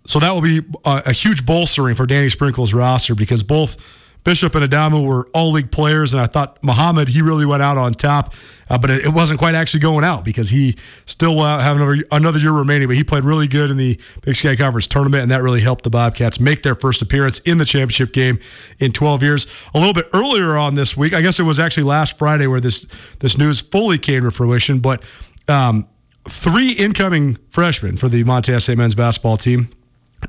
so 0.06 0.20
that 0.20 0.30
will 0.30 0.40
be 0.40 0.60
a, 0.84 1.02
a 1.06 1.12
huge 1.12 1.46
bolstering 1.46 1.96
for 1.96 2.06
Danny 2.06 2.28
Sprinkle's 2.28 2.72
roster 2.72 3.16
because 3.16 3.42
both 3.42 3.76
Bishop 4.24 4.54
and 4.54 4.64
Adamu 4.70 5.06
were 5.06 5.28
all 5.32 5.52
league 5.52 5.70
players, 5.70 6.12
and 6.12 6.20
I 6.20 6.26
thought 6.26 6.62
Mohamed 6.62 7.08
he 7.08 7.22
really 7.22 7.46
went 7.46 7.62
out 7.62 7.78
on 7.78 7.94
top, 7.94 8.34
uh, 8.68 8.76
but 8.76 8.90
it, 8.90 9.06
it, 9.06 9.12
wasn't 9.12 9.38
quite 9.38 9.54
actually 9.54 9.80
going 9.80 10.04
out 10.04 10.24
because 10.24 10.50
he 10.50 10.76
still 11.06 11.40
uh, 11.40 11.60
have 11.60 11.76
another 11.76 12.04
another 12.12 12.38
year 12.38 12.52
remaining. 12.52 12.88
But 12.88 12.96
he 12.96 13.04
played 13.04 13.24
really 13.24 13.48
good 13.48 13.70
in 13.70 13.76
the 13.76 13.98
Big 14.22 14.36
Sky 14.36 14.56
Conference 14.56 14.86
tournament, 14.86 15.22
and 15.22 15.30
that 15.30 15.42
really 15.42 15.60
helped 15.60 15.84
the 15.84 15.90
Bobcats 15.90 16.40
make 16.40 16.62
their 16.62 16.74
first 16.74 17.00
appearance 17.00 17.38
in 17.40 17.58
the 17.58 17.64
championship 17.64 18.12
game 18.12 18.38
in 18.78 18.92
12 18.92 19.22
years. 19.22 19.46
A 19.74 19.78
little 19.78 19.94
bit 19.94 20.06
earlier 20.12 20.56
on 20.56 20.74
this 20.74 20.96
week, 20.96 21.14
I 21.14 21.22
guess 21.22 21.40
it 21.40 21.44
was 21.44 21.58
actually 21.58 21.84
last 21.84 22.18
Friday 22.18 22.46
where 22.46 22.60
this 22.60 22.86
this 23.20 23.38
news 23.38 23.60
fully 23.60 23.98
came 23.98 24.24
to 24.24 24.30
fruition, 24.30 24.80
but. 24.80 25.02
Um, 25.48 25.88
three 26.28 26.72
incoming 26.72 27.38
freshmen 27.48 27.96
for 27.96 28.10
the 28.10 28.22
Montana 28.22 28.60
State 28.60 28.76
men's 28.76 28.94
basketball 28.94 29.38
team 29.38 29.70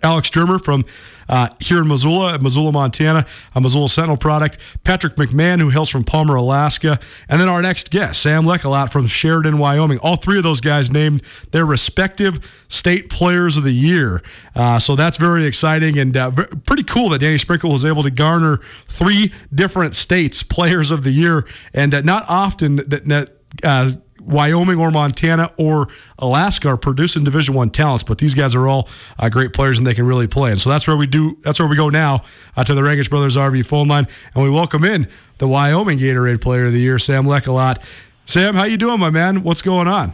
Alex 0.04 0.30
Germer 0.30 0.64
from 0.64 0.86
uh, 1.28 1.50
here 1.60 1.82
in 1.82 1.88
Missoula, 1.88 2.40
Missoula, 2.40 2.72
Montana, 2.72 3.26
a 3.56 3.62
Missoula 3.62 3.90
Sentinel 3.90 4.18
product. 4.18 4.58
Patrick 4.84 5.16
McMahon, 5.16 5.60
who 5.60 5.70
hails 5.70 5.90
from 5.90 6.04
Palmer, 6.04 6.36
Alaska. 6.36 7.00
And 7.28 7.40
then 7.42 7.50
our 7.50 7.62
next 7.62 7.92
guest, 7.92 8.22
Sam 8.22 8.46
Lecholat 8.46 8.92
from 8.92 9.08
Sheridan, 9.08 9.58
Wyoming. 9.58 10.00
All 10.00 10.16
three 10.16 10.38
of 10.38 10.44
those 10.44 10.62
guys 10.62 10.92
named 10.92 11.22
their 11.52 11.66
respective 11.66 12.66
state 12.68 13.10
players 13.10 13.58
of 13.58 13.64
the 13.64 13.72
year. 13.72 14.22
Uh, 14.56 14.80
so 14.80 14.96
that's 14.96 15.18
very 15.18 15.46
exciting 15.46 15.98
and 16.00 16.16
uh, 16.16 16.32
pretty 16.66 16.84
cool 16.84 17.10
that 17.10 17.20
Danny 17.20 17.38
Sprinkle 17.38 17.72
was 17.72 17.86
able 17.86 18.04
to 18.04 18.12
garner 18.12 18.58
three 18.58 19.34
different 19.54 19.96
states 19.96 20.44
players 20.44 20.92
of 20.92 21.04
the 21.04 21.12
year. 21.12 21.46
And 21.74 21.94
uh, 21.94 22.02
not 22.02 22.24
often 22.28 22.78
that. 22.78 23.06
that 23.06 23.30
uh, 23.64 23.92
Wyoming 24.22 24.78
or 24.80 24.92
Montana 24.92 25.52
or 25.58 25.88
Alaska 26.18 26.70
are 26.70 26.78
producing 26.78 27.24
Division 27.24 27.56
One 27.56 27.70
talents, 27.70 28.04
but 28.04 28.18
these 28.18 28.34
guys 28.34 28.56
are 28.56 28.68
all 28.68 28.88
uh, 29.18 29.30
great 29.30 29.54
players 29.54 29.78
and 29.78 29.88
they 29.88 29.94
can 29.94 30.06
really 30.06 30.28
play. 30.28 30.52
And 30.52 30.60
so 30.60 30.70
that's 30.70 30.88
where 30.88 30.98
we 30.98 31.08
do. 31.08 31.38
That's 31.42 31.60
where 31.60 31.68
we 31.68 31.76
go 31.76 31.90
now 31.90 32.24
uh, 32.56 32.64
to 32.64 32.74
the 32.74 32.82
Rangitsch 32.82 33.10
Brothers 33.10 33.38
RV 33.38 33.66
phone 33.66 33.88
line, 33.88 34.08
and 34.34 34.44
we 34.44 34.50
welcome 34.50 34.84
in 34.84 35.08
the 35.38 35.48
Wyoming 35.48 36.00
Gatorade 36.00 36.42
Player 36.42 36.66
of 36.66 36.74
the 36.74 36.82
Year, 36.82 37.00
Sam 37.00 37.26
Lecholat. 37.26 37.84
Sam, 38.26 38.56
how 38.56 38.64
you 38.64 38.78
doing, 38.78 39.00
my 39.00 39.10
man? 39.10 39.44
What's 39.44 39.62
going 39.62 39.88
on? 39.88 40.14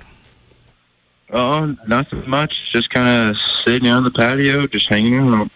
Oh, 1.32 1.76
nothing 1.88 2.30
much. 2.30 2.72
Just 2.72 2.90
kind 2.92 3.30
of 3.30 3.38
sitting 3.38 3.90
on 3.90 4.04
the 4.04 4.12
patio, 4.12 4.68
just 4.68 4.88
hanging 4.88 5.18
out. 5.18 5.50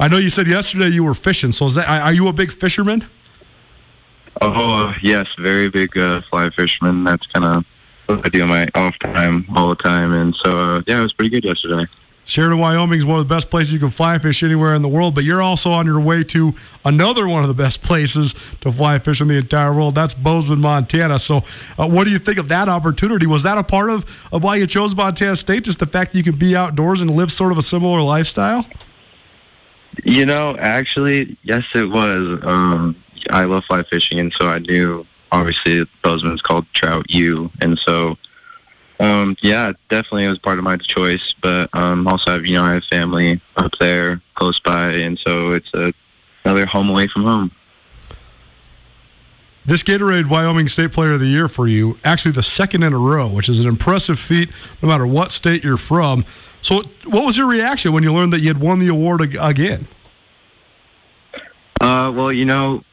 I 0.00 0.08
know 0.08 0.18
you 0.18 0.28
said 0.28 0.46
yesterday 0.46 0.88
you 0.88 1.04
were 1.04 1.14
fishing. 1.14 1.52
So 1.52 1.66
is 1.66 1.76
that? 1.76 1.88
Are 1.88 2.12
you 2.12 2.28
a 2.28 2.32
big 2.32 2.52
fisherman? 2.52 3.06
Oh 4.40 4.94
yes, 5.00 5.32
very 5.34 5.70
big 5.70 5.96
uh, 5.96 6.20
fly 6.20 6.50
fisherman. 6.50 7.04
That's 7.04 7.26
kind 7.26 7.44
of 7.44 7.66
I 8.08 8.28
do 8.28 8.46
my 8.46 8.68
off 8.74 8.98
time 8.98 9.44
all 9.56 9.68
the 9.68 9.76
time, 9.76 10.12
and 10.12 10.34
so 10.34 10.58
uh, 10.58 10.82
yeah, 10.86 10.98
it 10.98 11.02
was 11.02 11.12
pretty 11.12 11.30
good 11.30 11.44
yesterday. 11.44 11.86
Sheridan, 12.26 12.58
Wyoming 12.58 12.98
is 12.98 13.04
one 13.04 13.20
of 13.20 13.28
the 13.28 13.34
best 13.34 13.50
places 13.50 13.74
you 13.74 13.78
can 13.78 13.90
fly 13.90 14.16
fish 14.18 14.42
anywhere 14.42 14.74
in 14.74 14.80
the 14.80 14.88
world, 14.88 15.14
but 15.14 15.24
you're 15.24 15.42
also 15.42 15.72
on 15.72 15.84
your 15.84 16.00
way 16.00 16.24
to 16.24 16.54
another 16.84 17.28
one 17.28 17.42
of 17.42 17.48
the 17.48 17.54
best 17.54 17.82
places 17.82 18.34
to 18.62 18.72
fly 18.72 18.98
fish 18.98 19.20
in 19.20 19.28
the 19.28 19.36
entire 19.36 19.74
world. 19.74 19.94
That's 19.94 20.14
Bozeman, 20.14 20.60
Montana. 20.60 21.18
So, 21.18 21.44
uh, 21.78 21.86
what 21.86 22.04
do 22.04 22.10
you 22.10 22.18
think 22.18 22.38
of 22.38 22.48
that 22.48 22.68
opportunity? 22.68 23.26
Was 23.26 23.42
that 23.42 23.58
a 23.58 23.62
part 23.62 23.90
of, 23.90 24.28
of 24.32 24.42
why 24.42 24.56
you 24.56 24.66
chose 24.66 24.94
Montana 24.94 25.36
State? 25.36 25.64
Just 25.64 25.80
the 25.80 25.86
fact 25.86 26.12
that 26.12 26.18
you 26.18 26.24
can 26.24 26.36
be 26.36 26.56
outdoors 26.56 27.02
and 27.02 27.10
live 27.10 27.30
sort 27.30 27.52
of 27.52 27.58
a 27.58 27.62
similar 27.62 28.00
lifestyle? 28.00 28.66
You 30.02 30.24
know, 30.24 30.56
actually, 30.58 31.36
yes, 31.42 31.66
it 31.74 31.90
was. 31.90 32.42
Um, 32.42 32.96
I 33.30 33.44
love 33.44 33.66
fly 33.66 33.82
fishing, 33.82 34.18
and 34.18 34.32
so 34.32 34.48
I 34.48 34.60
knew 34.60 35.06
obviously 35.34 35.84
Bozeman's 36.02 36.42
called 36.42 36.66
Trout 36.72 37.10
U, 37.10 37.50
and 37.60 37.78
so 37.78 38.16
um, 39.00 39.36
yeah, 39.42 39.72
definitely 39.88 40.24
it 40.24 40.30
was 40.30 40.38
part 40.38 40.58
of 40.58 40.64
my 40.64 40.76
choice. 40.76 41.34
But 41.40 41.68
um, 41.74 42.06
also, 42.06 42.32
have, 42.32 42.46
you 42.46 42.54
know, 42.54 42.62
I 42.62 42.74
have 42.74 42.84
family 42.84 43.40
up 43.56 43.72
there 43.78 44.20
close 44.34 44.60
by, 44.60 44.92
and 44.92 45.18
so 45.18 45.52
it's 45.52 45.72
a, 45.74 45.92
another 46.44 46.66
home 46.66 46.88
away 46.88 47.08
from 47.08 47.24
home. 47.24 47.50
This 49.66 49.82
Gatorade 49.82 50.28
Wyoming 50.28 50.68
State 50.68 50.92
Player 50.92 51.14
of 51.14 51.20
the 51.20 51.26
Year 51.26 51.48
for 51.48 51.66
you, 51.66 51.98
actually 52.04 52.32
the 52.32 52.42
second 52.42 52.82
in 52.82 52.92
a 52.92 52.98
row, 52.98 53.28
which 53.28 53.48
is 53.48 53.60
an 53.60 53.68
impressive 53.68 54.18
feat 54.18 54.50
no 54.82 54.88
matter 54.88 55.06
what 55.06 55.32
state 55.32 55.64
you're 55.64 55.78
from. 55.78 56.24
So, 56.60 56.82
what 57.04 57.24
was 57.24 57.36
your 57.36 57.48
reaction 57.48 57.92
when 57.92 58.02
you 58.02 58.12
learned 58.12 58.32
that 58.34 58.40
you 58.40 58.48
had 58.48 58.60
won 58.60 58.78
the 58.78 58.88
award 58.88 59.22
again? 59.22 59.86
Uh, 61.80 62.12
well, 62.14 62.30
you 62.30 62.44
know, 62.44 62.84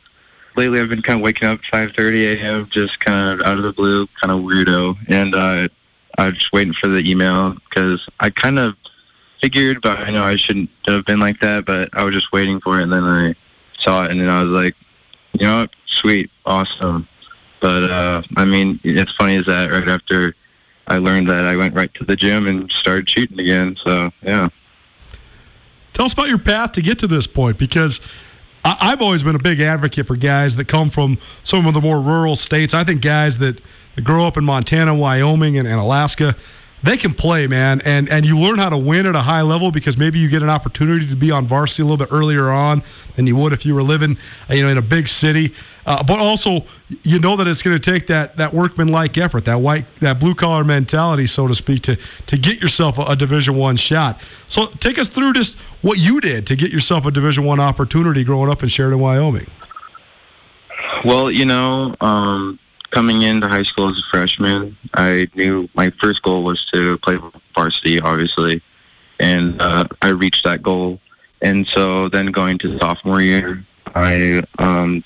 lately 0.55 0.79
I've 0.79 0.89
been 0.89 1.01
kind 1.01 1.19
of 1.19 1.23
waking 1.23 1.47
up 1.47 1.59
at 1.59 1.89
5:30 1.93 2.37
a.m. 2.37 2.67
just 2.69 2.99
kind 2.99 3.39
of 3.39 3.45
out 3.45 3.57
of 3.57 3.63
the 3.63 3.71
blue, 3.71 4.07
kind 4.19 4.31
of 4.31 4.41
weirdo, 4.41 4.97
and 5.07 5.35
uh, 5.35 5.67
I 6.17 6.25
was 6.25 6.37
just 6.37 6.53
waiting 6.53 6.73
for 6.73 6.87
the 6.87 7.09
email 7.09 7.51
because 7.51 8.07
I 8.19 8.29
kind 8.29 8.59
of 8.59 8.75
figured, 9.39 9.81
but 9.81 9.99
I 9.99 10.11
know 10.11 10.23
I 10.23 10.35
shouldn't 10.35 10.69
have 10.87 11.05
been 11.05 11.19
like 11.19 11.39
that. 11.39 11.65
But 11.65 11.89
I 11.93 12.03
was 12.03 12.13
just 12.13 12.31
waiting 12.31 12.59
for 12.59 12.79
it, 12.79 12.83
and 12.83 12.91
then 12.91 13.03
I 13.03 13.35
saw 13.77 14.05
it, 14.05 14.11
and 14.11 14.19
then 14.19 14.29
I 14.29 14.43
was 14.43 14.51
like, 14.51 14.75
you 15.33 15.45
know, 15.45 15.61
what? 15.61 15.71
sweet, 15.85 16.29
awesome. 16.45 17.07
But 17.59 17.83
uh, 17.83 18.21
I 18.37 18.45
mean, 18.45 18.79
it's 18.83 19.13
funny 19.13 19.35
is 19.35 19.45
that 19.45 19.71
right 19.71 19.87
after 19.87 20.35
I 20.87 20.97
learned 20.97 21.29
that, 21.29 21.45
I 21.45 21.55
went 21.55 21.75
right 21.75 21.93
to 21.95 22.03
the 22.03 22.15
gym 22.15 22.47
and 22.47 22.71
started 22.71 23.09
shooting 23.09 23.39
again. 23.39 23.75
So 23.75 24.11
yeah. 24.21 24.49
Tell 25.93 26.05
us 26.05 26.13
about 26.13 26.29
your 26.29 26.39
path 26.39 26.71
to 26.73 26.81
get 26.81 26.99
to 26.99 27.07
this 27.07 27.27
point 27.27 27.57
because 27.57 28.01
I- 28.63 28.77
I've 28.91 29.01
always 29.01 29.23
been 29.23 29.35
a 29.35 29.39
big 29.39 29.59
advocate 29.59 30.05
for 30.07 30.15
guys 30.15 30.55
that 30.57 30.65
come 30.67 30.89
from 30.89 31.17
some 31.43 31.65
of 31.65 31.73
the 31.73 31.81
more 31.81 31.99
rural 32.01 32.35
states. 32.35 32.73
I 32.73 32.83
think 32.83 33.01
guys 33.01 33.37
that, 33.39 33.59
that 33.95 34.01
grow 34.03 34.25
up 34.25 34.37
in 34.37 34.43
Montana, 34.45 34.93
Wyoming, 34.93 35.57
and, 35.57 35.67
and 35.67 35.79
Alaska, 35.79 36.35
they 36.83 36.97
can 36.97 37.13
play, 37.13 37.45
man, 37.47 37.81
and 37.85 38.09
and 38.09 38.25
you 38.25 38.37
learn 38.39 38.57
how 38.57 38.69
to 38.69 38.77
win 38.77 39.05
at 39.05 39.15
a 39.15 39.21
high 39.21 39.41
level 39.41 39.71
because 39.71 39.97
maybe 39.97 40.17
you 40.17 40.27
get 40.27 40.41
an 40.41 40.49
opportunity 40.49 41.05
to 41.07 41.15
be 41.15 41.29
on 41.29 41.45
varsity 41.45 41.83
a 41.83 41.85
little 41.85 42.03
bit 42.03 42.11
earlier 42.11 42.49
on 42.49 42.81
than 43.15 43.27
you 43.27 43.35
would 43.35 43.53
if 43.53 43.65
you 43.65 43.75
were 43.75 43.83
living, 43.83 44.17
uh, 44.49 44.53
you 44.53 44.63
know, 44.63 44.69
in 44.69 44.77
a 44.77 44.81
big 44.81 45.07
city. 45.07 45.53
Uh, 45.85 46.03
but 46.03 46.19
also, 46.19 46.65
you 47.03 47.19
know 47.19 47.35
that 47.35 47.47
it's 47.47 47.61
going 47.61 47.77
to 47.77 47.91
take 47.91 48.07
that 48.07 48.37
that 48.37 48.53
workman-like 48.53 49.17
effort, 49.17 49.45
that 49.45 49.59
white, 49.59 49.85
that 49.99 50.19
blue-collar 50.19 50.63
mentality, 50.63 51.27
so 51.27 51.47
to 51.47 51.55
speak, 51.55 51.81
to 51.83 51.95
to 52.25 52.37
get 52.37 52.61
yourself 52.61 52.97
a, 52.97 53.03
a 53.03 53.15
Division 53.15 53.55
One 53.55 53.75
shot. 53.75 54.19
So, 54.47 54.67
take 54.79 54.97
us 54.97 55.07
through 55.07 55.33
just 55.33 55.57
what 55.83 55.99
you 55.99 56.19
did 56.19 56.47
to 56.47 56.55
get 56.55 56.71
yourself 56.71 57.05
a 57.05 57.11
Division 57.11 57.43
One 57.43 57.59
opportunity 57.59 58.23
growing 58.23 58.49
up 58.49 58.63
in 58.63 58.69
Sheridan, 58.69 58.99
Wyoming. 58.99 59.47
Well, 61.03 61.31
you 61.31 61.45
know, 61.45 61.95
um, 62.01 62.59
coming 62.91 63.23
into 63.23 63.47
high 63.47 63.63
school 63.63 63.89
as 63.89 63.97
a 63.97 64.03
freshman, 64.03 64.75
I 64.93 65.27
knew 65.33 65.67
my 65.73 65.89
first 65.89 66.21
goal 66.21 66.43
was 66.43 66.65
to 66.71 66.97
play 66.99 67.17
varsity, 67.55 67.99
obviously, 67.99 68.61
and 69.19 69.59
uh, 69.61 69.85
I 70.01 70.09
reached 70.09 70.43
that 70.43 70.61
goal. 70.61 70.99
And 71.41 71.65
so 71.65 72.07
then 72.09 72.27
going 72.27 72.59
to 72.59 72.77
sophomore 72.77 73.21
year, 73.21 73.63
I 73.95 74.43
um, 74.59 75.03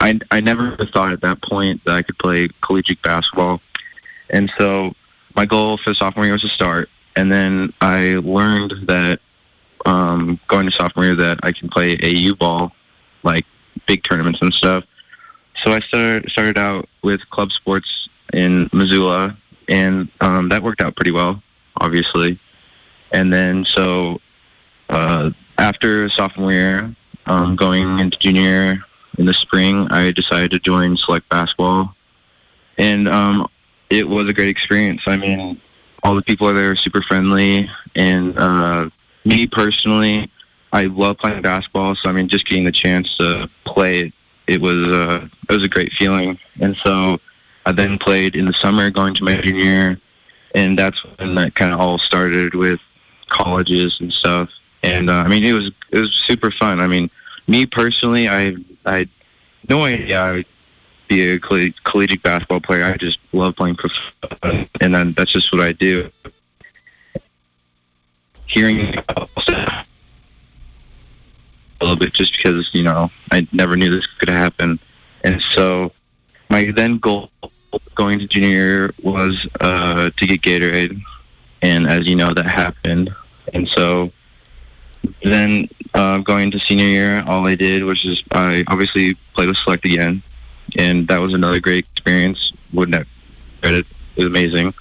I 0.00 0.18
I 0.30 0.40
never 0.40 0.76
thought 0.76 1.12
at 1.12 1.20
that 1.20 1.40
point 1.42 1.84
that 1.84 1.94
I 1.94 2.02
could 2.02 2.18
play 2.18 2.48
collegiate 2.60 3.00
basketball, 3.02 3.60
and 4.30 4.50
so 4.58 4.94
my 5.36 5.46
goal 5.46 5.76
for 5.76 5.94
sophomore 5.94 6.24
year 6.24 6.32
was 6.32 6.42
to 6.42 6.48
start. 6.48 6.90
And 7.14 7.30
then 7.30 7.72
I 7.80 8.16
learned 8.16 8.72
that 8.82 9.20
um, 9.86 10.38
going 10.48 10.66
to 10.66 10.72
sophomore 10.72 11.04
year 11.06 11.14
that 11.14 11.40
I 11.42 11.52
can 11.52 11.68
play 11.68 11.96
AU 12.02 12.34
ball, 12.34 12.72
like 13.22 13.46
big 13.86 14.02
tournaments 14.02 14.42
and 14.42 14.52
stuff. 14.52 14.84
So 15.66 15.72
I 15.72 15.80
started 15.80 16.30
started 16.30 16.58
out 16.58 16.88
with 17.02 17.28
club 17.30 17.50
sports 17.50 18.08
in 18.32 18.70
Missoula, 18.72 19.36
and 19.68 20.08
um, 20.20 20.48
that 20.50 20.62
worked 20.62 20.80
out 20.80 20.94
pretty 20.94 21.10
well, 21.10 21.42
obviously. 21.80 22.38
And 23.10 23.32
then 23.32 23.64
so 23.64 24.20
uh, 24.88 25.30
after 25.58 26.08
sophomore 26.08 26.52
year, 26.52 26.94
um, 27.26 27.56
going 27.56 27.98
into 27.98 28.16
junior 28.16 28.42
year 28.42 28.78
in 29.18 29.26
the 29.26 29.34
spring, 29.34 29.88
I 29.90 30.12
decided 30.12 30.52
to 30.52 30.60
join 30.60 30.96
select 30.96 31.28
basketball, 31.30 31.96
and 32.78 33.08
um, 33.08 33.50
it 33.90 34.08
was 34.08 34.28
a 34.28 34.32
great 34.32 34.50
experience. 34.50 35.08
I 35.08 35.16
mean, 35.16 35.60
all 36.04 36.14
the 36.14 36.22
people 36.22 36.46
there 36.54 36.70
are 36.70 36.76
super 36.76 37.02
friendly, 37.02 37.68
and 37.96 38.38
uh, 38.38 38.88
me 39.24 39.48
personally, 39.48 40.30
I 40.72 40.84
love 40.84 41.18
playing 41.18 41.42
basketball. 41.42 41.96
So 41.96 42.08
I 42.08 42.12
mean, 42.12 42.28
just 42.28 42.46
getting 42.46 42.62
the 42.62 42.70
chance 42.70 43.16
to 43.16 43.50
play 43.64 44.12
it 44.46 44.60
was 44.60 44.86
uh, 44.86 45.26
it 45.48 45.52
was 45.52 45.62
a 45.62 45.68
great 45.68 45.92
feeling. 45.92 46.38
And 46.60 46.76
so 46.76 47.20
I 47.64 47.72
then 47.72 47.98
played 47.98 48.36
in 48.36 48.46
the 48.46 48.52
summer, 48.52 48.90
going 48.90 49.14
to 49.14 49.24
my 49.24 49.40
junior 49.40 49.64
year, 49.64 49.98
and 50.54 50.78
that's 50.78 51.00
when 51.18 51.34
that 51.34 51.54
kind 51.54 51.72
of 51.72 51.80
all 51.80 51.98
started 51.98 52.54
with 52.54 52.80
colleges 53.28 54.00
and 54.00 54.12
stuff. 54.12 54.52
And 54.82 55.10
uh, 55.10 55.14
I 55.14 55.28
mean, 55.28 55.44
it 55.44 55.52
was 55.52 55.72
it 55.90 55.98
was 55.98 56.12
super 56.12 56.50
fun. 56.50 56.80
I 56.80 56.86
mean, 56.86 57.10
me 57.48 57.66
personally, 57.66 58.28
I 58.28 58.56
I 58.84 58.98
had 58.98 59.08
no 59.68 59.84
idea 59.84 60.20
I 60.20 60.32
would 60.32 60.46
be 61.08 61.30
a 61.30 61.40
coll- 61.40 61.70
collegiate 61.84 62.22
basketball 62.22 62.60
player. 62.60 62.84
I 62.84 62.96
just 62.96 63.18
love 63.32 63.56
playing 63.56 63.76
fun, 63.76 64.68
and 64.80 64.94
then 64.94 65.12
that's 65.12 65.32
just 65.32 65.52
what 65.52 65.60
I 65.60 65.72
do. 65.72 66.10
Hearing 68.46 68.96
about 68.96 69.85
a 71.80 71.84
little 71.84 71.98
bit 71.98 72.12
just 72.12 72.36
because 72.36 72.74
you 72.74 72.82
know 72.82 73.10
I 73.32 73.46
never 73.52 73.76
knew 73.76 73.90
this 73.90 74.06
could 74.06 74.28
happen, 74.28 74.78
and 75.24 75.40
so 75.40 75.92
my 76.48 76.70
then 76.70 76.98
goal 76.98 77.30
going 77.94 78.18
to 78.18 78.26
junior 78.26 78.48
year 78.48 78.94
was 79.02 79.46
uh, 79.60 80.10
to 80.16 80.26
get 80.26 80.40
Gatorade, 80.40 81.00
and 81.62 81.86
as 81.86 82.06
you 82.06 82.16
know 82.16 82.32
that 82.34 82.46
happened, 82.46 83.10
and 83.52 83.68
so 83.68 84.12
then 85.22 85.68
uh, 85.94 86.18
going 86.18 86.50
to 86.50 86.58
senior 86.58 86.84
year, 86.84 87.24
all 87.26 87.46
I 87.46 87.54
did 87.54 87.84
was 87.84 88.00
just 88.00 88.24
I 88.32 88.64
obviously 88.68 89.14
played 89.34 89.48
with 89.48 89.56
select 89.58 89.84
again, 89.84 90.22
and 90.78 91.06
that 91.08 91.18
was 91.18 91.34
another 91.34 91.60
great 91.60 91.86
experience. 91.92 92.52
Wouldn't 92.72 93.06
regret 93.56 93.80
it. 93.80 93.86
It 94.16 94.24
was 94.24 94.26
amazing, 94.26 94.74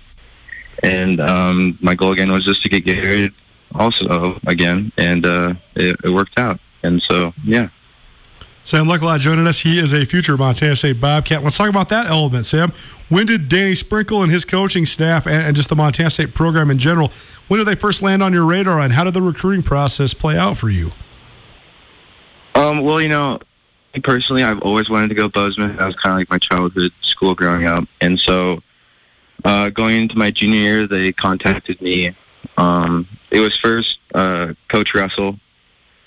and 0.83 1.19
um, 1.19 1.77
my 1.81 1.95
goal 1.95 2.11
again 2.11 2.31
was 2.31 2.45
just 2.45 2.61
to 2.63 2.69
get 2.69 2.85
Gatorade 2.85 3.33
also 3.73 4.39
again, 4.47 4.91
and 4.97 5.25
uh, 5.25 5.53
it, 5.75 5.97
it 6.03 6.09
worked 6.09 6.39
out. 6.39 6.59
And 6.85 7.01
so, 7.01 7.33
yeah. 7.43 7.69
Sam 8.63 8.87
Lecholat 8.87 9.19
joining 9.19 9.45
us. 9.45 9.59
He 9.59 9.77
is 9.77 9.93
a 9.93 10.05
future 10.05 10.37
Montana 10.37 10.75
State 10.75 10.99
Bobcat. 10.99 11.43
Let's 11.43 11.55
talk 11.55 11.69
about 11.69 11.89
that 11.89 12.07
element, 12.07 12.45
Sam. 12.45 12.71
When 13.09 13.27
did 13.27 13.47
Danny 13.47 13.75
Sprinkle 13.75 14.23
and 14.23 14.31
his 14.31 14.43
coaching 14.43 14.87
staff 14.87 15.27
and, 15.27 15.35
and 15.35 15.55
just 15.55 15.69
the 15.69 15.75
Montana 15.75 16.09
State 16.09 16.33
program 16.33 16.71
in 16.71 16.79
general, 16.79 17.11
when 17.47 17.59
did 17.59 17.67
they 17.67 17.75
first 17.75 18.01
land 18.01 18.23
on 18.23 18.33
your 18.33 18.45
radar 18.45 18.79
and 18.79 18.93
how 18.93 19.03
did 19.03 19.13
the 19.13 19.21
recruiting 19.21 19.61
process 19.61 20.15
play 20.15 20.35
out 20.35 20.57
for 20.57 20.69
you? 20.69 20.91
Um, 22.55 22.79
well, 22.79 22.99
you 22.99 23.09
know, 23.09 23.39
personally, 24.01 24.41
I've 24.41 24.61
always 24.63 24.89
wanted 24.89 25.09
to 25.09 25.15
go 25.15 25.29
Bozeman. 25.29 25.75
That 25.75 25.85
was 25.85 25.95
kind 25.95 26.13
of 26.13 26.17
like 26.17 26.29
my 26.31 26.39
childhood 26.39 26.91
school 27.01 27.35
growing 27.35 27.65
up. 27.65 27.83
And 28.01 28.19
so 28.19 28.63
uh, 29.43 29.69
going 29.69 30.01
into 30.01 30.17
my 30.17 30.31
junior 30.31 30.59
year, 30.59 30.87
they 30.87 31.11
contacted 31.11 31.79
me. 31.81 32.13
Um, 32.57 33.07
it 33.29 33.41
was 33.41 33.55
first 33.55 33.99
uh, 34.15 34.53
Coach 34.69 34.95
Russell, 34.95 35.37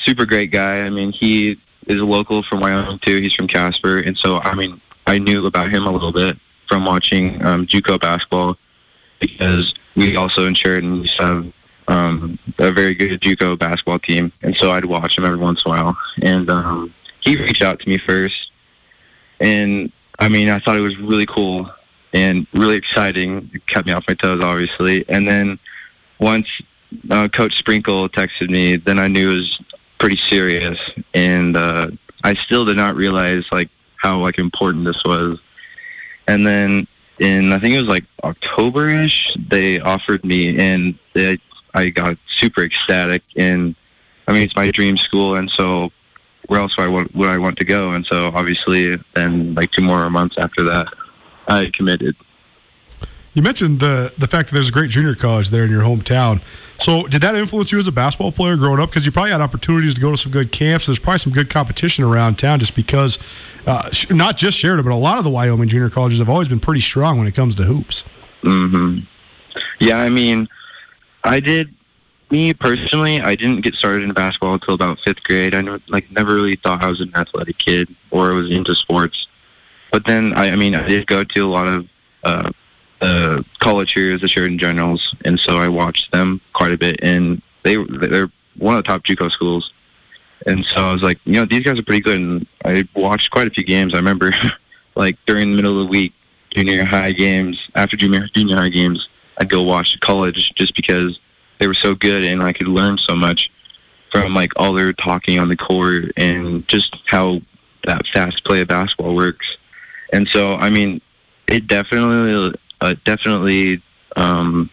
super 0.08 0.24
great 0.24 0.50
guy. 0.50 0.86
I 0.86 0.88
mean, 0.88 1.12
he 1.12 1.58
is 1.86 2.00
a 2.00 2.04
local 2.04 2.42
from 2.42 2.60
Wyoming 2.60 2.98
too. 3.00 3.20
He's 3.20 3.34
from 3.34 3.46
Casper, 3.46 3.98
and 3.98 4.16
so 4.16 4.38
I 4.38 4.54
mean, 4.54 4.80
I 5.06 5.18
knew 5.18 5.44
about 5.44 5.68
him 5.68 5.86
a 5.86 5.90
little 5.90 6.12
bit 6.12 6.38
from 6.66 6.86
watching 6.86 7.44
um, 7.44 7.66
JUCO 7.66 8.00
basketball 8.00 8.56
because 9.18 9.74
we 9.96 10.16
also 10.16 10.46
in 10.46 10.54
Sheridan 10.54 11.02
to 11.02 11.22
have 11.22 11.52
um, 11.88 12.38
a 12.58 12.72
very 12.72 12.94
good 12.94 13.20
JUCO 13.20 13.58
basketball 13.58 13.98
team, 13.98 14.32
and 14.42 14.56
so 14.56 14.70
I'd 14.70 14.86
watch 14.86 15.18
him 15.18 15.26
every 15.26 15.36
once 15.36 15.66
in 15.66 15.72
a 15.72 15.74
while. 15.74 15.98
And 16.22 16.48
um, 16.48 16.94
he 17.20 17.36
reached 17.36 17.60
out 17.60 17.78
to 17.80 17.88
me 17.88 17.98
first, 17.98 18.50
and 19.40 19.92
I 20.18 20.30
mean, 20.30 20.48
I 20.48 20.58
thought 20.58 20.78
it 20.78 20.80
was 20.80 20.98
really 20.98 21.26
cool 21.26 21.70
and 22.14 22.46
really 22.54 22.76
exciting. 22.76 23.50
It 23.52 23.66
kept 23.66 23.86
me 23.86 23.92
off 23.92 24.08
my 24.08 24.14
toes, 24.14 24.42
obviously. 24.42 25.04
And 25.10 25.28
then 25.28 25.58
once 26.18 26.62
uh, 27.10 27.28
Coach 27.28 27.58
Sprinkle 27.58 28.08
texted 28.08 28.48
me, 28.48 28.76
then 28.76 28.98
I 28.98 29.08
knew 29.08 29.30
it 29.30 29.34
was 29.34 29.60
pretty 29.98 30.16
serious, 30.16 30.78
and 31.14 31.56
uh, 31.56 31.90
I 32.24 32.34
still 32.34 32.64
did 32.64 32.76
not 32.76 32.94
realize 32.94 33.50
like 33.52 33.68
how 33.96 34.18
like 34.18 34.38
important 34.38 34.84
this 34.84 35.04
was. 35.04 35.40
And 36.26 36.46
then 36.46 36.86
in 37.18 37.52
I 37.52 37.58
think 37.58 37.74
it 37.74 37.80
was 37.80 37.88
like 37.88 38.04
October-ish, 38.22 39.34
they 39.34 39.80
offered 39.80 40.24
me, 40.24 40.58
and 40.58 40.98
they, 41.14 41.38
I 41.74 41.90
got 41.90 42.16
super 42.26 42.62
ecstatic. 42.62 43.22
And 43.36 43.74
I 44.26 44.32
mean, 44.32 44.42
it's 44.42 44.56
my 44.56 44.70
dream 44.70 44.96
school, 44.96 45.36
and 45.36 45.50
so 45.50 45.90
where 46.46 46.60
else 46.60 46.76
would 46.76 46.84
I 46.84 46.88
want, 46.88 47.14
would 47.14 47.28
I 47.28 47.38
want 47.38 47.58
to 47.58 47.64
go? 47.64 47.92
And 47.92 48.04
so 48.06 48.28
obviously, 48.34 48.96
then 49.14 49.54
like 49.54 49.70
two 49.70 49.82
more 49.82 50.08
months 50.10 50.38
after 50.38 50.62
that, 50.64 50.88
I 51.46 51.70
committed. 51.72 52.16
You 53.34 53.42
mentioned 53.42 53.80
the 53.80 54.12
the 54.18 54.26
fact 54.26 54.48
that 54.48 54.54
there's 54.54 54.68
a 54.68 54.72
great 54.72 54.90
junior 54.90 55.14
college 55.14 55.50
there 55.50 55.64
in 55.64 55.70
your 55.70 55.82
hometown. 55.82 56.40
So, 56.80 57.06
did 57.08 57.20
that 57.22 57.34
influence 57.34 57.72
you 57.72 57.78
as 57.78 57.88
a 57.88 57.92
basketball 57.92 58.30
player 58.32 58.56
growing 58.56 58.80
up? 58.80 58.88
Because 58.88 59.04
you 59.04 59.10
probably 59.12 59.32
had 59.32 59.40
opportunities 59.40 59.94
to 59.94 60.00
go 60.00 60.12
to 60.12 60.16
some 60.16 60.30
good 60.30 60.52
camps. 60.52 60.86
There's 60.86 60.98
probably 60.98 61.18
some 61.18 61.32
good 61.32 61.50
competition 61.50 62.04
around 62.04 62.38
town, 62.38 62.60
just 62.60 62.76
because 62.76 63.18
uh, 63.66 63.90
not 64.10 64.36
just 64.36 64.56
Sheridan, 64.56 64.84
but 64.84 64.92
a 64.92 64.96
lot 64.96 65.18
of 65.18 65.24
the 65.24 65.30
Wyoming 65.30 65.68
junior 65.68 65.90
colleges 65.90 66.20
have 66.20 66.28
always 66.28 66.48
been 66.48 66.60
pretty 66.60 66.80
strong 66.80 67.18
when 67.18 67.26
it 67.26 67.34
comes 67.34 67.54
to 67.56 67.64
hoops. 67.64 68.02
hmm 68.42 69.00
Yeah, 69.80 69.98
I 69.98 70.08
mean, 70.08 70.48
I 71.24 71.40
did. 71.40 71.74
Me 72.30 72.52
personally, 72.52 73.20
I 73.22 73.34
didn't 73.34 73.62
get 73.62 73.74
started 73.74 74.02
in 74.02 74.12
basketball 74.12 74.54
until 74.54 74.74
about 74.74 74.98
fifth 75.00 75.22
grade. 75.24 75.54
I 75.54 75.62
never, 75.62 75.80
like 75.88 76.10
never 76.12 76.34
really 76.34 76.56
thought 76.56 76.82
I 76.82 76.86
was 76.88 77.00
an 77.00 77.10
athletic 77.16 77.56
kid 77.56 77.88
or 78.10 78.32
I 78.32 78.34
was 78.34 78.50
into 78.50 78.74
sports. 78.74 79.26
But 79.90 80.04
then, 80.04 80.34
I, 80.34 80.50
I 80.50 80.56
mean, 80.56 80.74
I 80.74 80.86
did 80.86 81.06
go 81.06 81.24
to 81.24 81.46
a 81.46 81.48
lot 81.48 81.66
of 81.66 81.88
uh, 82.24 82.50
uh, 83.00 83.42
college 83.58 83.96
years, 83.96 84.20
the 84.20 84.28
Sheridan 84.28 84.58
Generals, 84.58 85.14
and 85.24 85.38
so 85.38 85.56
I 85.56 85.68
watched 85.68 86.10
them 86.10 86.40
quite 86.52 86.72
a 86.72 86.78
bit. 86.78 87.00
And 87.02 87.42
they 87.62 87.76
they're 87.76 88.30
one 88.56 88.74
of 88.74 88.84
the 88.84 88.88
top 88.88 89.04
JUCO 89.04 89.30
schools. 89.30 89.72
And 90.46 90.64
so 90.64 90.80
I 90.80 90.92
was 90.92 91.02
like, 91.02 91.18
you 91.24 91.34
know, 91.34 91.44
these 91.44 91.64
guys 91.64 91.78
are 91.78 91.82
pretty 91.82 92.00
good. 92.00 92.16
And 92.16 92.46
I 92.64 92.86
watched 92.94 93.30
quite 93.30 93.46
a 93.46 93.50
few 93.50 93.64
games. 93.64 93.92
I 93.94 93.98
remember, 93.98 94.32
like 94.94 95.16
during 95.26 95.50
the 95.50 95.56
middle 95.56 95.80
of 95.80 95.86
the 95.86 95.90
week, 95.90 96.12
junior 96.50 96.84
high 96.84 97.12
games, 97.12 97.70
after 97.74 97.96
junior 97.96 98.26
junior 98.28 98.56
high 98.56 98.68
games, 98.68 99.08
I'd 99.38 99.48
go 99.48 99.62
watch 99.62 99.92
the 99.92 100.00
college 100.00 100.54
just 100.54 100.74
because 100.74 101.20
they 101.58 101.66
were 101.66 101.74
so 101.74 101.94
good 101.94 102.24
and 102.24 102.42
I 102.42 102.52
could 102.52 102.68
learn 102.68 102.98
so 102.98 103.14
much 103.14 103.50
from 104.10 104.34
like 104.34 104.52
all 104.56 104.72
their 104.72 104.92
talking 104.92 105.38
on 105.38 105.48
the 105.48 105.56
court 105.56 106.12
and 106.16 106.66
just 106.66 106.96
how 107.06 107.40
that 107.84 108.06
fast 108.06 108.44
play 108.44 108.60
of 108.60 108.68
basketball 108.68 109.14
works. 109.14 109.56
And 110.12 110.26
so, 110.26 110.54
I 110.54 110.70
mean, 110.70 111.00
it 111.46 111.66
definitely, 111.66 112.58
uh, 112.80 112.94
definitely 113.04 113.80
um, 114.16 114.70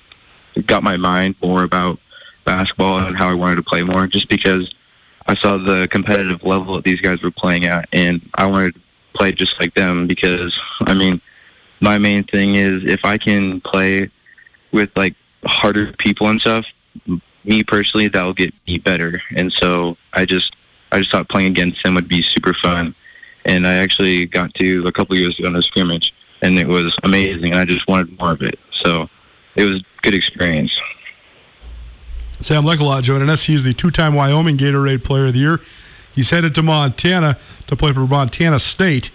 got 0.65 0.83
my 0.83 0.97
mind 0.97 1.35
more 1.41 1.63
about 1.63 1.99
basketball 2.43 2.99
and 2.99 3.17
how 3.17 3.29
I 3.29 3.33
wanted 3.33 3.55
to 3.55 3.63
play 3.63 3.83
more, 3.83 4.07
just 4.07 4.29
because 4.29 4.73
I 5.27 5.33
saw 5.33 5.57
the 5.57 5.87
competitive 5.89 6.43
level 6.43 6.75
that 6.75 6.83
these 6.83 7.01
guys 7.01 7.21
were 7.21 7.31
playing 7.31 7.65
at, 7.65 7.89
and 7.91 8.21
I 8.35 8.45
wanted 8.45 8.75
to 8.75 8.81
play 9.13 9.31
just 9.31 9.59
like 9.59 9.73
them. 9.73 10.07
Because 10.07 10.59
I 10.81 10.93
mean, 10.93 11.19
my 11.81 11.97
main 11.97 12.23
thing 12.23 12.55
is 12.55 12.83
if 12.83 13.05
I 13.05 13.17
can 13.17 13.61
play 13.61 14.09
with 14.71 14.95
like 14.95 15.15
harder 15.45 15.91
people 15.93 16.27
and 16.27 16.39
stuff, 16.39 16.71
me 17.43 17.63
personally, 17.63 18.07
that 18.07 18.23
will 18.23 18.33
get 18.33 18.53
me 18.67 18.77
better. 18.77 19.21
And 19.35 19.51
so 19.51 19.97
I 20.13 20.25
just, 20.25 20.55
I 20.91 20.99
just 20.99 21.11
thought 21.11 21.29
playing 21.29 21.51
against 21.51 21.83
them 21.83 21.93
would 21.95 22.07
be 22.07 22.21
super 22.21 22.53
fun. 22.53 22.95
And 23.45 23.67
I 23.67 23.75
actually 23.75 24.25
got 24.25 24.53
to 24.55 24.87
a 24.87 24.91
couple 24.91 25.15
years 25.15 25.37
ago 25.37 25.47
in 25.47 25.55
a 25.55 25.61
scrimmage, 25.61 26.14
and 26.45 26.59
it 26.59 26.67
was 26.67 26.95
amazing. 27.03 27.51
And 27.51 27.59
I 27.59 27.65
just 27.65 27.87
wanted 27.87 28.17
more 28.19 28.31
of 28.31 28.41
it. 28.43 28.59
So 28.71 29.09
it 29.55 29.63
was 29.63 29.81
a 29.81 30.01
good 30.01 30.13
experience. 30.13 30.79
Sam 32.39 32.63
Lecholat 32.63 33.03
joining 33.03 33.29
us. 33.29 33.45
He 33.45 33.55
is 33.55 33.63
the 33.63 33.73
two-time 33.73 34.13
Wyoming 34.13 34.57
Gatorade 34.57 35.03
Player 35.03 35.27
of 35.27 35.33
the 35.33 35.39
Year. 35.39 35.59
He's 36.13 36.29
headed 36.29 36.53
to 36.55 36.63
Montana 36.63 37.37
to 37.67 37.75
play 37.75 37.91
for 37.91 38.01
Montana 38.01 38.59
State. 38.59 39.09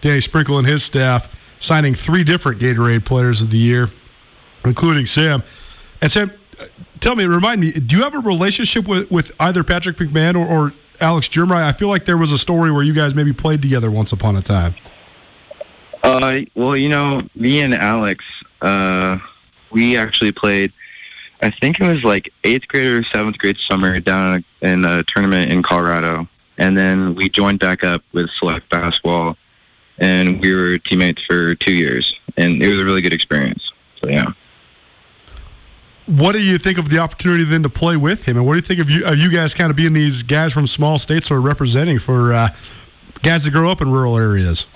Danny 0.00 0.20
Sprinkle 0.20 0.58
and 0.58 0.66
his 0.66 0.82
staff 0.82 1.34
signing 1.60 1.94
three 1.94 2.24
different 2.24 2.60
Gatorade 2.60 3.04
Players 3.04 3.42
of 3.42 3.50
the 3.50 3.58
Year, 3.58 3.90
including 4.64 5.06
Sam. 5.06 5.42
And 6.00 6.10
Sam, 6.10 6.32
tell 7.00 7.14
me, 7.14 7.26
remind 7.26 7.60
me, 7.60 7.72
do 7.72 7.96
you 7.96 8.04
have 8.04 8.14
a 8.14 8.20
relationship 8.20 8.88
with, 8.88 9.10
with 9.10 9.32
either 9.38 9.62
Patrick 9.64 9.96
McMahon 9.96 10.36
or, 10.36 10.46
or 10.46 10.72
Alex 11.00 11.28
Germer? 11.28 11.56
I 11.56 11.72
feel 11.72 11.88
like 11.88 12.04
there 12.04 12.16
was 12.16 12.32
a 12.32 12.38
story 12.38 12.70
where 12.70 12.82
you 12.82 12.94
guys 12.94 13.14
maybe 13.14 13.32
played 13.32 13.60
together 13.60 13.90
once 13.90 14.12
upon 14.12 14.36
a 14.36 14.42
time. 14.42 14.74
Uh, 16.08 16.40
well, 16.54 16.74
you 16.74 16.88
know, 16.88 17.22
me 17.34 17.60
and 17.60 17.74
Alex, 17.74 18.24
uh, 18.62 19.18
we 19.70 19.94
actually 19.94 20.32
played. 20.32 20.72
I 21.42 21.50
think 21.50 21.78
it 21.78 21.86
was 21.86 22.02
like 22.02 22.32
eighth 22.44 22.66
grade 22.66 22.86
or 22.86 23.02
seventh 23.02 23.36
grade 23.38 23.58
summer 23.58 24.00
down 24.00 24.42
in 24.62 24.86
a 24.86 25.02
tournament 25.02 25.52
in 25.52 25.62
Colorado, 25.62 26.26
and 26.56 26.78
then 26.78 27.14
we 27.14 27.28
joined 27.28 27.58
back 27.58 27.84
up 27.84 28.02
with 28.14 28.30
select 28.30 28.70
basketball, 28.70 29.36
and 29.98 30.40
we 30.40 30.54
were 30.54 30.78
teammates 30.78 31.20
for 31.20 31.54
two 31.54 31.74
years, 31.74 32.18
and 32.38 32.62
it 32.62 32.68
was 32.68 32.78
a 32.78 32.84
really 32.86 33.02
good 33.02 33.12
experience. 33.12 33.70
So 34.00 34.08
yeah. 34.08 34.32
What 36.06 36.32
do 36.32 36.42
you 36.42 36.56
think 36.56 36.78
of 36.78 36.88
the 36.88 37.00
opportunity 37.00 37.44
then 37.44 37.62
to 37.64 37.68
play 37.68 37.98
with 37.98 38.24
him, 38.26 38.38
and 38.38 38.46
what 38.46 38.54
do 38.54 38.56
you 38.56 38.62
think 38.62 38.80
of 38.80 38.88
you 38.88 39.04
of 39.04 39.18
you 39.18 39.30
guys 39.30 39.52
kind 39.52 39.70
of 39.70 39.76
being 39.76 39.92
these 39.92 40.22
guys 40.22 40.54
from 40.54 40.66
small 40.66 40.96
states 40.96 41.28
who 41.28 41.34
are 41.34 41.40
representing 41.40 41.98
for 41.98 42.32
uh, 42.32 42.48
guys 43.22 43.44
that 43.44 43.50
grow 43.50 43.70
up 43.70 43.82
in 43.82 43.90
rural 43.90 44.16
areas? 44.16 44.66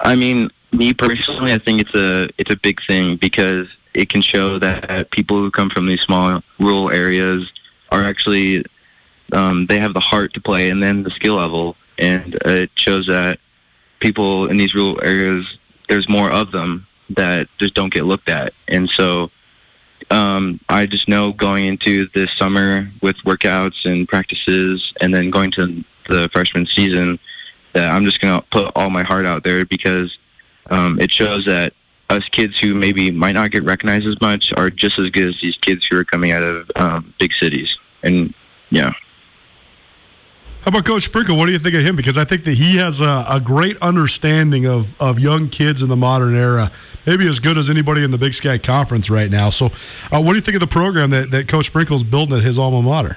I 0.00 0.14
mean, 0.14 0.50
me 0.72 0.92
personally, 0.92 1.52
I 1.52 1.58
think 1.58 1.80
it's 1.80 1.94
a 1.94 2.28
it's 2.38 2.50
a 2.50 2.56
big 2.56 2.80
thing 2.82 3.16
because 3.16 3.68
it 3.94 4.08
can 4.08 4.22
show 4.22 4.58
that 4.58 5.10
people 5.10 5.36
who 5.36 5.50
come 5.50 5.70
from 5.70 5.86
these 5.86 6.00
small 6.00 6.42
rural 6.58 6.90
areas 6.90 7.52
are 7.90 8.04
actually 8.04 8.64
um, 9.32 9.66
they 9.66 9.78
have 9.78 9.94
the 9.94 10.00
heart 10.00 10.32
to 10.34 10.40
play 10.40 10.70
and 10.70 10.82
then 10.82 11.02
the 11.02 11.10
skill 11.10 11.36
level, 11.36 11.76
and 11.98 12.34
uh, 12.46 12.50
it 12.50 12.70
shows 12.74 13.06
that 13.06 13.38
people 13.98 14.46
in 14.48 14.56
these 14.56 14.74
rural 14.74 15.02
areas 15.02 15.58
there's 15.88 16.08
more 16.08 16.30
of 16.30 16.52
them 16.52 16.86
that 17.10 17.48
just 17.58 17.74
don't 17.74 17.92
get 17.92 18.04
looked 18.04 18.28
at, 18.28 18.52
and 18.68 18.88
so. 18.88 19.30
Um, 20.12 20.58
I 20.68 20.86
just 20.86 21.08
know 21.08 21.30
going 21.32 21.66
into 21.66 22.06
this 22.06 22.32
summer 22.32 22.88
with 23.00 23.18
workouts 23.18 23.84
and 23.84 24.08
practices, 24.08 24.92
and 25.00 25.14
then 25.14 25.30
going 25.30 25.52
to 25.52 25.84
the 26.08 26.28
freshman 26.32 26.66
season, 26.66 27.20
that 27.72 27.90
I'm 27.90 28.04
just 28.04 28.20
going 28.20 28.40
to 28.40 28.46
put 28.48 28.72
all 28.74 28.90
my 28.90 29.02
heart 29.02 29.26
out 29.26 29.42
there 29.42 29.64
because 29.64 30.18
um, 30.70 31.00
it 31.00 31.10
shows 31.10 31.44
that 31.46 31.72
us 32.10 32.28
kids 32.28 32.58
who 32.58 32.74
maybe 32.74 33.10
might 33.10 33.32
not 33.32 33.50
get 33.50 33.62
recognized 33.62 34.06
as 34.06 34.20
much 34.20 34.52
are 34.52 34.70
just 34.70 34.98
as 34.98 35.10
good 35.10 35.28
as 35.28 35.40
these 35.40 35.56
kids 35.56 35.86
who 35.86 35.96
are 35.96 36.04
coming 36.04 36.32
out 36.32 36.42
of 36.42 36.70
um, 36.76 37.14
big 37.18 37.32
cities. 37.32 37.78
And 38.02 38.34
yeah. 38.70 38.92
How 40.62 40.68
about 40.68 40.84
Coach 40.84 41.04
Sprinkle? 41.04 41.38
What 41.38 41.46
do 41.46 41.52
you 41.52 41.58
think 41.58 41.74
of 41.74 41.82
him? 41.82 41.96
Because 41.96 42.18
I 42.18 42.24
think 42.24 42.44
that 42.44 42.54
he 42.54 42.76
has 42.76 43.00
a, 43.00 43.24
a, 43.30 43.40
great 43.42 43.78
understanding 43.80 44.66
of, 44.66 45.00
of 45.00 45.18
young 45.18 45.48
kids 45.48 45.82
in 45.82 45.88
the 45.88 45.96
modern 45.96 46.36
era, 46.36 46.70
maybe 47.06 47.26
as 47.26 47.38
good 47.38 47.56
as 47.56 47.70
anybody 47.70 48.04
in 48.04 48.10
the 48.10 48.18
Big 48.18 48.34
Sky 48.34 48.58
Conference 48.58 49.08
right 49.08 49.30
now. 49.30 49.48
So, 49.48 49.66
uh, 50.12 50.20
what 50.20 50.32
do 50.32 50.34
you 50.34 50.42
think 50.42 50.56
of 50.56 50.60
the 50.60 50.66
program 50.66 51.10
that, 51.10 51.30
that 51.30 51.48
Coach 51.48 51.66
Sprinkle's 51.66 52.02
building 52.02 52.36
at 52.36 52.44
his 52.44 52.58
alma 52.58 52.82
mater? 52.82 53.16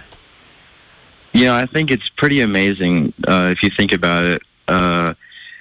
You 1.33 1.45
know, 1.45 1.55
I 1.55 1.65
think 1.65 1.89
it's 1.89 2.09
pretty 2.09 2.41
amazing 2.41 3.11
uh, 3.27 3.49
if 3.51 3.63
you 3.63 3.69
think 3.71 3.91
about 3.91 4.23
it. 4.23 4.41
Uh, 4.67 5.15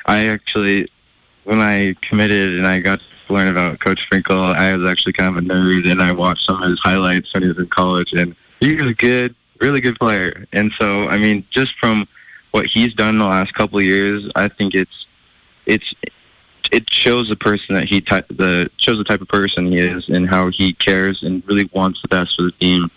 I 0.05 0.27
actually, 0.27 0.89
when 1.45 1.61
I 1.61 1.95
committed 2.03 2.57
and 2.57 2.67
I 2.67 2.81
got 2.81 3.01
to 3.01 3.33
learn 3.33 3.49
about 3.49 3.81
Coach 3.81 4.03
Sprinkle, 4.03 4.39
I 4.39 4.77
was 4.77 4.91
actually 4.91 5.15
kind 5.15 5.35
of 5.35 5.43
a 5.43 5.47
nerd, 5.47 5.91
and 5.91 6.03
I 6.03 6.13
watched 6.13 6.45
some 6.45 6.63
of 6.63 6.69
his 6.69 6.79
highlights 6.79 7.33
when 7.33 7.43
he 7.43 7.49
was 7.49 7.59
in 7.59 7.69
college, 7.69 8.13
and 8.13 8.37
he 8.61 8.77
was 8.77 8.87
a 8.87 8.95
good, 8.95 9.35
really 9.61 9.81
good 9.81 9.99
player. 9.99 10.47
And 10.53 10.73
so, 10.73 11.09
I 11.09 11.17
mean, 11.17 11.45
just 11.49 11.79
from 11.79 12.07
what 12.51 12.67
he's 12.67 12.93
done 12.93 13.15
in 13.15 13.19
the 13.19 13.25
last 13.25 13.55
couple 13.55 13.79
of 13.79 13.85
years, 13.85 14.31
I 14.37 14.49
think 14.49 14.75
it's 14.75 15.07
it's 15.65 15.95
it 16.71 16.89
shows 16.91 17.29
the 17.29 17.37
person 17.37 17.75
that 17.77 17.89
he 17.89 18.01
ty- 18.03 18.25
the 18.29 18.71
shows 18.77 18.99
the 18.99 19.05
type 19.05 19.23
of 19.23 19.29
person 19.29 19.67
he 19.67 19.79
is 19.79 20.11
and 20.11 20.29
how 20.29 20.49
he 20.49 20.75
cares 20.75 21.23
and 21.23 21.43
really 21.47 21.69
wants 21.73 22.03
the 22.03 22.09
best 22.09 22.37
for 22.37 22.43
the 22.43 22.53
team 22.53 22.91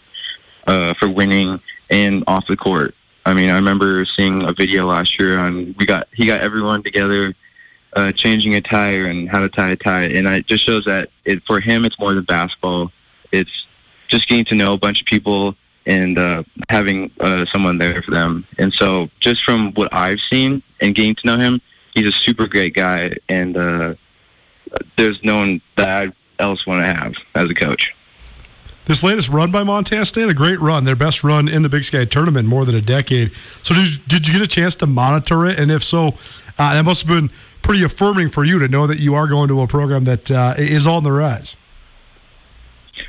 uh, 0.68 0.94
for 0.94 1.10
winning 1.10 1.60
and 1.90 2.24
off 2.28 2.48
the 2.48 2.58
court. 2.58 2.96
I 3.26 3.34
mean, 3.34 3.50
I 3.50 3.56
remember 3.56 4.06
seeing 4.06 4.44
a 4.44 4.54
video 4.54 4.86
last 4.86 5.20
year 5.20 5.40
on 5.40 5.74
we 5.78 5.86
got 5.86 6.08
he 6.14 6.26
got 6.26 6.42
everyone 6.42 6.84
together 6.84 7.34
uh, 7.96 8.12
changing 8.12 8.56
a 8.56 8.62
tire 8.62 9.06
and 9.06 9.30
how 9.30 9.40
to 9.40 9.50
tie 9.50 9.72
a 9.72 9.76
tie, 9.76 10.04
and 10.04 10.28
it 10.28 10.46
just 10.46 10.64
shows 10.64 10.86
that 10.86 11.10
it 11.24 11.42
for 11.44 11.60
him 11.60 11.86
it's 11.86 12.00
more 12.00 12.14
than 12.14 12.24
basketball. 12.24 12.92
It's 13.32 13.68
just 14.08 14.28
getting 14.28 14.46
to 14.46 14.56
know 14.56 14.74
a 14.74 14.78
bunch 14.78 15.02
of 15.02 15.08
people 15.08 15.56
and 15.86 16.18
uh, 16.18 16.44
having 16.70 17.12
uh, 17.20 17.46
someone 17.46 17.78
there 17.78 18.02
for 18.02 18.12
them. 18.12 18.46
And 18.58 18.74
so, 18.74 19.10
just 19.20 19.44
from 19.44 19.72
what 19.74 19.94
I've 19.94 20.20
seen 20.20 20.62
and 20.82 20.94
getting 20.94 21.16
to 21.16 21.28
know 21.28 21.38
him, 21.38 21.62
he's 21.94 22.08
a 22.08 22.12
super 22.12 22.48
great 22.48 22.74
guy, 22.74 23.14
and 23.30 23.56
uh, 23.56 23.96
there's 24.98 25.24
no 25.24 25.38
one 25.38 25.62
that 25.76 25.90
I 25.90 26.12
else 26.40 26.68
want 26.68 26.84
to 26.84 26.94
have 27.02 27.16
as 27.36 27.50
a 27.50 27.54
coach. 27.54 27.96
This 28.86 29.02
latest 29.02 29.30
run 29.30 29.50
by 29.50 29.64
Montana 29.64 30.06
State, 30.06 30.30
a 30.30 30.34
great 30.34 30.60
run, 30.60 30.84
their 30.84 30.96
best 30.96 31.24
run 31.24 31.48
in 31.48 31.64
the 31.64 31.70
Big 31.70 31.84
Sky 31.84 32.06
tournament 32.06 32.48
more 32.48 32.66
than 32.66 32.76
a 32.76 32.82
decade. 32.82 33.34
So, 33.64 33.74
did 33.74 33.92
you, 33.92 33.98
did 34.08 34.28
you 34.28 34.34
get 34.34 34.44
a 34.44 34.48
chance 34.48 34.76
to 34.78 34.86
monitor 34.86 35.46
it? 35.48 35.58
And 35.58 35.72
if 35.72 35.84
so, 35.84 36.10
uh, 36.60 36.74
that 36.74 36.86
must 36.86 37.08
have 37.08 37.10
been 37.10 37.30
pretty 37.64 37.84
affirming 37.84 38.30
for 38.30 38.44
you 38.44 38.60
to 38.60 38.68
know 38.68 38.86
that 38.86 39.00
you 39.00 39.16
are 39.16 39.28
going 39.28 39.48
to 39.48 39.62
a 39.62 39.68
program 39.68 40.04
that 40.04 40.30
uh, 40.30 40.54
is 40.58 40.86
on 40.86 41.04
the 41.04 41.12
rise. 41.12 41.56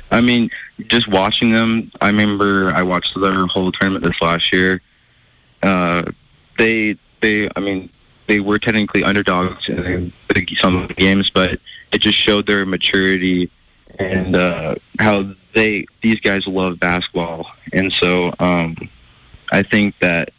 I 0.09 0.19
mean, 0.19 0.49
just 0.87 1.07
watching 1.07 1.51
them, 1.51 1.91
I 2.01 2.07
remember 2.07 2.71
I 2.73 2.81
watched 2.81 3.19
their 3.19 3.45
whole 3.45 3.71
tournament 3.71 4.03
this 4.03 4.19
last 4.19 4.51
year. 4.51 4.81
Uh, 5.61 6.03
they, 6.57 6.95
they, 7.21 7.49
I 7.55 7.59
mean, 7.59 7.89
they 8.25 8.39
were 8.39 8.57
technically 8.57 9.03
underdogs 9.03 9.69
in 9.69 10.11
some 10.57 10.75
of 10.75 10.87
the 10.87 10.93
games, 10.95 11.29
but 11.29 11.59
it 11.91 11.99
just 11.99 12.17
showed 12.17 12.47
their 12.47 12.65
maturity 12.65 13.49
and 13.99 14.35
uh, 14.35 14.75
how 14.99 15.27
they 15.53 15.85
these 16.01 16.19
guys 16.19 16.47
love 16.47 16.79
basketball, 16.79 17.51
and 17.73 17.91
so 17.91 18.33
um, 18.39 18.75
I 19.51 19.63
think 19.63 19.97
that 19.99 20.29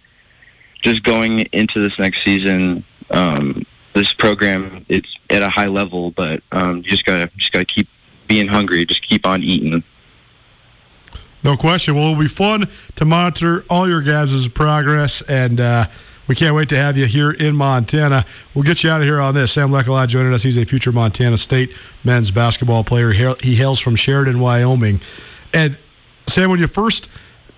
just 0.80 1.02
going 1.02 1.40
into 1.52 1.80
this 1.80 1.98
next 1.98 2.22
season, 2.22 2.84
um, 3.10 3.64
this 3.94 4.12
program 4.12 4.84
it's 4.88 5.16
at 5.30 5.42
a 5.42 5.48
high 5.48 5.66
level, 5.66 6.12
but 6.12 6.42
um, 6.52 6.78
you 6.78 6.82
just 6.84 7.04
gotta 7.04 7.30
just 7.36 7.52
gotta 7.52 7.64
keep 7.64 7.88
being 8.26 8.48
hungry, 8.48 8.84
just 8.84 9.02
keep 9.02 9.26
on 9.26 9.42
eating. 9.42 9.82
No 11.42 11.56
question. 11.56 11.94
Well, 11.94 12.10
it'll 12.10 12.20
be 12.20 12.28
fun 12.28 12.68
to 12.96 13.04
monitor 13.04 13.64
all 13.70 13.88
your 13.88 14.02
guys' 14.02 14.48
progress, 14.48 15.22
and 15.22 15.60
uh, 15.60 15.86
we 16.28 16.34
can't 16.34 16.54
wait 16.54 16.68
to 16.68 16.76
have 16.76 16.96
you 16.96 17.06
here 17.06 17.30
in 17.30 17.56
Montana. 17.56 18.24
We'll 18.54 18.64
get 18.64 18.84
you 18.84 18.90
out 18.90 19.00
of 19.00 19.06
here 19.06 19.20
on 19.20 19.34
this. 19.34 19.52
Sam 19.52 19.70
Lecholat 19.70 20.08
joining 20.08 20.32
us. 20.32 20.42
He's 20.42 20.58
a 20.58 20.64
future 20.64 20.92
Montana 20.92 21.38
State 21.38 21.74
men's 22.04 22.30
basketball 22.30 22.84
player. 22.84 23.10
He 23.10 23.54
hails 23.54 23.80
from 23.80 23.96
Sheridan, 23.96 24.38
Wyoming. 24.38 25.00
And 25.52 25.76
Sam, 26.26 26.50
when 26.50 26.60
you 26.60 26.66
first 26.66 27.08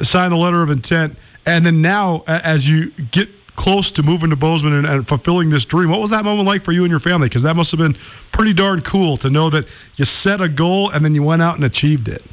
signed 0.01 0.33
the 0.33 0.37
letter 0.37 0.63
of 0.63 0.71
intent, 0.71 1.19
and 1.45 1.67
then 1.67 1.83
now 1.83 2.23
as 2.27 2.69
you 2.69 2.91
get 3.11 3.29
close 3.61 3.91
to 3.91 4.03
moving 4.03 4.31
to 4.31 4.37
Bozeman 4.37 4.73
and, 4.73 4.87
and, 4.87 5.07
fulfilling 5.07 5.51
this 5.51 5.67
dream. 5.67 5.91
What 5.91 6.01
was 6.01 6.09
that 6.11 6.25
moment 6.25 6.49
like 6.49 6.63
for 6.63 6.73
you 6.73 6.83
and 6.83 6.91
your 6.91 6.99
family? 6.99 7.29
Because 7.29 7.43
that 7.43 7.55
must 7.57 7.71
have 7.73 7.79
been 7.79 7.93
pretty 8.33 8.55
darn 8.55 8.81
cool 8.81 9.19
to 9.19 9.29
know 9.29 9.51
that 9.51 9.67
you 9.97 10.07
set 10.07 10.41
a 10.41 10.49
goal 10.49 10.91
and 10.91 11.05
then 11.05 11.15
you 11.15 11.23
went 11.23 11.43
out 11.43 11.57
and 11.57 11.65
achieved 11.65 12.09
it. 12.09 12.25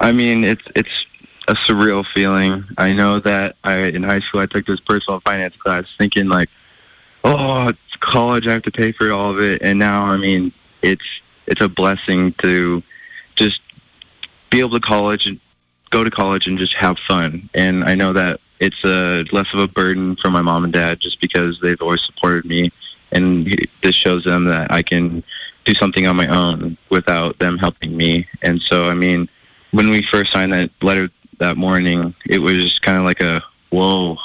I 0.00 0.12
mean, 0.12 0.44
it's 0.44 0.62
it's 0.76 1.06
a 1.48 1.54
surreal 1.54 2.06
feeling. 2.06 2.62
I 2.76 2.92
know 2.92 3.18
that 3.20 3.56
I 3.64 3.78
in 3.86 4.02
high 4.02 4.20
school 4.20 4.40
I 4.40 4.46
took 4.46 4.66
this 4.66 4.80
personal 4.80 5.20
finance 5.20 5.56
class 5.56 5.92
thinking 5.96 6.28
like, 6.28 6.50
oh, 7.24 7.68
it's 7.68 7.96
college, 7.96 8.46
I 8.46 8.52
have 8.52 8.62
to 8.64 8.70
pay 8.70 8.92
for 8.92 9.10
all 9.10 9.30
of 9.30 9.40
it, 9.40 9.62
and 9.62 9.78
now 9.78 10.04
I 10.04 10.18
mean, 10.18 10.52
it's 10.82 11.20
it's 11.46 11.62
a 11.62 11.68
blessing 11.68 12.32
to 12.34 12.82
just 13.34 13.62
be 14.50 14.60
able 14.60 14.70
to 14.70 14.80
college 14.80 15.26
and 15.26 15.40
go 15.90 16.04
to 16.04 16.10
college 16.10 16.46
and 16.46 16.58
just 16.58 16.74
have 16.74 16.98
fun. 16.98 17.48
And 17.54 17.82
I 17.84 17.94
know 17.94 18.12
that 18.12 18.40
it's 18.60 18.84
a 18.84 19.24
less 19.32 19.52
of 19.54 19.60
a 19.60 19.68
burden 19.68 20.16
for 20.16 20.30
my 20.30 20.42
mom 20.42 20.64
and 20.64 20.72
dad 20.72 21.00
just 21.00 21.20
because 21.20 21.60
they've 21.60 21.80
always 21.80 22.02
supported 22.02 22.44
me, 22.44 22.70
and 23.10 23.46
this 23.82 23.94
shows 23.94 24.24
them 24.24 24.44
that 24.44 24.70
I 24.70 24.82
can 24.82 25.24
do 25.64 25.72
something 25.72 26.06
on 26.06 26.16
my 26.16 26.26
own 26.26 26.76
without 26.90 27.38
them 27.38 27.56
helping 27.56 27.96
me. 27.96 28.26
And 28.42 28.60
so, 28.60 28.90
I 28.90 28.94
mean 28.94 29.30
when 29.70 29.90
we 29.90 30.02
first 30.02 30.32
signed 30.32 30.52
that 30.52 30.70
letter 30.82 31.10
that 31.38 31.56
morning, 31.56 32.14
it 32.26 32.38
was 32.38 32.78
kind 32.78 32.98
of 32.98 33.04
like 33.04 33.20
a 33.20 33.42
whoa, 33.70 34.16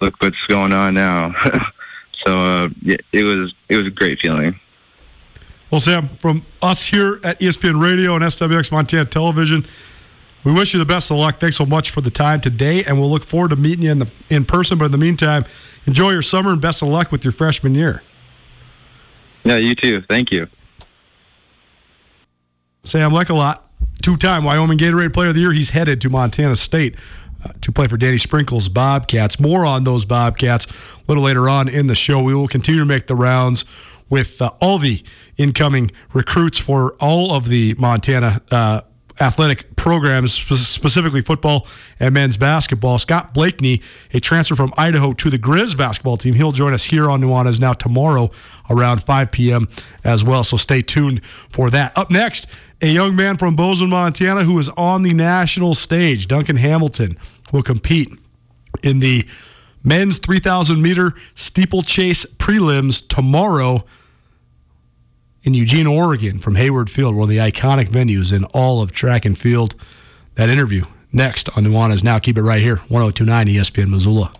look 0.00 0.20
what's 0.20 0.44
going 0.46 0.72
on 0.72 0.94
now. 0.94 1.34
so 2.12 2.38
uh, 2.38 2.68
it, 2.84 3.04
it 3.12 3.24
was 3.24 3.54
it 3.68 3.76
was 3.76 3.86
a 3.86 3.90
great 3.90 4.18
feeling. 4.20 4.58
Well, 5.70 5.80
Sam, 5.80 6.08
from 6.08 6.42
us 6.62 6.86
here 6.86 7.18
at 7.24 7.40
ESPN 7.40 7.80
Radio 7.82 8.14
and 8.14 8.22
SWX 8.22 8.70
Montana 8.70 9.04
Television, 9.04 9.66
we 10.44 10.52
wish 10.52 10.72
you 10.72 10.78
the 10.78 10.86
best 10.86 11.10
of 11.10 11.16
luck. 11.16 11.38
Thanks 11.38 11.56
so 11.56 11.66
much 11.66 11.90
for 11.90 12.00
the 12.00 12.10
time 12.10 12.40
today, 12.40 12.84
and 12.84 13.00
we'll 13.00 13.10
look 13.10 13.24
forward 13.24 13.50
to 13.50 13.56
meeting 13.56 13.84
you 13.84 13.90
in 13.90 13.98
the 13.98 14.08
in 14.30 14.44
person. 14.44 14.78
But 14.78 14.86
in 14.86 14.92
the 14.92 14.98
meantime, 14.98 15.44
enjoy 15.86 16.12
your 16.12 16.22
summer 16.22 16.52
and 16.52 16.60
best 16.60 16.82
of 16.82 16.88
luck 16.88 17.10
with 17.10 17.24
your 17.24 17.32
freshman 17.32 17.74
year. 17.74 18.02
Yeah, 19.44 19.56
you 19.56 19.74
too. 19.74 20.02
Thank 20.02 20.30
you. 20.32 20.48
Sam 22.84 23.12
Lecholat 23.96 24.02
two-time 24.02 24.44
Wyoming 24.44 24.78
Gatorade 24.78 25.12
Player 25.12 25.30
of 25.30 25.34
the 25.34 25.40
Year. 25.40 25.52
He's 25.52 25.70
headed 25.70 26.00
to 26.02 26.10
Montana 26.10 26.56
State 26.56 26.96
uh, 27.44 27.48
to 27.60 27.72
play 27.72 27.88
for 27.88 27.96
Danny 27.96 28.18
Sprinkle's 28.18 28.68
Bobcats. 28.68 29.40
More 29.40 29.66
on 29.66 29.84
those 29.84 30.04
Bobcats 30.04 30.66
a 30.66 31.00
little 31.08 31.24
later 31.24 31.48
on 31.48 31.68
in 31.68 31.86
the 31.86 31.94
show. 31.94 32.22
We 32.22 32.34
will 32.34 32.48
continue 32.48 32.80
to 32.80 32.86
make 32.86 33.06
the 33.06 33.14
rounds 33.14 33.64
with 34.08 34.40
uh, 34.40 34.52
all 34.60 34.78
the 34.78 35.02
incoming 35.36 35.90
recruits 36.12 36.58
for 36.58 36.94
all 37.00 37.32
of 37.32 37.48
the 37.48 37.74
Montana 37.74 38.40
uh, 38.50 38.82
athletic 39.20 39.76
programs, 39.76 40.32
specifically 40.32 41.22
football 41.22 41.66
and 41.98 42.12
men's 42.14 42.36
basketball. 42.36 42.98
Scott 42.98 43.34
Blakney, 43.34 43.82
a 44.12 44.20
transfer 44.20 44.54
from 44.54 44.72
Idaho 44.76 45.12
to 45.14 45.30
the 45.30 45.38
Grizz 45.38 45.76
basketball 45.76 46.16
team, 46.16 46.34
he'll 46.34 46.52
join 46.52 46.72
us 46.72 46.84
here 46.84 47.08
on 47.10 47.20
Nuanez 47.20 47.60
now 47.60 47.72
tomorrow 47.72 48.30
around 48.68 49.02
5 49.02 49.30
p.m. 49.30 49.68
as 50.04 50.24
well. 50.24 50.44
So 50.44 50.56
stay 50.56 50.82
tuned 50.82 51.24
for 51.24 51.70
that. 51.70 51.96
Up 51.96 52.10
next, 52.10 52.46
a 52.82 52.88
young 52.88 53.16
man 53.16 53.36
from 53.36 53.56
Bozeman, 53.56 53.90
Montana, 53.90 54.44
who 54.44 54.58
is 54.58 54.68
on 54.70 55.02
the 55.02 55.14
national 55.14 55.74
stage. 55.74 56.28
Duncan 56.28 56.56
Hamilton 56.56 57.16
will 57.52 57.62
compete 57.62 58.08
in 58.82 59.00
the 59.00 59.26
men's 59.82 60.18
3,000 60.18 60.82
meter 60.82 61.12
steeplechase 61.34 62.26
prelims 62.26 63.06
tomorrow 63.06 63.84
in 65.46 65.54
Eugene, 65.54 65.86
Oregon, 65.86 66.40
from 66.40 66.56
Hayward 66.56 66.90
Field, 66.90 67.14
one 67.14 67.22
of 67.22 67.28
the 67.30 67.38
iconic 67.38 67.88
venues 67.88 68.32
in 68.32 68.44
all 68.46 68.82
of 68.82 68.90
track 68.90 69.24
and 69.24 69.38
field. 69.38 69.76
That 70.34 70.48
interview 70.48 70.84
next 71.12 71.48
on 71.56 71.64
Nuanez 71.64 72.02
Now. 72.02 72.18
Keep 72.18 72.38
it 72.38 72.42
right 72.42 72.60
here, 72.60 72.76
1029 72.88 73.46
ESPN 73.46 73.88
Missoula. 73.88 74.32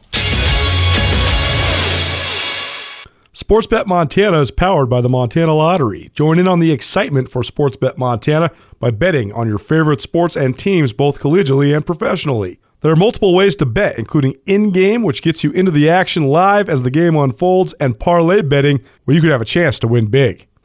Sportsbet 3.32 3.86
Montana 3.86 4.40
is 4.40 4.50
powered 4.50 4.90
by 4.90 5.00
the 5.00 5.08
Montana 5.08 5.54
Lottery. 5.54 6.10
Join 6.12 6.40
in 6.40 6.48
on 6.48 6.58
the 6.58 6.72
excitement 6.72 7.30
for 7.30 7.42
Sportsbet 7.42 7.96
Montana 7.96 8.50
by 8.80 8.90
betting 8.90 9.30
on 9.32 9.46
your 9.46 9.58
favorite 9.58 10.00
sports 10.00 10.36
and 10.36 10.58
teams 10.58 10.92
both 10.92 11.20
collegially 11.20 11.74
and 11.74 11.86
professionally. 11.86 12.58
There 12.80 12.90
are 12.90 12.96
multiple 12.96 13.34
ways 13.34 13.54
to 13.56 13.66
bet, 13.66 13.98
including 13.98 14.34
in 14.44 14.70
game, 14.70 15.04
which 15.04 15.22
gets 15.22 15.44
you 15.44 15.52
into 15.52 15.70
the 15.70 15.88
action 15.88 16.24
live 16.24 16.68
as 16.68 16.82
the 16.82 16.90
game 16.90 17.14
unfolds, 17.14 17.74
and 17.74 18.00
parlay 18.00 18.42
betting, 18.42 18.82
where 19.04 19.14
you 19.14 19.20
could 19.20 19.30
have 19.30 19.40
a 19.40 19.44
chance 19.44 19.78
to 19.80 19.86
win 19.86 20.06
big. 20.06 20.48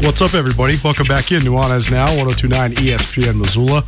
What's 0.00 0.22
up, 0.22 0.34
everybody? 0.34 0.76
Welcome 0.84 1.08
back 1.08 1.32
in. 1.32 1.42
Nuanez 1.42 1.90
Now, 1.90 2.06
1029 2.16 2.74
ESPN 2.74 3.36
Missoula. 3.36 3.84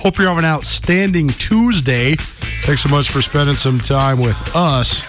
Hope 0.00 0.18
you're 0.18 0.28
having 0.28 0.44
an 0.44 0.50
outstanding 0.50 1.28
Tuesday. 1.28 2.14
Thanks 2.64 2.82
so 2.82 2.90
much 2.90 3.10
for 3.10 3.22
spending 3.22 3.54
some 3.54 3.78
time 3.78 4.20
with 4.20 4.36
us. 4.54 5.02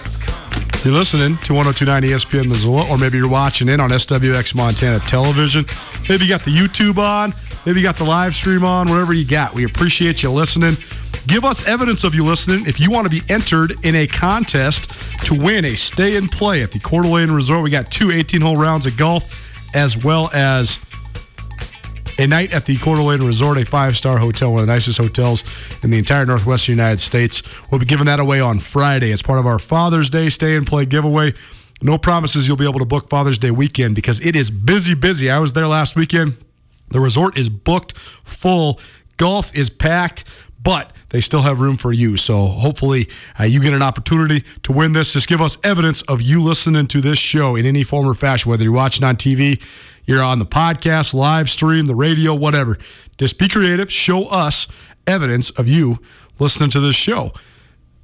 You're 0.85 0.93
listening 0.93 1.37
to 1.39 1.53
1029 1.53 2.03
ESPN 2.03 2.47
Missoula, 2.47 2.89
or 2.89 2.97
maybe 2.97 3.17
you're 3.17 3.29
watching 3.29 3.67
in 3.67 3.81
on 3.81 3.89
SWX 3.89 4.55
Montana 4.55 5.01
Television. 5.01 5.65
Maybe 6.07 6.23
you 6.23 6.29
got 6.29 6.45
the 6.45 6.55
YouTube 6.55 6.97
on, 6.97 7.33
maybe 7.65 7.81
you 7.81 7.85
got 7.85 7.97
the 7.97 8.05
live 8.05 8.33
stream 8.33 8.63
on, 8.63 8.89
whatever 8.89 9.13
you 9.13 9.27
got. 9.27 9.53
We 9.53 9.65
appreciate 9.65 10.23
you 10.23 10.31
listening. 10.31 10.77
Give 11.27 11.43
us 11.43 11.67
evidence 11.67 12.05
of 12.05 12.15
you 12.15 12.23
listening 12.23 12.65
if 12.67 12.79
you 12.79 12.89
want 12.89 13.03
to 13.03 13.11
be 13.11 13.21
entered 13.27 13.73
in 13.83 13.95
a 13.95 14.07
contest 14.07 14.91
to 15.25 15.35
win 15.35 15.65
a 15.65 15.75
stay 15.75 16.15
and 16.15 16.31
play 16.31 16.63
at 16.63 16.71
the 16.71 16.79
Coeur 16.79 17.03
d'Alene 17.03 17.31
Resort. 17.31 17.63
We 17.63 17.69
got 17.69 17.91
two 17.91 18.11
18 18.11 18.39
hole 18.39 18.55
rounds 18.55 18.85
of 18.85 18.95
golf 18.95 19.46
as 19.77 19.95
well 20.03 20.31
as 20.33 20.79
a 22.17 22.25
night 22.25 22.51
at 22.51 22.65
the 22.65 22.77
Coeur 22.77 22.95
d'Alene 22.95 23.23
Resort, 23.23 23.59
a 23.59 23.65
five 23.65 23.95
star 23.95 24.17
hotel, 24.17 24.51
one 24.51 24.61
of 24.61 24.67
the 24.67 24.73
nicest 24.73 24.97
hotels 24.97 25.43
in 25.83 25.91
the 25.91 25.99
entire 25.99 26.25
Northwestern 26.25 26.73
United 26.73 26.99
States. 26.99 27.43
We'll 27.69 27.79
be 27.79 27.85
giving 27.85 28.07
that 28.07 28.19
away 28.19 28.41
on 28.41 28.57
Friday. 28.57 29.11
It's 29.11 29.21
part 29.21 29.37
of 29.37 29.45
our 29.45 29.59
Father's 29.59 30.09
Day 30.09 30.29
stay 30.29 30.55
and 30.55 30.65
play 30.65 30.85
giveaway. 30.85 31.35
No 31.79 31.99
promises 31.99 32.47
you'll 32.47 32.57
be 32.57 32.67
able 32.67 32.79
to 32.79 32.85
book 32.85 33.07
Father's 33.07 33.37
Day 33.37 33.51
weekend 33.51 33.93
because 33.93 34.19
it 34.25 34.35
is 34.35 34.49
busy, 34.49 34.95
busy. 34.95 35.29
I 35.29 35.37
was 35.37 35.53
there 35.53 35.67
last 35.67 35.95
weekend. 35.95 36.37
The 36.89 36.99
resort 36.99 37.37
is 37.37 37.47
booked 37.47 37.95
full. 37.95 38.79
Golf 39.17 39.55
is 39.55 39.69
packed, 39.69 40.23
but 40.67 40.91
they 41.11 41.21
still 41.21 41.43
have 41.43 41.61
room 41.61 41.77
for 41.77 41.93
you. 41.93 42.17
So 42.17 42.47
hopefully 42.47 43.07
uh, 43.39 43.45
you 43.45 43.61
get 43.61 43.71
an 43.71 43.81
opportunity 43.81 44.43
to 44.63 44.73
win 44.73 44.91
this. 44.91 45.13
Just 45.13 45.29
give 45.29 45.41
us 45.41 45.57
evidence 45.63 46.01
of 46.01 46.21
you 46.21 46.43
listening 46.43 46.87
to 46.87 46.99
this 46.99 47.17
show 47.17 47.55
in 47.55 47.65
any 47.65 47.83
form 47.83 48.05
or 48.05 48.13
fashion, 48.13 48.49
whether 48.49 48.65
you're 48.65 48.73
watching 48.73 49.05
on 49.05 49.15
TV, 49.15 49.63
you're 50.03 50.21
on 50.21 50.39
the 50.39 50.45
podcast, 50.45 51.13
live 51.13 51.49
stream, 51.49 51.85
the 51.85 51.95
radio, 51.95 52.35
whatever. 52.35 52.77
Just 53.17 53.39
be 53.39 53.47
creative. 53.47 53.89
Show 53.89 54.25
us 54.25 54.67
evidence 55.07 55.51
of 55.51 55.69
you 55.69 55.99
listening 56.37 56.69
to 56.71 56.81
this 56.81 56.97
show. 56.97 57.31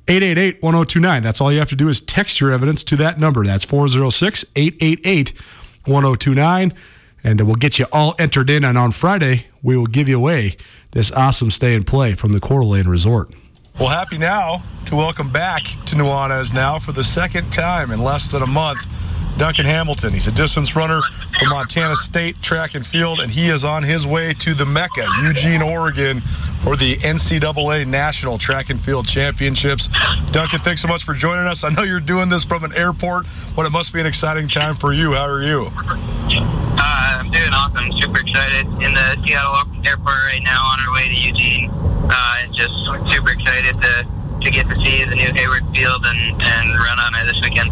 888 0.07 0.63
1029. 0.63 1.21
That's 1.21 1.41
all 1.41 1.51
you 1.51 1.59
have 1.59 1.67
to 1.67 1.75
do 1.75 1.89
is 1.89 1.99
text 1.99 2.39
your 2.39 2.53
evidence 2.53 2.85
to 2.85 2.95
that 2.95 3.19
number. 3.19 3.43
That's 3.43 3.65
406 3.65 4.45
888 4.55 5.37
1029. 5.83 6.71
And 7.25 7.41
we'll 7.41 7.55
get 7.55 7.77
you 7.77 7.87
all 7.91 8.15
entered 8.17 8.49
in. 8.49 8.63
And 8.63 8.77
on 8.77 8.91
Friday, 8.91 9.47
we 9.61 9.75
will 9.75 9.85
give 9.85 10.07
you 10.07 10.15
away 10.15 10.55
this 10.93 11.11
awesome 11.11 11.51
stay 11.51 11.75
and 11.75 11.85
play 11.85 12.13
from 12.13 12.33
the 12.33 12.39
Coeur 12.39 12.61
d'Alene 12.61 12.87
Resort. 12.87 13.31
Well, 13.79 13.89
happy 13.89 14.19
now 14.19 14.61
to 14.85 14.95
welcome 14.95 15.29
back 15.29 15.63
to 15.63 15.95
Nuanez 15.95 16.53
now 16.53 16.77
for 16.77 16.91
the 16.91 17.03
second 17.03 17.51
time 17.51 17.91
in 17.91 17.99
less 17.99 18.29
than 18.29 18.43
a 18.43 18.47
month. 18.47 18.79
Duncan 19.37 19.65
Hamilton. 19.65 20.13
He's 20.13 20.27
a 20.27 20.31
distance 20.31 20.75
runner 20.75 21.01
for 21.01 21.49
Montana 21.49 21.95
State 21.95 22.41
Track 22.41 22.75
and 22.75 22.85
Field, 22.85 23.19
and 23.19 23.31
he 23.31 23.49
is 23.49 23.65
on 23.65 23.83
his 23.83 24.05
way 24.05 24.33
to 24.35 24.53
the 24.53 24.65
Mecca, 24.65 25.07
Eugene, 25.23 25.61
Oregon, 25.61 26.21
for 26.59 26.75
the 26.75 26.95
NCAA 26.97 27.85
National 27.87 28.37
Track 28.37 28.69
and 28.69 28.79
Field 28.79 29.07
Championships. 29.07 29.89
Duncan, 30.31 30.59
thanks 30.59 30.81
so 30.81 30.87
much 30.87 31.03
for 31.03 31.13
joining 31.13 31.45
us. 31.45 31.63
I 31.63 31.69
know 31.69 31.83
you're 31.83 31.99
doing 31.99 32.29
this 32.29 32.43
from 32.45 32.63
an 32.63 32.73
airport, 32.73 33.25
but 33.55 33.65
it 33.65 33.71
must 33.71 33.91
be 33.93 33.99
an 33.99 34.05
exciting 34.05 34.47
time 34.47 34.75
for 34.75 34.93
you. 34.93 35.13
How 35.13 35.25
are 35.25 35.43
you? 35.43 35.67
Uh, 35.75 37.17
I'm 37.19 37.31
doing 37.31 37.51
awesome. 37.51 37.91
Super 37.93 38.21
excited 38.21 38.65
in 38.81 38.93
the 38.93 39.17
Seattle 39.25 39.55
airport 39.85 40.15
right 40.31 40.41
now 40.43 40.63
on 40.71 40.79
our 40.87 40.93
way 40.93 41.09
to 41.09 41.15
Eugene. 41.15 41.69
Uh, 41.73 42.45
just 42.53 42.73
super 43.11 43.31
excited 43.31 43.75
to, 43.81 44.07
to 44.41 44.51
get 44.51 44.69
to 44.69 44.75
see 44.75 45.03
the 45.05 45.15
new 45.15 45.33
Hayward 45.33 45.65
Field 45.75 46.05
and, 46.05 46.41
and 46.41 46.69
run 46.71 46.99
on 46.99 47.13
it 47.15 47.25
this 47.25 47.41
weekend. 47.41 47.71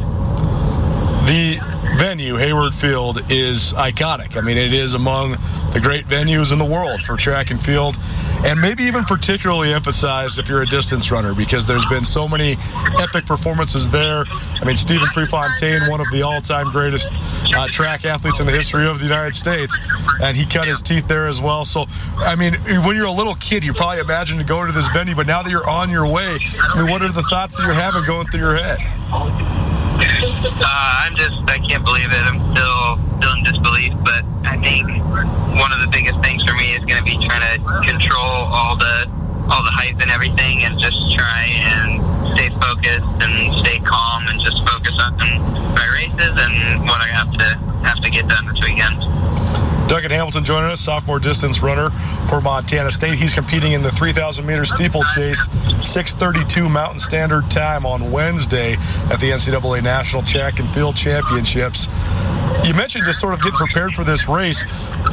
The 1.31 1.61
venue, 1.97 2.35
Hayward 2.35 2.75
Field, 2.75 3.21
is 3.31 3.71
iconic. 3.75 4.35
I 4.35 4.41
mean, 4.41 4.57
it 4.57 4.73
is 4.73 4.95
among 4.95 5.37
the 5.71 5.79
great 5.81 6.03
venues 6.03 6.51
in 6.51 6.59
the 6.59 6.65
world 6.65 7.01
for 7.03 7.15
track 7.15 7.51
and 7.51 7.63
field, 7.63 7.97
and 8.43 8.59
maybe 8.59 8.83
even 8.83 9.05
particularly 9.05 9.73
emphasized 9.73 10.39
if 10.39 10.49
you're 10.49 10.63
a 10.63 10.65
distance 10.65 11.09
runner 11.09 11.33
because 11.33 11.65
there's 11.65 11.85
been 11.85 12.03
so 12.03 12.27
many 12.27 12.57
epic 12.99 13.25
performances 13.25 13.89
there. 13.89 14.25
I 14.27 14.65
mean, 14.65 14.75
Stephen 14.75 15.07
Prefontaine, 15.13 15.79
one 15.89 16.01
of 16.01 16.07
the 16.11 16.21
all-time 16.21 16.69
greatest 16.69 17.07
uh, 17.55 17.65
track 17.67 18.03
athletes 18.03 18.41
in 18.41 18.45
the 18.45 18.51
history 18.51 18.85
of 18.85 18.99
the 18.99 19.05
United 19.05 19.33
States, 19.33 19.79
and 20.21 20.35
he 20.35 20.45
cut 20.45 20.67
his 20.67 20.81
teeth 20.81 21.07
there 21.07 21.29
as 21.29 21.41
well. 21.41 21.63
So, 21.63 21.85
I 22.17 22.35
mean, 22.35 22.55
when 22.85 22.97
you're 22.97 23.05
a 23.05 23.09
little 23.09 23.35
kid, 23.35 23.63
you 23.63 23.71
probably 23.71 23.99
imagine 23.99 24.37
to 24.39 24.43
go 24.43 24.65
to 24.65 24.73
this 24.73 24.89
venue, 24.89 25.15
but 25.15 25.27
now 25.27 25.41
that 25.43 25.49
you're 25.49 25.69
on 25.69 25.89
your 25.89 26.05
way, 26.05 26.39
I 26.59 26.81
mean, 26.81 26.91
what 26.91 27.01
are 27.01 27.07
the 27.07 27.23
thoughts 27.23 27.55
that 27.55 27.63
you're 27.63 27.73
having 27.73 28.03
going 28.03 28.27
through 28.27 28.41
your 28.41 28.57
head? 28.57 29.60
Uh, 30.43 31.05
I'm 31.05 31.15
just, 31.15 31.33
I 31.47 31.57
can't 31.59 31.85
believe 31.85 32.09
it. 32.09 32.23
I'm 32.25 32.41
still, 32.49 32.97
still 33.21 33.33
in 33.37 33.43
disbelief, 33.43 33.93
but 34.01 34.25
I 34.45 34.57
think 34.57 34.89
one 35.53 35.71
of 35.71 35.81
the 35.81 35.89
biggest 35.91 36.17
things 36.23 36.43
for 36.43 36.55
me 36.55 36.73
is 36.73 36.79
going 36.79 36.97
to 36.97 37.03
be 37.03 37.13
trying 37.21 37.45
to 37.45 37.87
control 37.87 38.49
all 38.49 38.75
the, 38.75 39.05
all 39.51 39.63
the 39.63 39.75
hype 39.75 39.99
and 39.99 40.09
everything 40.09 40.63
and 40.63 40.79
just 40.79 41.11
try 41.11 41.43
and 41.67 41.99
stay 42.33 42.49
focused 42.63 43.03
and 43.19 43.53
stay 43.59 43.77
calm 43.83 44.23
and 44.31 44.39
just 44.39 44.63
focus 44.63 44.95
on 45.03 45.11
my 45.19 45.87
races 45.99 46.31
and 46.31 46.81
what 46.87 47.03
I 47.03 47.11
have 47.11 47.31
to, 47.35 47.47
have 47.83 47.99
to 48.01 48.09
get 48.09 48.27
done 48.27 48.47
this 48.47 48.63
weekend. 48.63 48.95
Duncan 49.91 50.11
Hamilton 50.11 50.45
joining 50.45 50.71
us, 50.71 50.79
sophomore 50.79 51.19
distance 51.19 51.61
runner 51.61 51.89
for 52.29 52.39
Montana 52.39 52.91
State. 52.91 53.19
He's 53.19 53.33
competing 53.33 53.73
in 53.73 53.81
the 53.81 53.91
3,000 53.91 54.45
meter 54.45 54.63
steeplechase, 54.63 55.49
6:32 55.83 56.69
Mountain 56.69 57.01
Standard 57.01 57.51
Time 57.51 57.85
on 57.85 58.09
Wednesday 58.09 58.77
at 59.11 59.19
the 59.19 59.31
NCAA 59.31 59.83
National 59.83 60.23
Track 60.23 60.59
and 60.59 60.71
Field 60.71 60.95
Championships. 60.95 61.89
You 62.63 62.73
mentioned 62.75 63.03
just 63.05 63.19
sort 63.19 63.33
of 63.33 63.41
getting 63.41 63.57
prepared 63.57 63.93
for 63.93 64.03
this 64.03 64.29
race. 64.29 64.63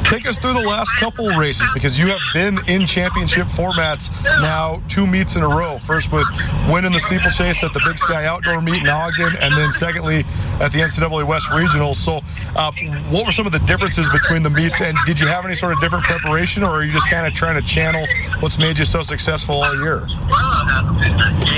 Take 0.04 0.28
us 0.28 0.38
through 0.38 0.52
the 0.52 0.68
last 0.68 0.94
couple 0.96 1.26
races 1.30 1.68
because 1.72 1.98
you 1.98 2.06
have 2.08 2.20
been 2.34 2.58
in 2.68 2.86
championship 2.86 3.46
formats 3.46 4.10
now 4.40 4.82
two 4.88 5.06
meets 5.06 5.36
in 5.36 5.42
a 5.42 5.48
row. 5.48 5.78
First 5.78 6.12
with 6.12 6.26
winning 6.68 6.92
the 6.92 7.00
steeplechase 7.00 7.62
at 7.64 7.72
the 7.72 7.80
Big 7.84 7.98
Sky 7.98 8.26
Outdoor 8.26 8.60
Meet 8.60 8.82
in 8.82 8.88
Ogden, 8.88 9.36
and 9.40 9.52
then 9.54 9.70
secondly 9.70 10.24
at 10.60 10.72
the 10.72 10.78
NCAA 10.78 11.24
West 11.24 11.50
Regionals. 11.50 11.96
So, 11.96 12.20
uh, 12.56 12.72
what 13.10 13.26
were 13.26 13.32
some 13.32 13.46
of 13.46 13.52
the 13.52 13.60
differences 13.60 14.08
between 14.10 14.42
the 14.42 14.50
meets, 14.50 14.80
and 14.80 14.96
did 15.06 15.20
you 15.20 15.26
have 15.26 15.44
any 15.44 15.54
sort 15.54 15.72
of 15.72 15.80
different 15.80 16.04
preparation, 16.04 16.62
or 16.62 16.70
are 16.70 16.84
you 16.84 16.92
just 16.92 17.10
kind 17.10 17.26
of 17.26 17.32
trying 17.32 17.60
to 17.60 17.66
channel 17.66 18.04
what's 18.40 18.58
made 18.58 18.78
you 18.78 18.84
so 18.84 19.02
successful 19.02 19.56
all 19.56 19.74
year? 19.82 20.02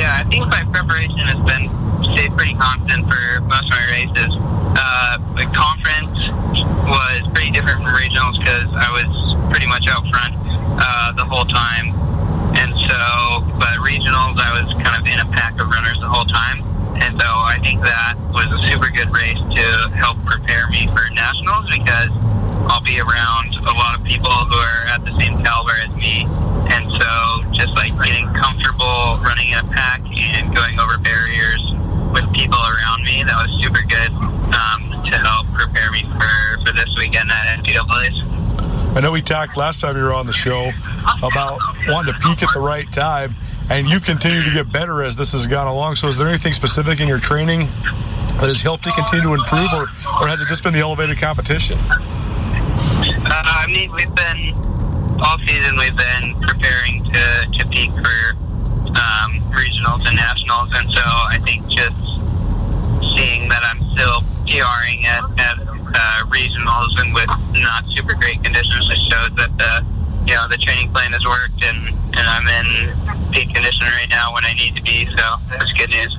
Yeah, 0.00 0.16
I 0.16 0.24
think 0.28 0.46
my 0.46 0.64
preparation 0.72 1.18
has 1.28 1.40
been 1.44 1.68
stayed 2.16 2.32
pretty 2.36 2.54
constant 2.54 3.04
for 3.04 3.40
most 3.44 3.64
of 3.64 3.76
my 3.76 3.84
races. 3.92 4.32
Uh, 4.76 5.18
the 5.36 5.44
conference 5.52 6.16
was 6.88 7.20
pretty 7.34 7.50
different 7.50 7.82
from 7.82 7.92
regionals 7.92 8.38
because 8.38 8.70
I 8.72 8.88
was 8.92 9.36
pretty 9.50 9.66
much 9.66 9.86
out 9.88 10.06
front 10.08 10.34
uh, 10.80 11.12
the 11.12 11.24
whole 11.24 11.44
time, 11.44 11.92
so 12.90 13.46
but 13.62 13.78
regionals 13.86 14.34
I 14.34 14.50
was 14.58 14.74
kind 14.82 14.98
of 14.98 15.06
in 15.06 15.22
a 15.22 15.28
pack 15.30 15.54
of 15.62 15.70
runners 15.70 15.98
the 16.02 16.10
whole 16.10 16.26
time, 16.26 16.58
and 16.98 17.14
so 17.14 17.28
I 17.30 17.54
think 17.62 17.78
that 17.86 18.18
was 18.34 18.50
a 18.50 18.58
super 18.66 18.90
good 18.90 19.06
race 19.14 19.38
to 19.38 19.66
help 19.94 20.18
prepare 20.26 20.66
me 20.74 20.90
for 20.90 21.06
nationals 21.14 21.70
because 21.70 22.10
I'll 22.66 22.82
be 22.82 22.98
around 22.98 23.54
a 23.62 23.74
lot 23.78 23.94
of 23.94 24.02
people 24.02 24.30
who 24.30 24.58
are 24.58 24.82
at 24.90 25.06
the 25.06 25.14
same 25.22 25.38
caliber 25.38 25.74
as 25.86 25.94
me, 25.94 26.26
and 26.74 26.84
so 26.90 27.10
just 27.54 27.78
like 27.78 27.94
getting 28.02 28.26
comfortable 28.34 29.22
running 29.22 29.54
in 29.54 29.62
a 29.62 29.68
pack 29.70 30.02
and 30.10 30.50
going 30.50 30.74
over 30.82 30.98
barriers 30.98 31.62
with 32.10 32.26
people 32.34 32.58
around 32.58 33.06
me, 33.06 33.22
that 33.22 33.38
was 33.38 33.54
super 33.62 33.86
good 33.86 34.10
um, 34.50 34.82
to 35.06 35.14
help 35.14 35.46
prepare 35.54 35.94
me 35.94 36.02
for, 36.18 36.34
for 36.66 36.74
this 36.74 36.90
weekend 36.98 37.30
at 37.30 37.62
NCAA's. 37.62 38.49
I 38.92 39.00
know 39.00 39.12
we 39.12 39.22
talked 39.22 39.56
last 39.56 39.80
time 39.80 39.96
you 39.96 40.02
were 40.02 40.12
on 40.12 40.26
the 40.26 40.32
show 40.32 40.72
about 41.22 41.60
wanting 41.86 42.12
to 42.12 42.18
peak 42.20 42.42
at 42.42 42.48
the 42.52 42.60
right 42.60 42.90
time, 42.92 43.36
and 43.70 43.86
you 43.86 44.00
continue 44.00 44.42
to 44.42 44.50
get 44.52 44.72
better 44.72 45.04
as 45.04 45.14
this 45.14 45.30
has 45.32 45.46
gone 45.46 45.68
along. 45.68 45.94
So, 45.94 46.08
is 46.08 46.16
there 46.16 46.26
anything 46.26 46.52
specific 46.52 46.98
in 46.98 47.06
your 47.06 47.20
training 47.20 47.60
that 48.40 48.48
has 48.50 48.60
helped 48.60 48.86
you 48.86 48.92
continue 48.92 49.28
to 49.28 49.34
improve, 49.34 49.72
or, 49.74 49.82
or 50.20 50.26
has 50.26 50.40
it 50.40 50.48
just 50.48 50.64
been 50.64 50.72
the 50.72 50.80
elevated 50.80 51.18
competition? 51.18 51.78
Uh, 51.78 53.30
I 53.30 53.66
mean, 53.68 53.92
we've 53.92 54.12
been 54.12 54.58
all 55.22 55.38
season. 55.38 55.78
We've 55.78 55.96
been 55.96 56.34
preparing 56.42 57.04
to, 57.04 57.46
to 57.62 57.68
peak 57.70 57.92
for 57.94 58.34
um, 58.90 59.38
regionals 59.54 60.02
and 60.02 60.16
nationals, 60.16 60.74
and 60.74 60.90
so 60.90 61.00
I 61.04 61.38
think 61.44 61.62
just 61.68 61.94
seeing 63.14 63.48
that 63.48 63.62
I'm 63.70 63.78
still 63.94 64.22
PRing 64.50 65.06
at, 65.06 65.22
at 65.38 65.79
uh, 65.94 66.22
regionals 66.26 67.00
and 67.00 67.14
with 67.14 67.28
not 67.60 67.84
super 67.96 68.14
great 68.14 68.42
conditions 68.42 68.88
just 68.88 69.10
shows 69.10 69.30
that 69.36 69.50
the 69.58 69.84
you 70.26 70.34
know 70.34 70.46
the 70.48 70.58
training 70.58 70.90
plan 70.92 71.12
has 71.12 71.24
worked, 71.26 71.64
and 71.64 71.88
and 71.88 72.26
I'm 72.26 72.46
in 72.46 73.32
peak 73.32 73.54
condition 73.54 73.86
right 73.86 74.08
now 74.10 74.32
when 74.34 74.44
I 74.44 74.52
need 74.54 74.76
to 74.76 74.82
be. 74.82 75.06
So 75.06 75.36
that's 75.48 75.72
good 75.72 75.90
news. 75.90 76.16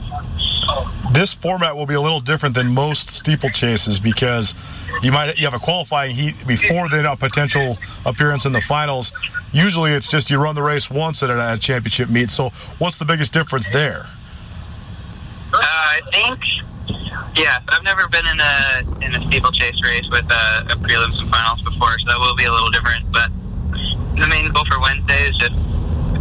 This 1.11 1.33
format 1.33 1.75
will 1.75 1.85
be 1.85 1.95
a 1.95 2.01
little 2.01 2.21
different 2.21 2.55
than 2.55 2.73
most 2.73 3.09
steeplechases 3.09 4.01
because 4.01 4.55
you 5.03 5.11
might 5.11 5.37
you 5.37 5.45
have 5.45 5.53
a 5.53 5.59
qualifying 5.59 6.15
heat 6.15 6.35
before 6.47 6.87
then 6.89 7.05
a 7.05 7.15
potential 7.15 7.77
appearance 8.05 8.45
in 8.45 8.53
the 8.53 8.61
finals. 8.61 9.11
Usually, 9.51 9.91
it's 9.91 10.09
just 10.09 10.29
you 10.29 10.41
run 10.41 10.55
the 10.55 10.61
race 10.61 10.89
once 10.89 11.21
at 11.23 11.29
a 11.29 11.57
championship 11.59 12.09
meet. 12.09 12.29
So, 12.29 12.49
what's 12.77 12.97
the 12.97 13.05
biggest 13.05 13.33
difference 13.33 13.69
there? 13.69 14.03
Uh, 15.53 15.59
I 15.61 15.99
think, 16.11 16.39
yeah, 17.35 17.59
I've 17.69 17.83
never 17.83 18.07
been 18.07 18.25
in 18.27 18.39
a 18.39 19.05
in 19.05 19.15
a 19.15 19.21
steeplechase 19.21 19.81
race 19.83 20.07
with 20.09 20.25
a, 20.29 20.73
a 20.73 20.75
prelims 20.75 21.19
and 21.19 21.29
finals 21.29 21.61
before, 21.61 21.97
so 21.99 22.05
that 22.07 22.19
will 22.19 22.35
be 22.35 22.45
a 22.45 22.51
little 22.51 22.69
different. 22.69 23.11
But 23.11 23.29
the 24.19 24.27
main 24.27 24.51
goal 24.51 24.65
for 24.65 24.79
Wednesday 24.81 25.29
is 25.29 25.37
just 25.37 25.55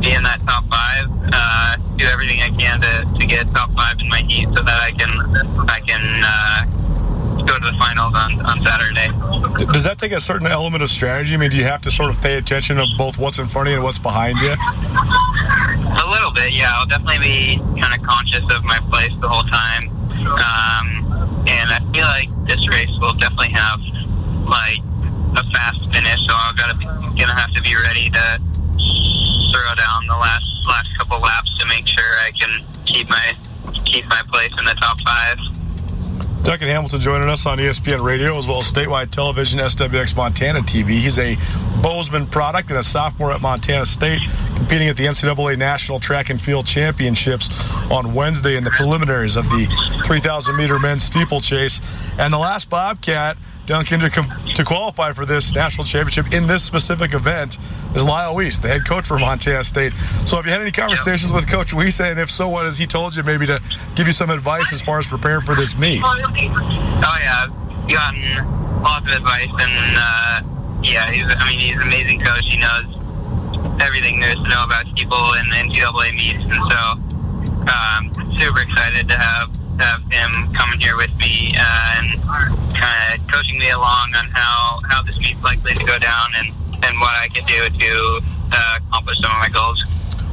be 0.01 0.15
in 0.15 0.23
that 0.23 0.41
top 0.49 0.65
five, 0.71 1.05
uh, 1.33 1.77
do 1.97 2.07
everything 2.07 2.41
I 2.41 2.49
can 2.49 2.81
to, 2.81 3.21
to 3.21 3.27
get 3.27 3.51
top 3.51 3.71
five 3.73 4.01
in 4.01 4.09
my 4.09 4.23
heat, 4.23 4.49
so 4.49 4.63
that 4.63 4.81
I 4.81 4.91
can 4.93 5.11
I 5.69 5.81
can 5.81 6.03
uh, 6.25 6.65
go 7.45 7.59
to 7.59 7.65
the 7.65 7.77
finals 7.79 8.15
on, 8.15 8.41
on 8.47 8.65
Saturday. 8.65 9.09
Does 9.73 9.85
that 9.85 9.99
take 9.99 10.13
a 10.13 10.21
certain 10.21 10.47
element 10.47 10.83
of 10.83 10.91
strategy? 10.91 11.35
I 11.35 11.37
mean, 11.37 11.51
do 11.51 11.57
you 11.57 11.65
have 11.65 11.83
to 11.83 11.91
sort 11.91 12.11
of 12.11 12.21
pay 12.23 12.39
attention 12.39 12.77
to 12.77 12.87
both 12.97 13.19
what's 13.19 13.39
in 13.39 13.49
front 13.49 13.69
of 13.69 13.73
you 13.73 13.79
and 13.79 13.85
what's 13.85 13.99
behind 13.99 14.39
you? 14.39 14.55
A 14.55 16.07
little 16.09 16.33
bit, 16.33 16.53
yeah. 16.53 16.73
I'll 16.75 16.87
definitely 16.87 17.19
be 17.19 17.59
kind 17.81 17.93
of 17.99 18.07
conscious 18.07 18.45
of 18.57 18.65
my 18.65 18.79
place 18.89 19.13
the 19.21 19.29
whole 19.29 19.43
time. 19.45 19.91
Um, 20.27 21.45
and 21.49 21.67
I 21.73 21.81
feel 21.93 22.05
like 22.05 22.29
this 22.47 22.69
race 22.69 22.93
will 23.01 23.15
definitely 23.15 23.55
have 23.57 23.81
like 24.45 24.83
a 25.37 25.45
fast 25.51 25.81
finish, 25.93 26.21
so 26.27 26.35
I'm 26.35 26.57
to 26.57 26.77
be, 26.77 26.85
gonna 26.85 27.39
have 27.39 27.53
to 27.55 27.63
be 27.63 27.75
ready 27.75 28.11
to 28.11 28.27
throw 29.53 29.75
down 29.77 30.07
the 30.07 30.19
last 30.19 30.45
last 30.69 30.89
couple 30.99 31.21
laps 31.21 31.57
to 31.59 31.67
make 31.67 31.87
sure 31.87 32.05
I 32.27 32.31
can 32.33 32.65
keep 32.85 33.09
my 33.09 33.33
keep 33.85 34.07
my 34.07 34.23
place 34.29 34.53
in 34.59 34.65
the 34.65 34.75
top 34.75 35.01
five. 35.01 35.39
Duncan 36.43 36.69
Hamilton 36.69 37.01
joining 37.01 37.29
us 37.29 37.45
on 37.45 37.59
ESPN 37.59 38.03
Radio 38.03 38.37
as 38.39 38.49
well 38.49 38.59
as 38.59 38.73
statewide 38.73 39.11
television, 39.11 39.61
SWX 39.61 40.17
Montana 40.17 40.61
TV. 40.61 40.89
He's 40.89 41.19
a 41.19 41.37
Bozeman 41.83 42.27
product 42.27 42.71
and 42.71 42.79
a 42.79 42.83
sophomore 42.83 43.31
at 43.31 43.43
Montana 43.43 43.85
State, 43.85 44.23
competing 44.57 44.89
at 44.89 44.97
the 44.97 45.05
NCAA 45.05 45.59
National 45.59 46.01
Track 46.01 46.31
and 46.31 46.41
Field 46.41 46.65
Championships 46.65 47.51
on 47.91 48.15
Wednesday 48.15 48.57
in 48.57 48.65
the 48.65 48.71
preliminaries 48.71 49.37
of 49.37 49.45
the 49.51 50.03
3,000 50.07 50.57
meter 50.57 50.79
men's 50.79 51.03
steeplechase. 51.03 51.81
And 52.19 52.33
the 52.33 52.39
last 52.39 52.71
Bobcat 52.71 53.37
Duncan, 53.71 54.01
to 54.01 54.11
com- 54.11 54.29
to 54.57 54.65
qualify 54.65 55.13
for 55.13 55.25
this 55.25 55.55
national 55.55 55.85
championship 55.85 56.35
in 56.35 56.49
this 56.49 56.65
specific 56.65 57.15
event 57.15 57.57
is 57.95 58.05
Lyle 58.05 58.35
Weese, 58.35 58.61
the 58.61 58.67
head 58.67 58.85
coach 58.85 59.07
for 59.07 59.17
Montana 59.17 59.63
State. 59.63 59.93
So, 60.27 60.35
have 60.35 60.45
you 60.45 60.51
had 60.51 60.61
any 60.61 60.73
conversations 60.73 61.33
with 61.33 61.49
Coach 61.49 61.69
Weese, 61.69 62.01
and 62.05 62.19
if 62.19 62.29
so, 62.29 62.49
what 62.49 62.65
has 62.65 62.79
he 62.79 62.87
told 62.89 63.15
you 63.15 63.23
maybe 63.23 63.47
to 63.47 63.63
give 63.95 64.09
you 64.09 64.13
some 64.13 64.29
advice 64.29 64.73
as 64.73 64.83
far 64.83 64.99
as 64.99 65.07
preparing 65.07 65.43
for 65.43 65.55
this 65.55 65.79
meet? 65.79 66.03
Oh 66.05 66.19
yeah, 66.19 67.47
I've 67.47 67.89
gotten 67.89 68.83
lots 68.83 69.07
of 69.07 69.19
advice, 69.19 69.47
and 69.47 69.97
uh, 69.97 70.43
yeah, 70.83 71.09
he's. 71.13 71.27
I 71.31 71.49
mean, 71.49 71.61
he's 71.61 71.77
an 71.77 71.83
amazing 71.83 72.19
coach. 72.19 72.43
He 72.43 72.59
knows 72.59 72.91
everything 73.81 74.19
there 74.19 74.31
is 74.31 74.43
to 74.43 74.49
know 74.49 74.65
about 74.65 74.93
people 74.97 75.17
in 75.39 75.47
the 75.47 75.71
NCAA 75.71 76.17
meets, 76.17 76.43
and 76.43 76.59
so 76.59 76.99
um, 77.71 78.35
super 78.35 78.63
excited 78.63 79.09
to 79.09 79.15
have 79.15 79.60
have 79.81 80.03
him 80.13 80.53
coming 80.53 80.79
here 80.79 80.97
with 80.97 81.11
me 81.19 81.55
uh, 81.59 81.97
and 81.99 82.21
kind 82.77 83.19
of 83.19 83.27
coaching 83.33 83.59
me 83.59 83.71
along 83.71 84.13
on 84.17 84.29
how 84.33 84.81
how 84.89 85.03
this 85.03 85.19
meet's 85.19 85.43
likely 85.43 85.73
to 85.75 85.85
go 85.85 85.99
down 85.99 86.29
and 86.39 86.49
and 86.85 86.99
what 87.01 87.11
I 87.17 87.29
can 87.33 87.45
do 87.45 87.69
to 87.69 88.21
uh, 88.53 88.79
accomplish 88.87 89.19
some 89.19 89.33
of 89.33 89.39
my 89.39 89.49
goals. 89.49 89.85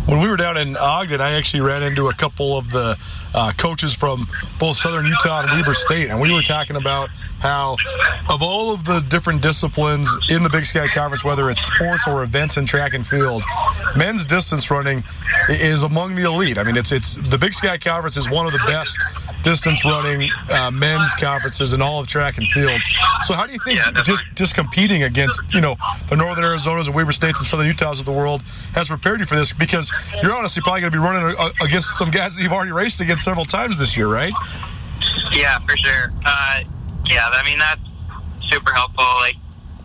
When 0.08 0.22
we 0.22 0.30
were 0.30 0.38
down 0.38 0.56
in 0.58 0.78
Ogden, 0.78 1.20
I 1.20 1.32
actually 1.32 1.62
ran 1.62 1.84
into 1.84 2.08
a 2.08 2.14
couple 2.14 2.58
of 2.58 2.72
the 2.72 2.98
uh, 3.38 3.52
coaches 3.56 3.94
from 3.94 4.28
both 4.60 4.78
Southern 4.78 5.06
Utah 5.06 5.42
and 5.42 5.52
Weber 5.52 5.76
State, 5.76 6.10
and 6.10 6.20
we 6.20 6.34
were 6.34 6.42
talking 6.42 6.76
about 6.76 7.10
how, 7.40 7.78
of 8.32 8.42
all 8.42 8.74
of 8.74 8.84
the 8.84 9.00
different 9.10 9.44
disciplines 9.44 10.10
in 10.32 10.42
the 10.42 10.50
Big 10.50 10.66
Sky 10.66 10.88
Conference, 10.88 11.24
whether 11.24 11.52
it's 11.52 11.62
sports 11.62 12.08
or 12.08 12.24
events 12.24 12.58
in 12.58 12.66
track 12.66 12.96
and 12.96 13.06
field, 13.06 13.44
men's 13.96 14.26
distance 14.26 14.72
running 14.72 15.04
is 15.50 15.84
among 15.84 16.16
the 16.16 16.24
elite. 16.24 16.58
I 16.58 16.64
mean, 16.64 16.76
it's 16.76 16.92
it's 16.92 17.16
the 17.30 17.38
Big 17.38 17.54
Sky 17.54 17.78
Conference 17.78 18.18
is 18.18 18.28
one 18.28 18.48
of 18.48 18.54
the 18.54 18.64
best 18.66 18.98
distance 19.44 19.86
running 19.86 20.30
uh, 20.50 20.72
men's 20.72 21.14
conferences 21.16 21.74
in 21.74 21.82
all 21.82 22.02
of 22.02 22.08
track 22.08 22.38
and 22.38 22.48
field. 22.50 22.80
So, 23.24 23.34
how 23.34 23.46
do 23.46 23.54
you 23.54 23.60
think 23.60 23.80
just 24.04 24.26
just 24.36 24.56
competing 24.56 25.04
against 25.04 25.54
you 25.54 25.62
know 25.62 25.76
the 26.10 26.16
Northern 26.16 26.44
Arizonas 26.44 26.88
and 26.88 26.96
Weber 26.96 27.12
States 27.12 27.40
and 27.40 27.48
Southern 27.48 27.68
Utahs 27.68 28.00
of 28.00 28.06
the 28.06 28.12
world 28.12 28.42
has 28.74 28.90
prepared 28.90 29.20
you 29.20 29.26
for 29.26 29.36
this? 29.36 29.54
Because 29.54 29.92
you're 30.24 30.36
honestly 30.36 30.62
probably 30.64 30.82
going 30.82 30.92
to 30.92 30.98
be 30.98 31.04
running 31.04 31.38
against 31.62 31.98
some 31.98 32.10
guys 32.10 32.36
that 32.36 32.44
you've 32.44 32.52
already 32.52 32.72
raced 32.72 33.00
against 33.00 33.27
several 33.28 33.44
times 33.44 33.78
this 33.78 33.98
year, 33.98 34.08
right? 34.08 34.32
Yeah, 35.34 35.60
for 35.60 35.76
sure. 35.76 36.14
Uh, 36.26 36.62
yeah, 37.08 37.28
I 37.30 37.44
mean 37.44 37.60
that's 37.60 37.82
super 38.50 38.72
helpful. 38.72 39.04
Like 39.20 39.36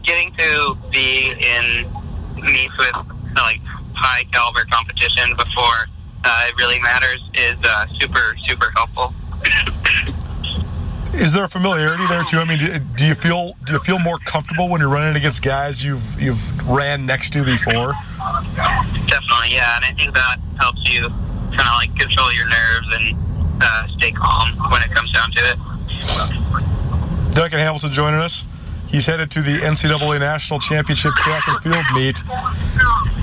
getting 0.04 0.30
to 0.34 0.76
be 0.92 1.32
in 1.32 1.90
meets 2.36 2.78
with 2.78 2.94
like 3.34 3.58
high 3.94 4.22
caliber 4.30 4.62
competition 4.70 5.34
before 5.36 5.90
uh, 6.24 6.46
it 6.46 6.56
really 6.56 6.78
matters 6.82 7.18
is 7.34 7.58
uh, 7.64 7.86
super 7.98 8.36
super 8.46 8.70
helpful. 8.76 9.12
Is 11.14 11.32
there 11.32 11.42
a 11.42 11.48
familiarity 11.48 12.06
there 12.06 12.22
too? 12.22 12.38
I 12.38 12.44
mean, 12.44 12.58
do, 12.58 12.78
do, 12.78 13.06
you 13.08 13.14
feel 13.14 13.54
do 13.66 13.72
you 13.72 13.80
feel 13.80 13.98
more 13.98 14.18
comfortable 14.18 14.68
when 14.68 14.80
you're 14.80 14.88
running 14.88 15.16
against 15.16 15.42
guys 15.42 15.84
you've 15.84 16.20
you've 16.20 16.70
ran 16.70 17.06
next 17.06 17.32
to 17.32 17.42
before? 17.42 17.92
Definitely, 18.54 19.50
yeah, 19.50 19.76
and 19.76 19.84
I 19.84 19.94
think 19.96 20.14
that 20.14 20.36
helps 20.60 20.88
you 20.88 21.08
kind 21.50 21.66
of 21.66 21.74
like 21.74 21.94
control 21.98 22.32
your 22.32 22.46
nerves 22.46 22.86
and 22.92 23.31
uh, 23.62 23.86
stay 23.88 24.12
calm 24.12 24.48
when 24.70 24.82
it 24.82 24.90
comes 24.90 25.12
down 25.12 25.30
to 25.30 25.40
it. 25.40 27.34
Duncan 27.34 27.58
Hamilton 27.58 27.92
joining 27.92 28.20
us. 28.20 28.44
He's 28.88 29.06
headed 29.06 29.30
to 29.30 29.40
the 29.40 29.56
NCAA 29.56 30.20
National 30.20 30.60
Championship 30.60 31.14
track 31.14 31.48
and 31.48 31.58
field 31.60 31.84
meet. 31.94 32.22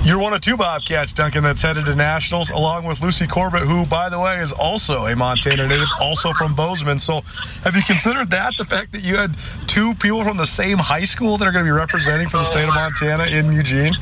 You're 0.02 0.18
one 0.18 0.32
of 0.32 0.40
two 0.40 0.56
Bobcats, 0.56 1.12
Duncan, 1.12 1.44
that's 1.44 1.62
headed 1.62 1.84
to 1.84 1.94
nationals, 1.94 2.50
along 2.50 2.86
with 2.86 3.00
Lucy 3.02 3.28
Corbett, 3.28 3.62
who, 3.62 3.86
by 3.86 4.08
the 4.08 4.18
way, 4.18 4.38
is 4.38 4.50
also 4.50 5.06
a 5.06 5.14
Montana 5.14 5.68
native, 5.68 5.86
also 6.00 6.32
from 6.32 6.56
Bozeman. 6.56 6.98
So, 6.98 7.20
have 7.62 7.76
you 7.76 7.82
considered 7.82 8.30
that 8.30 8.54
the 8.58 8.64
fact 8.64 8.90
that 8.92 9.04
you 9.04 9.16
had 9.16 9.36
two 9.68 9.94
people 9.94 10.24
from 10.24 10.38
the 10.38 10.46
same 10.46 10.78
high 10.78 11.04
school 11.04 11.36
that 11.36 11.46
are 11.46 11.52
going 11.52 11.64
to 11.64 11.68
be 11.68 11.76
representing 11.76 12.26
for 12.26 12.38
the 12.38 12.44
state 12.44 12.66
of 12.66 12.74
Montana 12.74 13.26
in 13.26 13.52
Eugene? 13.52 13.92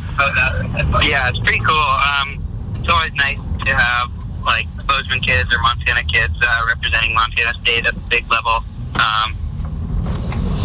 Yeah, 1.02 1.28
it's 1.28 1.40
pretty 1.40 1.60
cool. 1.60 1.76
Um, 1.76 2.38
it's 2.76 2.88
always 2.88 3.12
nice 3.14 3.38
to 3.66 3.74
have 3.74 4.17
like 4.48 4.66
Bozeman 4.86 5.20
kids 5.20 5.54
or 5.54 5.60
Montana 5.60 6.02
kids 6.04 6.34
uh, 6.40 6.64
representing 6.66 7.14
Montana 7.14 7.52
State 7.60 7.86
at 7.86 7.94
the 7.94 8.00
big 8.08 8.24
level. 8.32 8.64
Um, 8.96 9.36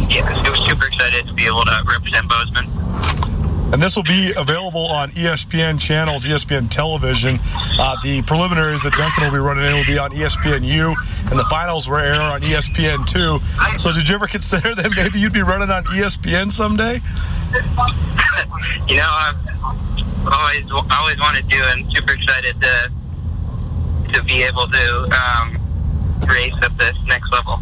yeah, 0.10 0.24
I 0.24 0.50
was 0.50 0.64
super 0.66 0.88
excited 0.88 1.28
to 1.28 1.34
be 1.34 1.46
able 1.46 1.64
to 1.66 1.84
represent 1.86 2.30
Bozeman. 2.30 2.66
And 3.74 3.82
this 3.82 3.96
will 3.96 4.04
be 4.04 4.32
available 4.38 4.86
on 4.86 5.10
ESPN 5.12 5.80
channels, 5.80 6.26
ESPN 6.26 6.70
television. 6.70 7.40
Uh, 7.80 7.98
the 8.04 8.22
preliminaries 8.22 8.84
that 8.84 8.94
Duncan 8.94 9.26
will 9.26 9.32
be 9.32 9.40
running 9.40 9.66
in 9.66 9.74
will 9.74 9.86
be 9.88 9.98
on 9.98 10.12
ESPNU, 10.12 10.94
and 11.32 11.40
the 11.40 11.44
finals 11.50 11.90
will 11.90 11.98
air 11.98 12.22
on 12.22 12.42
ESPN2. 12.42 13.80
So, 13.80 13.92
did 13.92 14.08
you 14.08 14.16
ever 14.16 14.28
consider 14.28 14.76
that 14.76 14.94
maybe 14.96 15.20
you'd 15.20 15.34
be 15.34 15.42
running 15.42 15.72
on 15.72 15.84
ESPN 15.86 16.52
someday? 16.52 17.02
you 18.88 18.98
know, 18.98 19.10
I've 19.10 19.42
always 20.32 20.72
always 20.72 21.20
wanted 21.20 21.50
to, 21.50 21.58
and 21.74 21.92
super 21.92 22.14
excited 22.14 22.62
to 22.62 22.92
to 24.14 24.24
be 24.24 24.44
able 24.44 24.68
to 24.68 25.10
um, 25.42 25.58
race 26.28 26.54
at 26.62 26.78
this 26.78 26.96
next 27.08 27.32
level. 27.32 27.60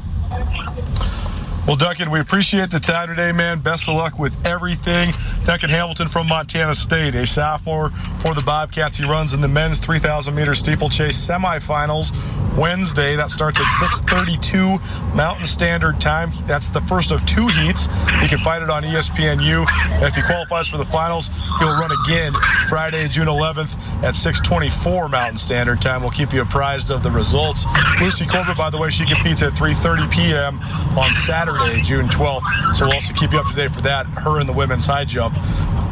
Well, 1.68 1.76
Duncan, 1.76 2.10
we 2.10 2.20
appreciate 2.20 2.72
the 2.72 2.80
time 2.80 3.08
today, 3.08 3.32
man. 3.32 3.60
Best 3.60 3.88
of 3.88 3.94
luck 3.94 4.18
with 4.18 4.46
everything. 4.48 5.12
Duncan 5.46 5.70
Hamilton 5.70 6.08
from 6.08 6.28
Montana 6.28 6.74
State, 6.74 7.14
a 7.14 7.24
sophomore 7.24 7.92
for 8.20 8.34
the 8.34 8.42
Bobcats. 8.44 8.98
He 8.98 9.06
runs 9.06 9.36
in 9.36 9.42
the 9.42 9.48
men's 9.48 9.80
3,000 9.80 10.34
meter 10.34 10.56
steeplechase 10.56 11.16
semifinals 11.16 12.12
Wednesday. 12.58 13.16
That 13.16 13.30
starts 13.30 13.60
at 13.60 13.68
6:32 13.80 14.80
Mountain 15.16 15.46
Standard 15.46 16.02
Time. 16.02 16.32
That's 16.48 16.68
the 16.68 16.82
first 16.82 17.12
of 17.12 17.24
two 17.28 17.48
heats. 17.48 17.88
He 18.22 18.28
can 18.28 18.40
fight 18.40 18.64
it 18.64 18.72
on 18.72 18.84
ESPNU. 18.84 19.66
And 19.94 20.04
if 20.04 20.16
he 20.16 20.24
qualifies 20.24 20.68
for 20.68 20.78
the 20.78 20.86
finals, 20.86 21.30
he'll 21.60 21.80
run 21.80 21.92
again 22.06 22.34
Friday, 22.70 23.08
June 23.08 23.28
11th 23.28 23.78
at 24.04 24.16
6:24 24.16 25.10
Mountain 25.10 25.38
Standard 25.38 25.80
Time. 25.80 26.02
We'll 26.02 26.12
keep 26.12 26.34
you 26.34 26.42
apprised 26.42 26.90
of 26.90 27.04
the 27.04 27.12
results. 27.12 27.68
Lucy 28.02 28.26
Corbett, 28.26 28.58
by 28.58 28.72
the 28.72 28.80
way, 28.80 28.90
she 28.90 29.06
competes 29.06 29.44
at 29.44 29.54
3:30 29.54 30.08
p.m. 30.12 30.60
on 30.98 31.12
Saturday. 31.14 31.51
Saturday, 31.58 31.82
June 31.82 32.08
12th. 32.08 32.76
So 32.76 32.86
we'll 32.86 32.94
also 32.94 33.14
keep 33.14 33.32
you 33.32 33.40
up 33.40 33.48
to 33.48 33.54
date 33.54 33.72
for 33.72 33.82
that. 33.82 34.06
Her 34.08 34.40
and 34.40 34.48
the 34.48 34.54
women's 34.54 34.86
high 34.86 35.06
jump. 35.06 35.36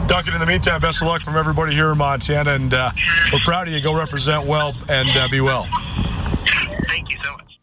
Duncan, 0.08 0.34
in 0.34 0.40
the 0.40 0.46
meantime, 0.46 0.82
best 0.82 1.02
of 1.02 1.08
luck 1.08 1.22
from 1.22 1.36
everybody 1.36 1.74
here 1.76 1.92
in 1.92 1.98
Montana, 1.98 2.52
and 2.52 2.74
uh, 2.74 2.90
we're 3.32 3.40
proud 3.40 3.68
of 3.68 3.74
you. 3.74 3.82
Go 3.82 3.96
represent 3.96 4.48
well 4.48 4.74
and 4.90 5.10
uh, 5.16 5.28
be 5.30 5.42
well. 5.42 5.68
Thank 6.88 7.12
you 7.12 7.18
so 7.24 7.32
much. 7.34 7.60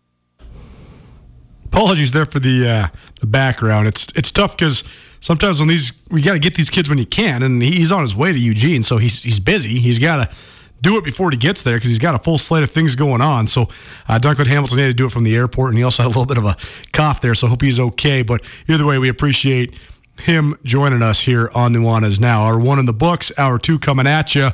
Apologies 1.67 2.13
there 2.13 2.25
for 2.25 2.39
the 2.39 2.69
uh, 2.69 2.89
the 3.21 3.27
background. 3.27 3.89
It's 3.89 4.07
it's 4.15 4.31
tough 4.31 4.57
because 4.57 4.85
sometimes 5.21 5.59
when 5.59 5.69
these 5.69 5.93
we 6.09 6.21
got 6.23 6.35
to 6.35 6.39
get 6.39 6.55
these 6.55 6.71
kids 6.71 6.89
when 6.89 6.99
you 6.99 7.07
can, 7.07 7.43
and 7.43 7.61
he's 7.61 7.91
on 7.91 8.03
his 8.03 8.15
way 8.15 8.33
to 8.33 8.39
Eugene, 8.39 8.85
so 8.85 8.99
he's 8.99 9.25
he's 9.25 9.41
busy. 9.41 9.81
He's 9.81 9.99
got 9.99 10.17
to 10.31 10.37
do 10.83 10.99
it 10.99 11.05
before 11.05 11.31
he 11.31 11.37
gets 11.37 11.63
there 11.63 11.77
because 11.77 11.91
he's 11.91 11.99
got 11.99 12.15
a 12.15 12.19
full 12.19 12.39
slate 12.39 12.63
of 12.63 12.71
things 12.71 12.95
going 12.95 13.21
on. 13.21 13.47
So 13.47 13.69
uh, 14.09 14.19
Duncan 14.19 14.47
Hamilton 14.47 14.79
had 14.79 14.87
to 14.87 14.95
do 14.95 15.07
it 15.07 15.13
from 15.13 15.25
the 15.25 15.37
airport, 15.37 15.71
and 15.71 15.79
he 15.79 15.85
also 15.85 16.03
had 16.03 16.09
a 16.09 16.11
little 16.11 16.27
bit 16.27 16.39
of 16.39 16.45
a 16.45 16.57
cough 16.93 17.21
there, 17.21 17.35
so 17.35 17.47
I 17.47 17.51
hope 17.51 17.63
he's 17.63 17.81
okay. 17.81 18.23
But 18.23 18.43
either 18.69 18.85
way, 18.87 18.99
we 18.99 19.09
appreciate 19.09 19.75
him 20.21 20.57
joining 20.65 21.03
us 21.03 21.21
here 21.21 21.51
on 21.55 21.73
Nuanez 21.73 22.21
Now. 22.21 22.43
Our 22.43 22.59
one 22.59 22.79
in 22.79 22.87
the 22.87 22.93
books, 22.93 23.33
our 23.39 23.59
two 23.59 23.79
coming 23.79 24.07
at 24.07 24.35
you. 24.35 24.51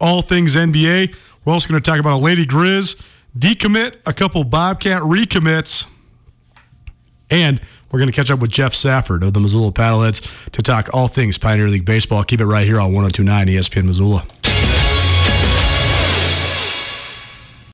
All 0.00 0.22
things 0.22 0.56
NBA. 0.56 1.14
We're 1.44 1.52
also 1.52 1.68
going 1.68 1.80
to 1.80 1.90
talk 1.90 2.00
about 2.00 2.14
a 2.14 2.22
Lady 2.22 2.46
Grizz 2.46 3.00
decommit, 3.38 3.98
a 4.06 4.12
couple 4.12 4.44
Bobcat 4.44 5.02
recommits, 5.02 5.86
and 7.30 7.60
we're 7.90 7.98
going 7.98 8.10
to 8.10 8.16
catch 8.16 8.30
up 8.30 8.40
with 8.40 8.50
Jeff 8.50 8.74
Safford 8.74 9.22
of 9.22 9.32
the 9.32 9.40
Missoula 9.40 9.72
Paddleheads 9.72 10.50
to 10.50 10.62
talk 10.62 10.88
all 10.92 11.08
things 11.08 11.38
Pioneer 11.38 11.68
League 11.68 11.84
Baseball. 11.84 12.24
Keep 12.24 12.40
it 12.40 12.46
right 12.46 12.66
here 12.66 12.80
on 12.80 12.92
1029 12.92 13.46
ESPN 13.48 13.84
Missoula. 13.84 14.24